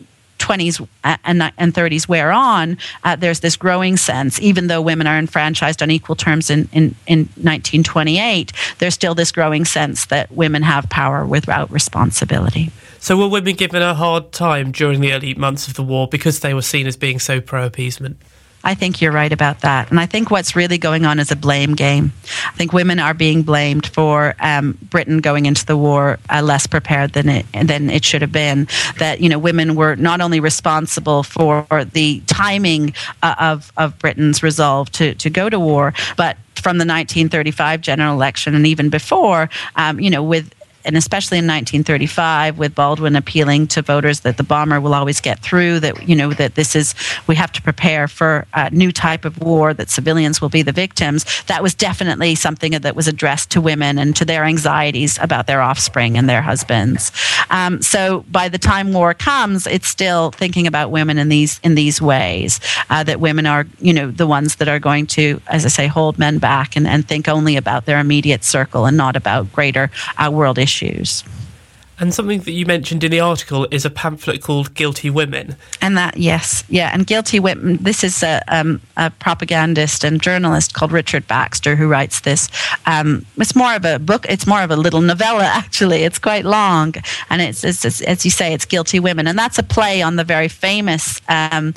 20s 0.42 0.86
and, 1.04 1.40
30s 1.74 2.08
wear 2.08 2.32
on, 2.32 2.76
uh, 3.04 3.16
there's 3.16 3.40
this 3.40 3.56
growing 3.56 3.96
sense, 3.96 4.40
even 4.40 4.66
though 4.66 4.82
women 4.82 5.06
are 5.06 5.18
enfranchised 5.18 5.82
on 5.82 5.90
equal 5.90 6.16
terms 6.16 6.50
in, 6.50 6.68
in, 6.72 6.94
in 7.06 7.20
1928, 7.40 8.52
there's 8.78 8.94
still 8.94 9.14
this 9.14 9.32
growing 9.32 9.64
sense 9.64 10.06
that 10.06 10.30
women 10.32 10.62
have 10.62 10.88
power 10.90 11.24
without 11.24 11.70
responsibility. 11.70 12.70
So, 12.98 13.16
were 13.16 13.28
women 13.28 13.56
given 13.56 13.82
a 13.82 13.94
hard 13.94 14.30
time 14.32 14.70
during 14.70 15.00
the 15.00 15.12
early 15.12 15.34
months 15.34 15.66
of 15.66 15.74
the 15.74 15.82
war 15.82 16.06
because 16.06 16.40
they 16.40 16.54
were 16.54 16.62
seen 16.62 16.86
as 16.86 16.96
being 16.96 17.18
so 17.18 17.40
pro 17.40 17.66
appeasement? 17.66 18.20
I 18.64 18.74
think 18.74 19.00
you're 19.00 19.12
right 19.12 19.32
about 19.32 19.60
that. 19.60 19.90
And 19.90 19.98
I 19.98 20.06
think 20.06 20.30
what's 20.30 20.54
really 20.54 20.78
going 20.78 21.04
on 21.04 21.18
is 21.18 21.30
a 21.30 21.36
blame 21.36 21.74
game. 21.74 22.12
I 22.46 22.52
think 22.52 22.72
women 22.72 22.98
are 22.98 23.14
being 23.14 23.42
blamed 23.42 23.86
for 23.86 24.34
um, 24.40 24.78
Britain 24.82 25.18
going 25.18 25.46
into 25.46 25.66
the 25.66 25.76
war 25.76 26.18
uh, 26.30 26.42
less 26.42 26.66
prepared 26.66 27.12
than 27.12 27.28
it 27.28 27.46
than 27.52 27.90
it 27.90 28.04
should 28.04 28.22
have 28.22 28.32
been. 28.32 28.68
That 28.98 29.20
you 29.20 29.28
know, 29.28 29.38
women 29.38 29.74
were 29.74 29.96
not 29.96 30.20
only 30.20 30.40
responsible 30.40 31.22
for 31.22 31.66
the 31.92 32.22
timing 32.26 32.94
uh, 33.22 33.34
of 33.38 33.72
of 33.76 33.98
Britain's 33.98 34.42
resolve 34.42 34.90
to 34.92 35.14
to 35.14 35.30
go 35.30 35.48
to 35.48 35.58
war, 35.58 35.92
but 36.16 36.36
from 36.54 36.78
the 36.78 36.84
1935 36.84 37.80
general 37.80 38.14
election 38.14 38.54
and 38.54 38.66
even 38.66 38.88
before, 38.88 39.50
um, 39.74 39.98
you 39.98 40.10
know, 40.10 40.22
with 40.22 40.54
and 40.84 40.96
especially 40.96 41.38
in 41.38 41.44
1935 41.44 42.58
with 42.58 42.74
Baldwin 42.74 43.16
appealing 43.16 43.66
to 43.68 43.82
voters 43.82 44.20
that 44.20 44.36
the 44.36 44.42
bomber 44.42 44.80
will 44.80 44.94
always 44.94 45.20
get 45.20 45.38
through 45.40 45.80
that 45.80 46.08
you 46.08 46.16
know 46.16 46.32
that 46.32 46.54
this 46.54 46.74
is 46.74 46.94
we 47.26 47.34
have 47.36 47.52
to 47.52 47.62
prepare 47.62 48.08
for 48.08 48.46
a 48.54 48.70
new 48.70 48.92
type 48.92 49.24
of 49.24 49.40
war 49.40 49.74
that 49.74 49.90
civilians 49.90 50.40
will 50.40 50.48
be 50.48 50.62
the 50.62 50.72
victims. 50.72 51.24
That 51.44 51.62
was 51.62 51.74
definitely 51.74 52.34
something 52.34 52.72
that 52.72 52.96
was 52.96 53.08
addressed 53.08 53.50
to 53.52 53.60
women 53.60 53.98
and 53.98 54.14
to 54.16 54.24
their 54.24 54.44
anxieties 54.44 55.18
about 55.20 55.46
their 55.46 55.60
offspring 55.60 56.16
and 56.18 56.28
their 56.28 56.42
husbands. 56.42 57.12
Um, 57.50 57.82
so 57.82 58.24
by 58.30 58.48
the 58.48 58.58
time 58.58 58.92
war 58.92 59.14
comes 59.14 59.66
it's 59.66 59.88
still 59.88 60.30
thinking 60.30 60.66
about 60.66 60.90
women 60.90 61.18
in 61.18 61.28
these 61.28 61.60
in 61.62 61.74
these 61.74 62.00
ways 62.00 62.60
uh, 62.90 63.04
that 63.04 63.20
women 63.20 63.46
are 63.46 63.66
you 63.80 63.92
know 63.92 64.10
the 64.10 64.26
ones 64.26 64.56
that 64.56 64.68
are 64.68 64.78
going 64.78 65.06
to 65.06 65.40
as 65.46 65.64
I 65.64 65.68
say 65.68 65.86
hold 65.86 66.18
men 66.18 66.38
back 66.38 66.76
and, 66.76 66.86
and 66.86 67.06
think 67.06 67.28
only 67.28 67.56
about 67.56 67.86
their 67.86 67.98
immediate 67.98 68.44
circle 68.44 68.86
and 68.86 68.96
not 68.96 69.16
about 69.16 69.52
greater 69.52 69.90
uh, 70.18 70.30
world 70.32 70.58
issues 70.58 70.71
issues. 70.72 71.24
And 71.98 72.12
something 72.12 72.40
that 72.40 72.50
you 72.50 72.66
mentioned 72.66 73.04
in 73.04 73.12
the 73.12 73.20
article 73.20 73.68
is 73.70 73.84
a 73.84 73.90
pamphlet 73.90 74.42
called 74.42 74.74
Guilty 74.74 75.08
Women. 75.08 75.54
And 75.80 75.96
that, 75.96 76.16
yes, 76.16 76.64
yeah. 76.68 76.90
And 76.92 77.06
Guilty 77.06 77.38
Women, 77.38 77.76
this 77.76 78.02
is 78.02 78.24
a, 78.24 78.42
um, 78.48 78.80
a 78.96 79.10
propagandist 79.10 80.02
and 80.02 80.20
journalist 80.20 80.74
called 80.74 80.90
Richard 80.90 81.28
Baxter 81.28 81.76
who 81.76 81.86
writes 81.86 82.20
this. 82.20 82.48
Um, 82.86 83.24
it's 83.36 83.54
more 83.54 83.76
of 83.76 83.84
a 83.84 84.00
book, 84.00 84.26
it's 84.28 84.48
more 84.48 84.62
of 84.62 84.72
a 84.72 84.76
little 84.76 85.00
novella, 85.00 85.44
actually. 85.62 86.02
It's 86.02 86.18
quite 86.18 86.44
long. 86.44 86.94
And 87.30 87.40
it's, 87.40 87.62
it's, 87.62 87.84
it's 87.84 88.00
as 88.00 88.24
you 88.24 88.32
say, 88.32 88.52
it's 88.52 88.64
Guilty 88.64 88.98
Women. 88.98 89.28
And 89.28 89.38
that's 89.38 89.58
a 89.58 89.62
play 89.62 90.02
on 90.02 90.16
the 90.16 90.24
very 90.24 90.48
famous 90.48 91.20
um, 91.28 91.74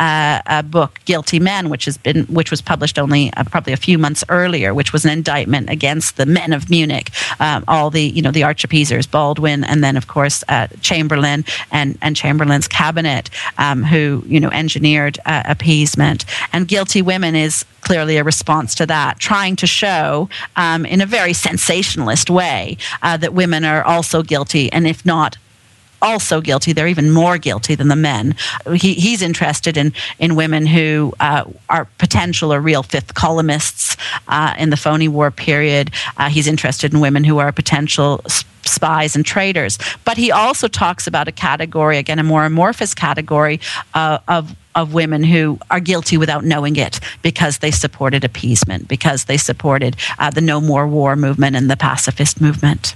uh, 0.00 0.40
a 0.46 0.62
book, 0.62 0.98
Guilty 1.04 1.38
Men, 1.38 1.68
which 1.68 1.84
has 1.84 1.98
been 1.98 2.24
which 2.24 2.50
was 2.50 2.62
published 2.62 2.98
only 2.98 3.32
uh, 3.34 3.44
probably 3.44 3.74
a 3.74 3.76
few 3.76 3.98
months 3.98 4.24
earlier, 4.30 4.72
which 4.72 4.92
was 4.92 5.04
an 5.04 5.10
indictment 5.10 5.68
against 5.68 6.16
the 6.16 6.24
men 6.24 6.54
of 6.54 6.70
Munich, 6.70 7.10
um, 7.38 7.64
all 7.68 7.90
the 7.90 8.02
you 8.02 8.22
know 8.22 8.30
the 8.30 8.42
arch-appeasers, 8.42 9.06
Baldwin, 9.06 9.62
and 9.62 9.84
then 9.84 9.96
of 9.98 10.06
course 10.06 10.42
uh, 10.48 10.68
Chamberlain 10.80 11.44
and 11.70 11.98
and 12.00 12.16
Chamberlain's 12.16 12.66
cabinet, 12.66 13.28
um, 13.58 13.84
who 13.84 14.24
you 14.26 14.40
know 14.40 14.50
engineered 14.50 15.18
uh, 15.26 15.42
appeasement. 15.44 16.24
And 16.52 16.66
Guilty 16.66 17.02
Women 17.02 17.36
is 17.36 17.66
clearly 17.82 18.16
a 18.16 18.24
response 18.24 18.74
to 18.76 18.86
that, 18.86 19.18
trying 19.18 19.56
to 19.56 19.66
show 19.66 20.30
um, 20.56 20.86
in 20.86 21.02
a 21.02 21.06
very 21.06 21.34
sensationalist 21.34 22.30
way 22.30 22.78
uh, 23.02 23.18
that 23.18 23.34
women 23.34 23.64
are 23.64 23.84
also 23.84 24.22
guilty, 24.22 24.72
and 24.72 24.86
if 24.86 25.04
not 25.04 25.36
also 26.02 26.40
guilty. 26.40 26.72
They're 26.72 26.88
even 26.88 27.10
more 27.10 27.38
guilty 27.38 27.74
than 27.74 27.88
the 27.88 27.96
men. 27.96 28.34
He, 28.74 28.94
he's 28.94 29.22
interested 29.22 29.76
in, 29.76 29.92
in 30.18 30.34
women 30.34 30.66
who 30.66 31.12
uh, 31.20 31.44
are 31.68 31.86
potential 31.98 32.52
or 32.52 32.60
real 32.60 32.82
fifth 32.82 33.14
columnists 33.14 33.96
uh, 34.28 34.54
in 34.58 34.70
the 34.70 34.76
phony 34.76 35.08
war 35.08 35.30
period. 35.30 35.90
Uh, 36.16 36.28
he's 36.28 36.46
interested 36.46 36.92
in 36.92 37.00
women 37.00 37.24
who 37.24 37.38
are 37.38 37.52
potential 37.52 38.22
spies 38.64 39.16
and 39.16 39.24
traitors. 39.24 39.78
But 40.04 40.16
he 40.16 40.30
also 40.30 40.68
talks 40.68 41.06
about 41.06 41.28
a 41.28 41.32
category, 41.32 41.98
again, 41.98 42.18
a 42.18 42.22
more 42.22 42.44
amorphous 42.44 42.94
category 42.94 43.60
uh, 43.94 44.18
of 44.28 44.54
of 44.76 44.94
women 44.94 45.24
who 45.24 45.58
are 45.68 45.80
guilty 45.80 46.16
without 46.16 46.44
knowing 46.44 46.76
it 46.76 47.00
because 47.22 47.58
they 47.58 47.72
supported 47.72 48.22
appeasement, 48.22 48.86
because 48.86 49.24
they 49.24 49.36
supported 49.36 49.96
uh, 50.20 50.30
the 50.30 50.40
No 50.40 50.60
More 50.60 50.86
War 50.86 51.16
movement 51.16 51.56
and 51.56 51.68
the 51.68 51.76
pacifist 51.76 52.40
movement. 52.40 52.94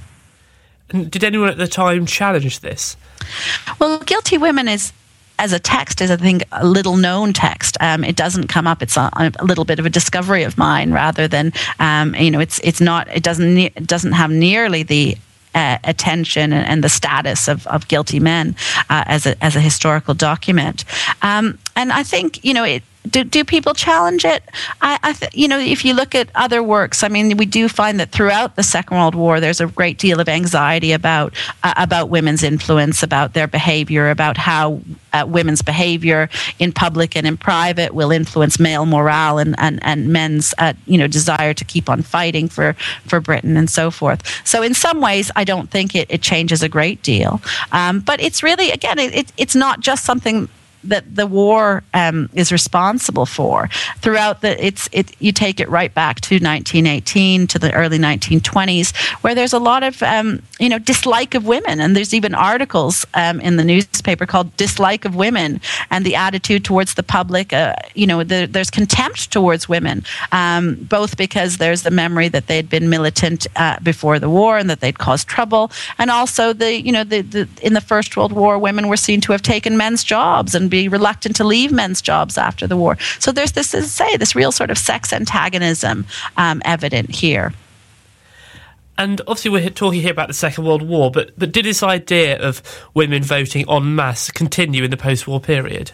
Did 0.88 1.24
anyone 1.24 1.48
at 1.48 1.58
the 1.58 1.68
time 1.68 2.06
challenge 2.06 2.60
this? 2.60 2.96
Well, 3.78 3.98
Guilty 4.00 4.38
Women 4.38 4.68
is 4.68 4.92
as 5.38 5.52
a 5.52 5.58
text 5.58 6.00
is, 6.00 6.10
I 6.10 6.16
think, 6.16 6.44
a 6.52 6.66
little 6.66 6.96
known 6.96 7.32
text. 7.32 7.76
Um, 7.80 8.04
it 8.04 8.16
doesn't 8.16 8.46
come 8.48 8.66
up. 8.66 8.82
It's 8.82 8.96
a, 8.96 9.10
a, 9.16 9.44
little 9.44 9.64
bit 9.64 9.78
of 9.78 9.86
a 9.86 9.90
discovery 9.90 10.44
of 10.44 10.56
mine, 10.56 10.92
rather 10.92 11.26
than 11.26 11.52
um, 11.80 12.14
you 12.14 12.30
know, 12.30 12.40
it's 12.40 12.60
it's 12.60 12.80
not. 12.80 13.08
It 13.08 13.22
doesn't 13.22 13.58
it 13.58 13.86
doesn't 13.86 14.12
have 14.12 14.30
nearly 14.30 14.82
the 14.82 15.16
uh, 15.54 15.78
attention 15.84 16.52
and, 16.52 16.66
and, 16.66 16.84
the 16.84 16.88
status 16.88 17.48
of, 17.48 17.66
of 17.68 17.86
guilty 17.88 18.20
men 18.20 18.56
uh, 18.90 19.04
as 19.06 19.26
a 19.26 19.42
as 19.42 19.56
a 19.56 19.60
historical 19.60 20.14
document. 20.14 20.84
Um, 21.22 21.58
and 21.76 21.92
I 21.92 22.02
think 22.02 22.44
you 22.44 22.54
know 22.54 22.64
it 22.64 22.82
do, 23.08 23.22
do 23.22 23.44
people 23.44 23.74
challenge 23.74 24.24
it? 24.24 24.42
I, 24.80 24.98
I 25.02 25.12
th- 25.12 25.34
you 25.34 25.46
know, 25.46 25.58
if 25.58 25.84
you 25.84 25.94
look 25.94 26.14
at 26.14 26.30
other 26.34 26.62
works, 26.62 27.02
I 27.02 27.08
mean, 27.08 27.36
we 27.36 27.44
do 27.44 27.68
find 27.68 28.00
that 28.00 28.10
throughout 28.10 28.56
the 28.56 28.62
Second 28.62 28.96
World 28.96 29.14
War, 29.14 29.40
there's 29.40 29.60
a 29.60 29.66
great 29.66 29.98
deal 29.98 30.20
of 30.20 30.28
anxiety 30.28 30.92
about 30.92 31.34
uh, 31.62 31.74
about 31.76 32.08
women's 32.08 32.42
influence, 32.42 33.02
about 33.02 33.34
their 33.34 33.46
behavior, 33.46 34.08
about 34.08 34.38
how 34.38 34.80
uh, 35.12 35.24
women's 35.28 35.60
behavior 35.60 36.30
in 36.58 36.72
public 36.72 37.14
and 37.14 37.26
in 37.26 37.36
private 37.36 37.94
will 37.94 38.10
influence 38.10 38.58
male 38.58 38.86
morale 38.86 39.38
and 39.38 39.54
and, 39.58 39.82
and 39.82 40.08
men's 40.08 40.54
uh, 40.58 40.72
you 40.86 40.96
know 40.96 41.06
desire 41.06 41.52
to 41.52 41.64
keep 41.64 41.90
on 41.90 42.00
fighting 42.00 42.48
for 42.48 42.72
for 43.06 43.20
Britain 43.20 43.56
and 43.56 43.68
so 43.68 43.90
forth. 43.90 44.22
So 44.46 44.62
in 44.62 44.72
some 44.72 45.00
ways, 45.02 45.30
I 45.36 45.44
don't 45.44 45.70
think 45.70 45.94
it, 45.94 46.10
it 46.10 46.22
changes 46.22 46.62
a 46.62 46.68
great 46.70 47.02
deal, 47.02 47.42
um, 47.72 48.00
but 48.00 48.20
it's 48.20 48.42
really 48.42 48.70
again, 48.70 48.98
it, 48.98 49.30
it's 49.36 49.54
not 49.54 49.80
just 49.80 50.04
something 50.04 50.48
that 50.84 51.14
the 51.14 51.26
war 51.26 51.82
um, 51.94 52.28
is 52.34 52.52
responsible 52.52 53.26
for. 53.26 53.68
Throughout 53.98 54.40
the, 54.42 54.64
it's 54.64 54.88
it 54.92 55.14
you 55.20 55.32
take 55.32 55.60
it 55.60 55.68
right 55.68 55.92
back 55.92 56.20
to 56.22 56.34
1918 56.34 57.46
to 57.48 57.58
the 57.58 57.72
early 57.72 57.98
1920s, 57.98 58.94
where 59.22 59.34
there's 59.34 59.52
a 59.52 59.58
lot 59.58 59.82
of 59.82 60.02
um, 60.02 60.42
you 60.58 60.68
know 60.68 60.78
dislike 60.78 61.34
of 61.34 61.46
women, 61.46 61.80
and 61.80 61.96
there's 61.96 62.14
even 62.14 62.34
articles 62.34 63.06
um, 63.14 63.40
in 63.40 63.56
the 63.56 63.64
newspaper 63.64 64.26
called 64.26 64.56
"Dislike 64.56 65.04
of 65.04 65.14
Women" 65.14 65.60
and 65.90 66.04
the 66.04 66.14
attitude 66.14 66.64
towards 66.64 66.94
the 66.94 67.02
public. 67.02 67.52
Uh, 67.52 67.74
you 67.94 68.06
know, 68.06 68.22
the, 68.22 68.46
there's 68.46 68.70
contempt 68.70 69.32
towards 69.32 69.68
women, 69.68 70.04
um, 70.32 70.74
both 70.74 71.16
because 71.16 71.58
there's 71.58 71.82
the 71.82 71.90
memory 71.90 72.28
that 72.28 72.46
they'd 72.46 72.68
been 72.68 72.90
militant 72.90 73.46
uh, 73.56 73.78
before 73.80 74.18
the 74.18 74.30
war 74.30 74.58
and 74.58 74.68
that 74.70 74.80
they'd 74.80 74.98
caused 74.98 75.28
trouble, 75.28 75.70
and 75.98 76.10
also 76.10 76.52
the 76.52 76.80
you 76.80 76.92
know 76.92 77.04
the, 77.04 77.22
the 77.22 77.48
in 77.62 77.74
the 77.74 77.80
First 77.80 78.16
World 78.16 78.32
War, 78.32 78.58
women 78.58 78.88
were 78.88 78.96
seen 78.96 79.20
to 79.22 79.32
have 79.32 79.42
taken 79.42 79.76
men's 79.76 80.04
jobs 80.04 80.54
and 80.54 80.70
be 80.74 80.88
reluctant 80.88 81.36
to 81.36 81.44
leave 81.44 81.72
men's 81.72 82.02
jobs 82.02 82.36
after 82.36 82.66
the 82.66 82.76
war. 82.76 82.96
So 83.18 83.32
there's 83.32 83.52
this, 83.52 83.74
as 83.74 83.92
say, 83.92 84.16
this 84.16 84.34
real 84.34 84.52
sort 84.52 84.70
of 84.70 84.78
sex 84.78 85.12
antagonism 85.12 86.06
um, 86.36 86.60
evident 86.64 87.10
here. 87.14 87.52
And 88.96 89.20
obviously, 89.22 89.50
we're 89.50 89.70
talking 89.70 90.00
here 90.00 90.12
about 90.12 90.28
the 90.28 90.34
Second 90.34 90.64
World 90.64 90.82
War, 90.82 91.10
but 91.10 91.36
but 91.36 91.52
did 91.52 91.64
this 91.64 91.82
idea 91.82 92.38
of 92.38 92.62
women 92.94 93.22
voting 93.22 93.68
en 93.68 93.94
masse 93.94 94.30
continue 94.30 94.84
in 94.84 94.90
the 94.90 94.96
post-war 94.96 95.40
period? 95.40 95.92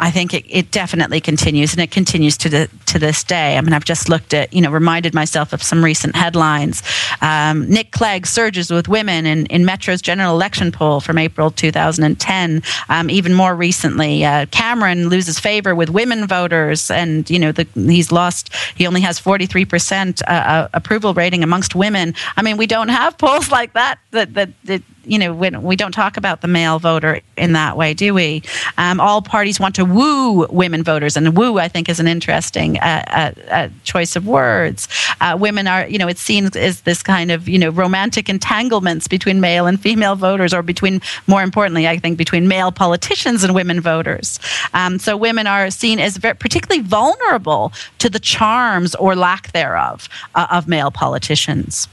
I 0.00 0.10
think 0.10 0.32
it, 0.32 0.44
it 0.48 0.70
definitely 0.70 1.20
continues, 1.20 1.74
and 1.74 1.82
it 1.82 1.90
continues 1.90 2.38
to 2.38 2.48
the 2.48 2.70
to 2.86 2.98
this 2.98 3.22
day. 3.22 3.58
I 3.58 3.60
mean, 3.60 3.74
I've 3.74 3.84
just 3.84 4.08
looked 4.08 4.32
at, 4.32 4.52
you 4.52 4.62
know, 4.62 4.70
reminded 4.70 5.14
myself 5.14 5.52
of 5.52 5.62
some 5.62 5.84
recent 5.84 6.16
headlines. 6.16 6.82
Um, 7.20 7.68
Nick 7.68 7.92
Clegg 7.92 8.26
surges 8.26 8.70
with 8.70 8.88
women 8.88 9.26
in, 9.26 9.46
in 9.46 9.64
Metro's 9.64 10.00
general 10.00 10.34
election 10.34 10.72
poll 10.72 11.00
from 11.00 11.18
April 11.18 11.50
2010. 11.50 12.62
Um, 12.88 13.10
even 13.10 13.34
more 13.34 13.54
recently, 13.54 14.24
uh, 14.24 14.46
Cameron 14.46 15.10
loses 15.10 15.38
favor 15.38 15.74
with 15.74 15.90
women 15.90 16.26
voters, 16.26 16.90
and 16.90 17.28
you 17.28 17.38
know, 17.38 17.52
the, 17.52 17.68
he's 17.74 18.10
lost. 18.10 18.50
He 18.74 18.86
only 18.86 19.02
has 19.02 19.18
43 19.18 19.66
percent 19.66 20.22
uh, 20.26 20.30
uh, 20.30 20.68
approval 20.72 21.12
rating 21.12 21.44
amongst 21.44 21.74
women. 21.74 22.14
I 22.38 22.42
mean, 22.42 22.56
we 22.56 22.66
don't 22.66 22.88
have 22.88 23.18
polls 23.18 23.50
like 23.50 23.74
that 23.74 23.98
that 24.12 24.32
that, 24.32 24.48
that 24.64 24.82
you 25.04 25.18
know, 25.18 25.32
when 25.32 25.62
we 25.62 25.76
don't 25.76 25.92
talk 25.92 26.16
about 26.16 26.40
the 26.40 26.48
male 26.48 26.78
voter 26.78 27.20
in 27.36 27.52
that 27.52 27.76
way, 27.76 27.94
do 27.94 28.14
we? 28.14 28.42
Um, 28.78 29.00
all 29.00 29.22
parties 29.22 29.58
want 29.58 29.74
to 29.76 29.84
woo 29.84 30.46
women 30.46 30.82
voters, 30.82 31.16
and 31.16 31.36
woo, 31.36 31.58
I 31.58 31.68
think, 31.68 31.88
is 31.88 32.00
an 32.00 32.06
interesting 32.06 32.78
uh, 32.78 33.04
uh, 33.08 33.40
uh, 33.50 33.68
choice 33.84 34.16
of 34.16 34.26
words. 34.26 34.88
Uh, 35.20 35.36
women 35.40 35.66
are, 35.66 35.86
you 35.86 35.98
know, 35.98 36.08
it's 36.08 36.20
seen 36.20 36.50
as 36.56 36.82
this 36.82 37.02
kind 37.02 37.30
of, 37.30 37.48
you 37.48 37.58
know, 37.58 37.70
romantic 37.70 38.28
entanglements 38.28 39.08
between 39.08 39.40
male 39.40 39.66
and 39.66 39.80
female 39.80 40.16
voters, 40.16 40.52
or 40.52 40.62
between, 40.62 41.00
more 41.26 41.42
importantly, 41.42 41.88
I 41.88 41.98
think, 41.98 42.18
between 42.18 42.48
male 42.48 42.72
politicians 42.72 43.44
and 43.44 43.54
women 43.54 43.80
voters. 43.80 44.38
Um, 44.74 44.98
so 44.98 45.16
women 45.16 45.46
are 45.46 45.70
seen 45.70 45.98
as 45.98 46.16
very, 46.16 46.34
particularly 46.34 46.82
vulnerable 46.82 47.72
to 47.98 48.10
the 48.10 48.20
charms 48.20 48.94
or 48.96 49.16
lack 49.16 49.52
thereof 49.52 50.08
uh, 50.34 50.46
of 50.50 50.68
male 50.68 50.90
politicians. 50.90 51.88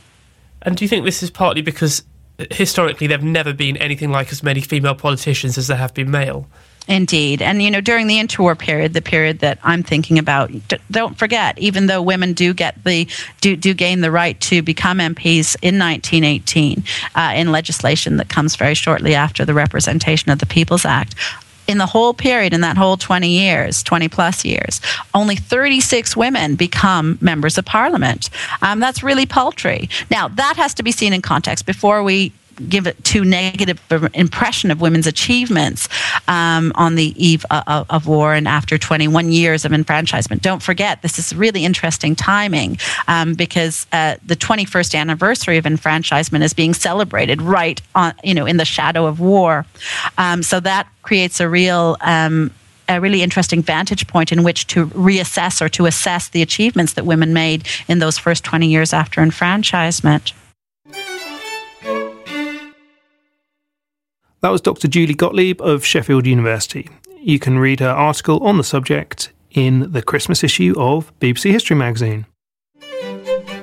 And 0.62 0.76
do 0.76 0.84
you 0.84 0.90
think 0.90 1.06
this 1.06 1.24
is 1.24 1.30
partly 1.30 1.62
because 1.62 2.04
historically 2.52 3.08
there've 3.08 3.24
never 3.24 3.54
been 3.54 3.78
anything 3.78 4.12
like 4.12 4.32
as 4.32 4.44
many 4.44 4.62
female 4.62 4.96
politicians 4.96 5.58
as 5.58 5.68
there 5.68 5.78
have 5.78 5.94
been 5.94 6.12
male. 6.12 6.48
Indeed. 6.88 7.42
And, 7.42 7.62
you 7.62 7.70
know, 7.70 7.82
during 7.82 8.08
the 8.08 8.16
interwar 8.16 8.58
period, 8.58 8.94
the 8.94 9.02
period 9.02 9.40
that 9.40 9.60
I'm 9.62 9.84
thinking 9.84 10.18
about, 10.18 10.52
don't 10.90 11.18
forget, 11.18 11.60
even 11.60 11.88
though 11.88 12.02
women 12.02 12.32
do 12.32 12.54
get 12.54 12.82
the, 12.86 13.08
do, 13.42 13.58
do 13.58 13.74
gain 13.74 14.00
the 14.00 14.12
right 14.12 14.40
to 14.42 14.62
become 14.62 15.00
MPs 15.00 15.58
in 15.62 15.78
1918 15.78 16.84
uh, 17.16 17.34
in 17.36 17.52
legislation 17.52 18.18
that 18.18 18.30
comes 18.30 18.56
very 18.56 18.74
shortly 18.74 19.16
after 19.16 19.44
the 19.44 19.54
Representation 19.54 20.32
of 20.32 20.40
the 20.40 20.46
People's 20.46 20.86
Act, 20.86 21.16
in 21.68 21.78
the 21.78 21.86
whole 21.86 22.14
period, 22.14 22.54
in 22.54 22.62
that 22.62 22.78
whole 22.78 22.98
20 22.98 23.28
years, 23.28 23.84
20 23.84 24.08
plus 24.08 24.46
years, 24.46 24.82
only 25.14 25.36
36 25.36 26.16
women 26.16 26.56
become 26.56 27.18
members 27.22 27.58
of 27.58 27.66
parliament. 27.66 28.30
Um, 28.62 28.80
that's 28.80 29.04
really 29.04 29.26
paltry. 29.26 29.90
Now, 30.10 30.28
that 30.30 30.56
has 30.58 30.74
to 30.76 30.84
be 30.84 30.92
seen 30.92 31.14
in 31.14 31.22
context 31.22 31.66
before 31.66 32.04
we 32.04 32.32
give 32.70 32.88
it 32.88 33.02
too 33.04 33.24
negative 33.24 33.80
impression 34.14 34.72
of 34.72 34.82
women's 34.82 35.08
achievements 35.08 35.88
um, 36.28 36.72
on 36.76 36.96
the 36.96 37.14
eve 37.24 37.46
of, 37.52 37.86
of, 37.90 38.08
war 38.08 38.34
and 38.34 38.48
after 38.48 38.78
21 38.78 39.32
years 39.32 39.66
of 39.66 39.74
enfranchisement. 39.74 40.42
Don't 40.42 40.64
forget, 40.64 41.02
this 41.02 41.20
is 41.20 41.36
really 41.36 41.66
interesting 41.66 42.16
timing 42.16 42.78
um, 43.08 43.34
because 43.34 43.86
uh, 43.92 44.16
the 44.26 44.36
21st 44.36 44.96
anniversary 44.96 45.58
of 45.58 45.66
enfranchisement 45.66 46.44
is 46.44 46.54
being 46.54 46.74
celebrated 46.74 47.42
right 47.42 47.82
on, 47.96 48.14
you 48.24 48.34
know, 48.34 48.46
in 48.46 48.58
the 48.58 48.66
shadow 48.66 49.06
of 49.06 49.20
war. 49.20 49.66
Um, 50.18 50.44
so 50.44 50.60
that 50.62 50.88
creates 51.02 51.40
a 51.40 51.50
real 51.50 51.98
um, 52.02 52.52
a 52.90 53.02
really 53.02 53.22
interesting 53.22 53.62
vantage 53.62 54.08
point 54.08 54.32
in 54.32 54.44
which 54.44 54.68
to 54.68 54.88
reassess 54.88 55.62
or 55.62 55.70
to 55.70 55.86
assess 55.86 56.30
the 56.30 56.42
achievements 56.42 56.94
that 56.94 57.06
women 57.06 57.34
made 57.34 57.68
in 57.88 58.00
those 58.00 58.18
first 58.18 58.44
20 58.46 58.68
years 58.68 58.94
after 58.94 59.22
enfranchisement. 59.22 60.32
That 64.42 64.50
was 64.50 64.62
Dr. 64.62 64.88
Julie 64.88 65.16
Gottlieb 65.16 65.62
of 65.62 65.84
Sheffield 65.84 66.28
University. 66.28 66.90
You 67.20 67.40
can 67.40 67.58
read 67.58 67.80
her 67.80 67.90
article 67.90 68.40
on 68.44 68.58
the 68.58 68.64
subject 68.64 69.34
in 69.52 69.92
the 69.92 70.04
Christmas 70.04 70.44
issue 70.44 70.76
of 70.78 71.12
BBC 71.20 71.52
History 71.52 71.76
magazine. 71.76 72.28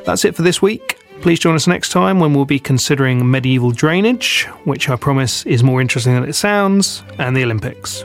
That's 0.05 0.25
it 0.25 0.35
for 0.35 0.43
this 0.43 0.61
week. 0.61 0.99
Please 1.21 1.39
join 1.39 1.55
us 1.55 1.69
next 1.69 1.91
time 1.91 2.19
when 2.19 2.35
we'll 2.35 2.45
be 2.45 2.59
considering 2.59 3.31
medieval 3.31 3.71
drainage, 3.71 4.47
which 4.65 4.91
I 4.91 4.97
promise 4.97 5.47
is 5.47 5.63
more 5.63 5.81
interesting 5.81 6.15
than 6.15 6.29
it 6.29 6.35
sounds, 6.35 7.05
and 7.19 7.37
the 7.37 7.45
Olympics. 7.45 8.05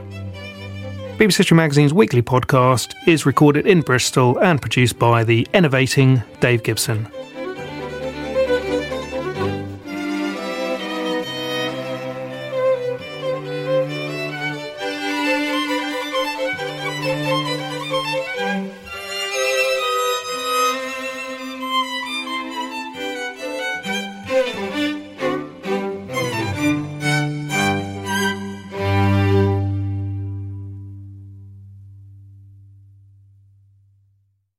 BBC 1.17 1.38
History 1.38 1.57
Magazine's 1.57 1.93
weekly 1.93 2.22
podcast 2.22 2.93
is 3.07 3.26
recorded 3.26 3.65
in 3.65 3.82
Bristol 3.82 4.38
and 4.38 4.61
produced 4.61 4.99
by 4.99 5.24
the 5.24 5.45
innovating 5.53 6.22
Dave 6.39 6.61
Gibson. 6.61 7.07